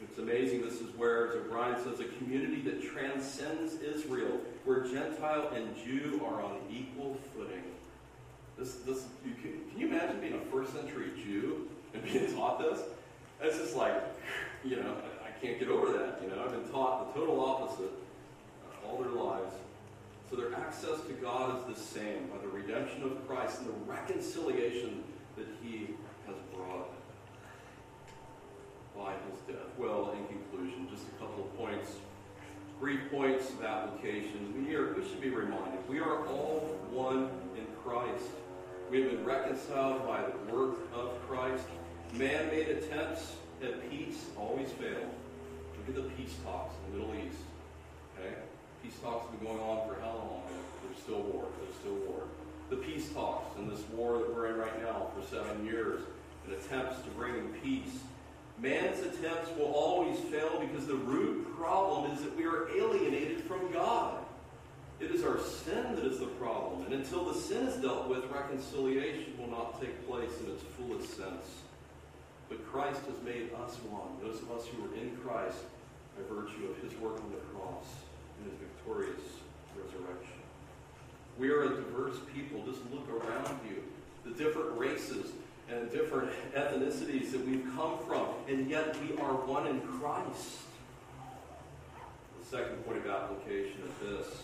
It's 0.00 0.18
amazing. 0.18 0.62
This 0.62 0.80
is 0.80 0.94
where, 0.96 1.28
as 1.28 1.36
O'Brien 1.36 1.76
says, 1.84 2.00
a 2.00 2.04
community 2.18 2.62
that 2.62 2.82
transcends 2.82 3.74
Israel, 3.74 4.40
where 4.64 4.84
Gentile 4.84 5.50
and 5.54 5.74
Jew 5.84 6.20
are 6.24 6.42
on 6.42 6.58
equal 6.70 7.16
footing. 7.34 7.62
This, 8.58 8.76
this, 8.86 9.04
you 9.24 9.34
can, 9.34 9.60
can 9.70 9.78
you 9.78 9.86
imagine 9.88 10.20
being 10.20 10.34
a 10.34 10.50
first 10.50 10.72
century 10.72 11.10
Jew 11.22 11.68
and 11.92 12.02
being 12.02 12.34
taught 12.34 12.58
this? 12.58 12.80
It's 13.42 13.58
just 13.58 13.76
like, 13.76 14.02
you 14.64 14.76
know, 14.76 14.96
I, 15.22 15.28
I 15.28 15.30
can't 15.42 15.58
get 15.58 15.68
over 15.68 15.92
that. 15.92 16.20
You 16.22 16.28
know, 16.28 16.42
I've 16.42 16.52
been 16.52 16.72
taught 16.72 17.12
the 17.12 17.20
total 17.20 17.38
opposite 17.44 17.92
uh, 17.92 18.88
all 18.88 19.02
their 19.02 19.12
lives. 19.12 19.52
So 20.28 20.34
their 20.36 20.54
access 20.54 21.00
to 21.06 21.12
God 21.22 21.56
is 21.58 21.76
the 21.76 21.80
same 21.80 22.26
by 22.26 22.38
the 22.42 22.48
redemption 22.48 23.04
of 23.04 23.26
Christ 23.28 23.60
and 23.60 23.68
the 23.68 23.90
reconciliation 23.90 25.04
that 25.36 25.46
He 25.62 25.90
has 26.26 26.36
brought 26.52 26.90
by 28.96 29.12
His 29.30 29.40
death. 29.46 29.68
Well, 29.78 30.12
in 30.16 30.26
conclusion, 30.26 30.88
just 30.90 31.04
a 31.06 31.20
couple 31.20 31.44
of 31.44 31.56
points, 31.56 31.92
brief 32.80 33.00
points 33.10 33.50
of 33.50 33.62
application. 33.62 34.66
We, 34.66 34.74
are, 34.74 34.94
we 34.94 35.08
should 35.08 35.20
be 35.20 35.30
reminded 35.30 35.88
we 35.88 36.00
are 36.00 36.26
all 36.26 36.76
one 36.90 37.30
in 37.56 37.66
Christ. 37.84 38.26
We 38.90 39.02
have 39.02 39.10
been 39.12 39.24
reconciled 39.24 40.06
by 40.06 40.22
the 40.22 40.54
work 40.54 40.78
of 40.92 41.10
Christ. 41.28 41.64
Man 42.14 42.48
made 42.48 42.68
attempts 42.68 43.36
at 43.62 43.88
peace 43.90 44.26
always 44.36 44.70
fail. 44.72 45.08
Look 45.78 45.88
at 45.88 45.94
the 45.94 46.10
peace 46.16 46.34
talks 46.44 46.74
in 46.86 46.98
the 46.98 47.06
Middle 47.06 47.26
East. 47.26 47.38
Peace 48.86 48.98
talks 49.02 49.28
have 49.28 49.40
been 49.40 49.48
going 49.48 49.60
on 49.60 49.88
for 49.88 50.00
how 50.00 50.14
long? 50.14 50.42
There's 50.84 51.02
still 51.02 51.20
war. 51.22 51.44
There's 51.60 51.74
still 51.80 52.06
war. 52.06 52.22
The 52.70 52.76
peace 52.76 53.10
talks 53.12 53.58
and 53.58 53.68
this 53.68 53.80
war 53.90 54.18
that 54.18 54.32
we're 54.32 54.46
in 54.46 54.58
right 54.58 54.80
now 54.80 55.08
for 55.12 55.26
seven 55.26 55.66
years 55.66 56.02
and 56.44 56.54
attempts 56.54 57.02
to 57.02 57.10
bring 57.10 57.48
peace. 57.64 57.98
Man's 58.60 59.00
attempts 59.00 59.50
will 59.58 59.72
always 59.72 60.20
fail 60.30 60.60
because 60.60 60.86
the 60.86 60.94
root 60.94 61.52
problem 61.56 62.12
is 62.12 62.22
that 62.22 62.36
we 62.36 62.44
are 62.44 62.68
alienated 62.76 63.40
from 63.42 63.72
God. 63.72 64.24
It 65.00 65.10
is 65.10 65.24
our 65.24 65.40
sin 65.40 65.96
that 65.96 66.04
is 66.04 66.20
the 66.20 66.26
problem. 66.26 66.84
And 66.84 66.94
until 66.94 67.24
the 67.24 67.34
sin 67.34 67.66
is 67.66 67.82
dealt 67.82 68.08
with, 68.08 68.30
reconciliation 68.30 69.36
will 69.36 69.50
not 69.50 69.80
take 69.80 70.06
place 70.06 70.30
in 70.44 70.52
its 70.52 70.62
fullest 70.78 71.16
sense. 71.16 71.58
But 72.48 72.64
Christ 72.70 73.00
has 73.06 73.20
made 73.24 73.50
us 73.64 73.74
one, 73.90 74.14
those 74.22 74.40
of 74.42 74.52
us 74.52 74.64
who 74.68 74.84
are 74.84 74.94
in 74.94 75.16
Christ, 75.16 75.58
by 76.16 76.22
virtue 76.32 76.70
of 76.70 76.80
his 76.88 76.96
work 77.00 77.20
on 77.20 77.32
the 77.32 77.58
cross 77.58 77.84
and 78.38 78.50
his 78.50 78.58
victorious 78.58 79.22
resurrection. 79.76 80.40
We 81.38 81.50
are 81.50 81.62
a 81.62 81.68
diverse 81.68 82.16
people. 82.34 82.64
Just 82.64 82.80
look 82.92 83.08
around 83.10 83.58
you. 83.68 83.82
The 84.24 84.36
different 84.36 84.78
races 84.78 85.32
and 85.70 85.90
different 85.90 86.30
ethnicities 86.54 87.32
that 87.32 87.44
we've 87.44 87.66
come 87.74 87.98
from, 88.06 88.26
and 88.48 88.70
yet 88.70 88.96
we 89.02 89.16
are 89.18 89.34
one 89.34 89.66
in 89.66 89.80
Christ. 89.80 90.62
The 92.40 92.46
second 92.46 92.86
point 92.86 92.98
of 92.98 93.06
application 93.10 93.82
is 93.82 94.08
this. 94.08 94.42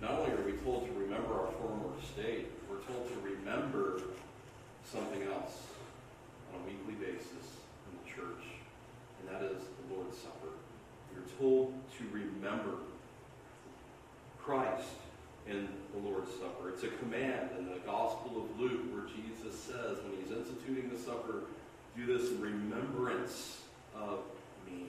Not 0.00 0.12
only 0.12 0.32
are 0.32 0.46
we 0.46 0.52
told 0.52 0.86
to 0.86 0.92
remember 0.92 1.34
our 1.34 1.50
former 1.60 1.90
state, 2.14 2.50
we're 2.70 2.82
told 2.92 3.08
to 3.08 3.14
remember 3.22 4.02
something 4.84 5.22
else 5.22 5.58
on 6.54 6.60
a 6.60 6.64
weekly 6.66 6.94
basis 6.94 7.58
in 7.86 7.98
the 7.98 8.10
church, 8.10 8.44
and 9.20 9.34
that 9.34 9.42
is 9.42 9.58
the 9.58 9.94
Lord's 9.94 10.16
Supper. 10.18 10.61
We're 11.14 11.38
told 11.38 11.74
to 11.98 12.04
remember 12.12 12.76
Christ 14.38 14.88
in 15.48 15.68
the 15.94 16.08
Lord's 16.08 16.30
Supper. 16.32 16.70
It's 16.70 16.82
a 16.84 16.88
command 16.88 17.50
in 17.58 17.66
the 17.66 17.78
Gospel 17.86 18.44
of 18.44 18.60
Luke 18.60 18.80
where 18.92 19.04
Jesus 19.06 19.58
says, 19.60 19.98
when 20.02 20.14
he's 20.20 20.30
instituting 20.30 20.90
the 20.90 20.98
supper, 20.98 21.44
Do 21.96 22.06
this 22.06 22.30
in 22.30 22.40
remembrance 22.40 23.58
of 23.94 24.20
me. 24.66 24.86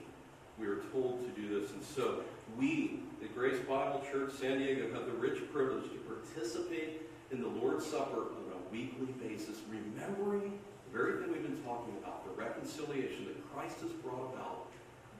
We 0.58 0.66
are 0.66 0.80
told 0.92 1.20
to 1.20 1.40
do 1.40 1.60
this. 1.60 1.70
And 1.72 1.82
so 1.82 2.20
we, 2.58 3.00
the 3.20 3.28
Grace 3.28 3.60
Bible 3.68 4.02
Church 4.10 4.32
San 4.40 4.58
Diego, 4.58 4.90
have 4.94 5.06
the 5.06 5.12
rich 5.12 5.40
privilege 5.52 5.84
to 5.90 5.98
participate 5.98 7.02
in 7.30 7.42
the 7.42 7.48
Lord's 7.48 7.84
Supper 7.84 8.20
on 8.20 8.52
a 8.52 8.72
weekly 8.72 9.12
basis, 9.20 9.58
remembering 9.68 10.58
the 10.90 10.98
very 10.98 11.20
thing 11.20 11.32
we've 11.32 11.42
been 11.42 11.62
talking 11.62 11.94
about, 12.02 12.24
the 12.24 12.42
reconciliation 12.42 13.26
that 13.26 13.52
Christ 13.52 13.80
has 13.82 13.92
brought 13.92 14.32
about 14.32 14.63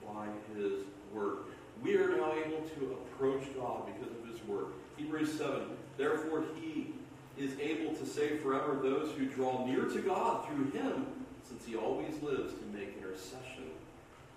by 0.06 0.26
his 0.54 0.84
word. 1.12 1.38
We 1.82 1.96
are 1.96 2.16
now 2.16 2.32
able 2.32 2.62
to 2.62 2.98
approach 3.04 3.44
God 3.56 3.86
because 3.86 4.14
of 4.14 4.26
his 4.28 4.42
word. 4.44 4.66
Hebrews 4.96 5.36
7, 5.36 5.62
therefore 5.96 6.44
he 6.60 6.94
is 7.36 7.58
able 7.58 7.94
to 7.94 8.06
save 8.06 8.40
forever 8.40 8.78
those 8.82 9.10
who 9.16 9.26
draw 9.26 9.66
near 9.66 9.84
to 9.84 10.00
God 10.00 10.46
through 10.46 10.70
him, 10.70 11.06
since 11.46 11.64
he 11.64 11.76
always 11.76 12.22
lives 12.22 12.54
to 12.54 12.78
make 12.78 12.96
intercession 12.96 13.70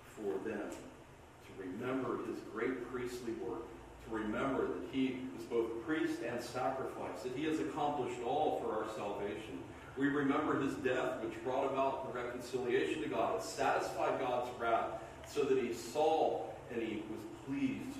for 0.04 0.32
them. 0.48 0.70
To 0.70 1.62
remember 1.62 2.18
his 2.26 2.36
great 2.52 2.90
priestly 2.90 3.32
work, 3.34 3.62
to 4.08 4.14
remember 4.14 4.66
that 4.66 4.88
he 4.92 5.20
was 5.36 5.44
both 5.46 5.84
priest 5.86 6.20
and 6.28 6.42
sacrifice, 6.42 7.22
that 7.22 7.36
he 7.36 7.44
has 7.44 7.60
accomplished 7.60 8.20
all 8.26 8.60
for 8.60 8.72
our 8.72 8.94
salvation. 8.96 9.58
We 9.96 10.08
remember 10.08 10.60
his 10.60 10.74
death, 10.74 11.22
which 11.22 11.42
brought 11.44 11.72
about 11.72 12.12
the 12.12 12.18
reconciliation 12.20 13.02
to 13.02 13.08
God. 13.08 13.36
It 13.36 13.42
satisfied 13.42 14.20
God's 14.20 14.48
wrath 14.60 15.00
so 15.32 15.44
that 15.44 15.58
he 15.58 15.72
saw 15.72 16.40
and 16.72 16.82
he 16.82 17.02
was 17.10 17.20
pleased. 17.46 17.98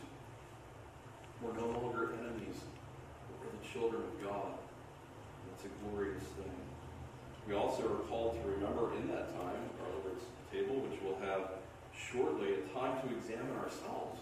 We're 1.43 1.55
no 1.55 1.69
longer 1.79 2.15
enemies, 2.15 2.57
we're 3.41 3.51
the 3.51 3.67
children 3.73 4.03
of 4.03 4.25
God. 4.25 4.53
That's 5.51 5.65
a 5.65 5.89
glorious 5.89 6.23
thing. 6.23 6.51
We 7.47 7.55
also 7.55 7.85
are 7.85 8.03
called 8.09 8.43
to 8.43 8.49
remember 8.51 8.95
in 8.97 9.09
that 9.09 9.29
time, 9.41 9.63
our 9.81 9.93
Lord's 10.05 10.25
table, 10.53 10.81
which 10.81 11.01
we'll 11.03 11.19
have 11.29 11.51
shortly, 11.97 12.55
a 12.55 12.79
time 12.79 13.01
to 13.03 13.17
examine 13.17 13.57
ourselves. 13.57 14.21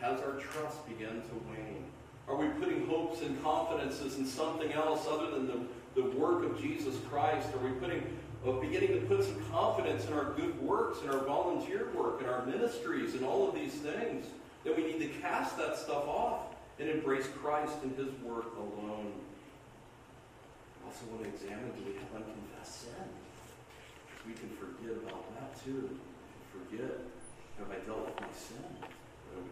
Has 0.00 0.20
our 0.20 0.38
trust 0.38 0.86
begun 0.86 1.22
to 1.22 1.34
wane? 1.50 1.84
Are 2.28 2.36
we 2.36 2.48
putting 2.60 2.86
hopes 2.86 3.20
and 3.20 3.42
confidences 3.42 4.16
in 4.16 4.26
something 4.26 4.72
else 4.72 5.06
other 5.08 5.30
than 5.30 5.46
the, 5.46 5.60
the 5.94 6.08
work 6.16 6.44
of 6.44 6.60
Jesus 6.60 6.96
Christ? 7.10 7.48
Are 7.54 7.64
we 7.64 7.72
putting 7.72 8.02
uh, 8.46 8.52
beginning 8.52 9.00
to 9.00 9.06
put 9.06 9.24
some 9.24 9.42
confidence 9.50 10.06
in 10.06 10.12
our 10.12 10.32
good 10.32 10.60
works, 10.60 11.02
in 11.02 11.10
our 11.10 11.24
volunteer 11.24 11.88
work, 11.94 12.20
in 12.20 12.28
our 12.28 12.44
ministries, 12.46 13.14
and 13.14 13.24
all 13.24 13.48
of 13.48 13.54
these 13.54 13.74
things? 13.74 14.26
That 14.64 14.76
we 14.76 14.84
need 14.84 14.98
to 15.00 15.08
cast 15.20 15.58
that 15.58 15.76
stuff 15.76 16.06
off 16.08 16.46
and 16.78 16.88
embrace 16.88 17.26
Christ 17.40 17.74
and 17.82 17.96
His 17.96 18.12
work 18.22 18.56
alone 18.56 19.12
I 20.84 20.88
also 20.88 21.06
want 21.10 21.24
to 21.24 21.28
examine 21.28 21.72
do 21.72 21.82
we 21.86 21.96
have 21.96 22.12
unconfessed 22.14 22.82
sin? 22.82 23.08
We 24.26 24.34
can 24.34 24.50
forget 24.50 24.96
about 25.00 25.24
that 25.34 25.64
too. 25.64 25.98
Forget. 26.52 27.00
Have 27.58 27.70
I 27.70 27.78
dealt 27.86 28.04
with 28.06 28.20
my 28.20 28.32
sin? 28.36 28.64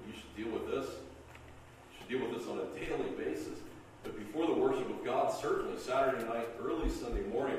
You 0.07 0.13
should 0.13 0.37
deal 0.37 0.53
with 0.53 0.71
this. 0.71 0.87
You 0.91 1.93
should 1.99 2.09
deal 2.09 2.29
with 2.29 2.39
this 2.39 2.49
on 2.49 2.59
a 2.59 2.69
daily 2.79 3.11
basis. 3.17 3.59
But 4.03 4.19
before 4.19 4.47
the 4.47 4.55
worship 4.55 4.89
of 4.91 5.05
God, 5.05 5.33
certainly 5.33 5.79
Saturday 5.79 6.25
night, 6.25 6.49
early 6.63 6.91
Sunday 6.91 7.23
morning, 7.33 7.59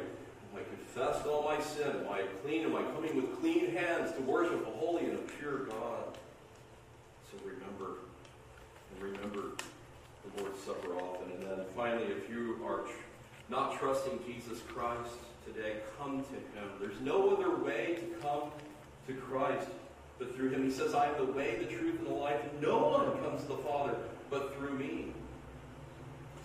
have 0.53 0.61
I 0.61 0.69
confessed 0.69 1.25
all 1.25 1.43
my 1.43 1.59
sin? 1.61 1.89
Am 1.89 2.11
I 2.11 2.21
clean? 2.43 2.65
Am 2.65 2.75
I 2.75 2.83
coming 2.93 3.15
with 3.15 3.39
clean 3.39 3.71
hands 3.75 4.11
to 4.13 4.21
worship 4.21 4.65
a 4.67 4.71
holy 4.77 5.05
and 5.05 5.15
a 5.15 5.21
pure 5.21 5.65
God? 5.65 6.17
So 7.31 7.37
remember, 7.43 7.99
and 8.93 9.03
remember 9.03 9.55
the 10.35 10.41
Lord's 10.41 10.61
Supper 10.61 10.93
often. 10.95 11.31
And 11.31 11.43
then 11.43 11.65
finally, 11.75 12.05
if 12.05 12.29
you 12.29 12.59
are 12.65 12.81
not 13.49 13.79
trusting 13.79 14.19
Jesus 14.25 14.59
Christ 14.67 15.11
today, 15.45 15.77
come 15.99 16.23
to 16.23 16.33
him. 16.33 16.69
There's 16.79 16.99
no 17.01 17.35
other 17.35 17.57
way 17.57 17.97
to 17.99 18.21
come 18.21 18.51
to 19.07 19.13
Christ 19.13 19.67
but 20.19 20.35
through 20.35 20.51
him. 20.51 20.63
He 20.63 20.71
says, 20.71 20.93
I 20.93 21.07
am 21.07 21.17
the 21.17 21.31
way, 21.31 21.57
the 21.57 21.65
truth, 21.65 21.97
and 21.99 22.07
the 22.07 22.13
life. 22.13 22.39
No 22.61 22.87
one 22.87 23.11
comes 23.23 23.41
to 23.43 23.47
the 23.49 23.57
Father 23.57 23.95
but 24.29 24.55
through 24.55 24.77
me. 24.77 25.07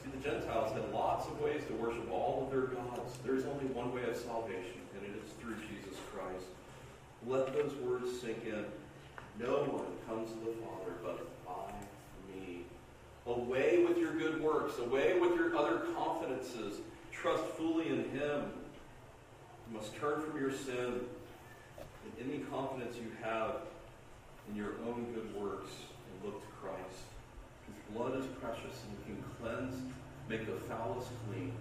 See, 0.08 0.18
the 0.18 0.30
Gentiles 0.30 0.72
had 0.72 0.92
lots 0.92 1.26
of 1.26 1.40
ways 1.40 1.62
to 1.68 1.74
worship 1.74 2.10
all 2.10 2.44
of 2.44 2.50
their 2.50 2.68
gods. 2.68 3.18
There's 3.24 3.44
only 3.44 3.66
one 3.66 3.92
way 3.94 4.02
of 4.04 4.16
salvation, 4.16 4.80
and 4.94 5.02
it 5.04 5.20
is 5.22 5.32
through 5.40 5.56
Jesus 5.56 5.98
Christ. 6.12 6.46
Let 7.26 7.52
those 7.52 7.74
words 7.76 8.20
sink 8.20 8.44
in. 8.44 8.64
No 9.40 9.64
one 9.64 9.86
comes 10.06 10.30
to 10.30 10.38
the 10.38 10.52
Father 10.62 10.92
but 11.02 11.46
by 11.46 11.72
me. 12.32 12.60
Away 13.26 13.84
with 13.86 13.98
your 13.98 14.14
good 14.14 14.42
works, 14.42 14.78
away 14.78 15.18
with 15.18 15.34
your 15.34 15.56
other 15.56 15.78
confidences. 15.94 16.80
Trust 17.12 17.44
fully 17.56 17.88
in 17.88 18.10
Him. 18.10 18.44
You 19.68 19.78
must 19.78 19.94
turn 19.96 20.22
from 20.22 20.40
your 20.40 20.52
sin 20.52 21.00
and 21.76 22.30
any 22.30 22.38
confidence 22.44 22.96
you 22.96 23.10
have 23.22 23.56
in 24.48 24.56
your 24.56 24.72
own 24.86 25.06
good 25.12 25.34
works 25.34 25.70
and 26.10 26.32
look 26.32 26.40
to 26.40 26.48
Christ. 26.62 27.08
Blood 27.94 28.20
is 28.20 28.26
precious 28.40 28.84
and 28.84 28.94
can 29.06 29.24
cleanse, 29.40 29.74
make 30.28 30.46
the 30.46 30.60
foulest 30.66 31.08
clean. 31.26 31.52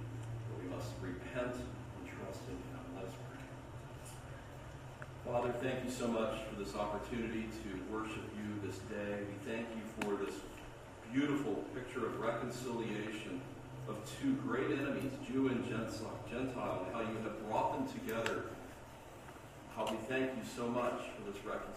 But 0.49 0.63
we 0.63 0.69
must 0.69 0.91
repent 1.01 1.55
and 1.55 2.03
trust 2.03 2.41
in 2.49 2.55
Him. 2.55 2.83
Let 2.95 3.05
us 3.05 3.15
pray. 3.31 3.45
Father, 5.31 5.51
thank 5.61 5.85
you 5.85 5.91
so 5.91 6.07
much 6.07 6.35
for 6.49 6.59
this 6.59 6.75
opportunity 6.75 7.47
to 7.63 7.93
worship 7.93 8.23
you 8.35 8.67
this 8.67 8.79
day. 8.89 9.23
We 9.23 9.51
thank 9.51 9.67
you 9.75 9.83
for 10.01 10.15
this 10.23 10.35
beautiful 11.13 11.63
picture 11.73 12.05
of 12.05 12.19
reconciliation 12.19 13.41
of 13.87 13.95
two 14.21 14.33
great 14.45 14.69
enemies, 14.71 15.11
Jew 15.31 15.47
and 15.47 15.63
Gentile, 15.65 16.85
and 16.85 16.93
how 16.93 17.01
you 17.01 17.17
have 17.23 17.47
brought 17.47 17.73
them 17.73 17.87
together. 17.99 18.43
How 19.75 19.85
we 19.85 19.97
thank 20.09 20.31
you 20.35 20.43
so 20.55 20.67
much 20.67 20.99
for 21.15 21.31
this 21.31 21.39
reconciliation. 21.45 21.73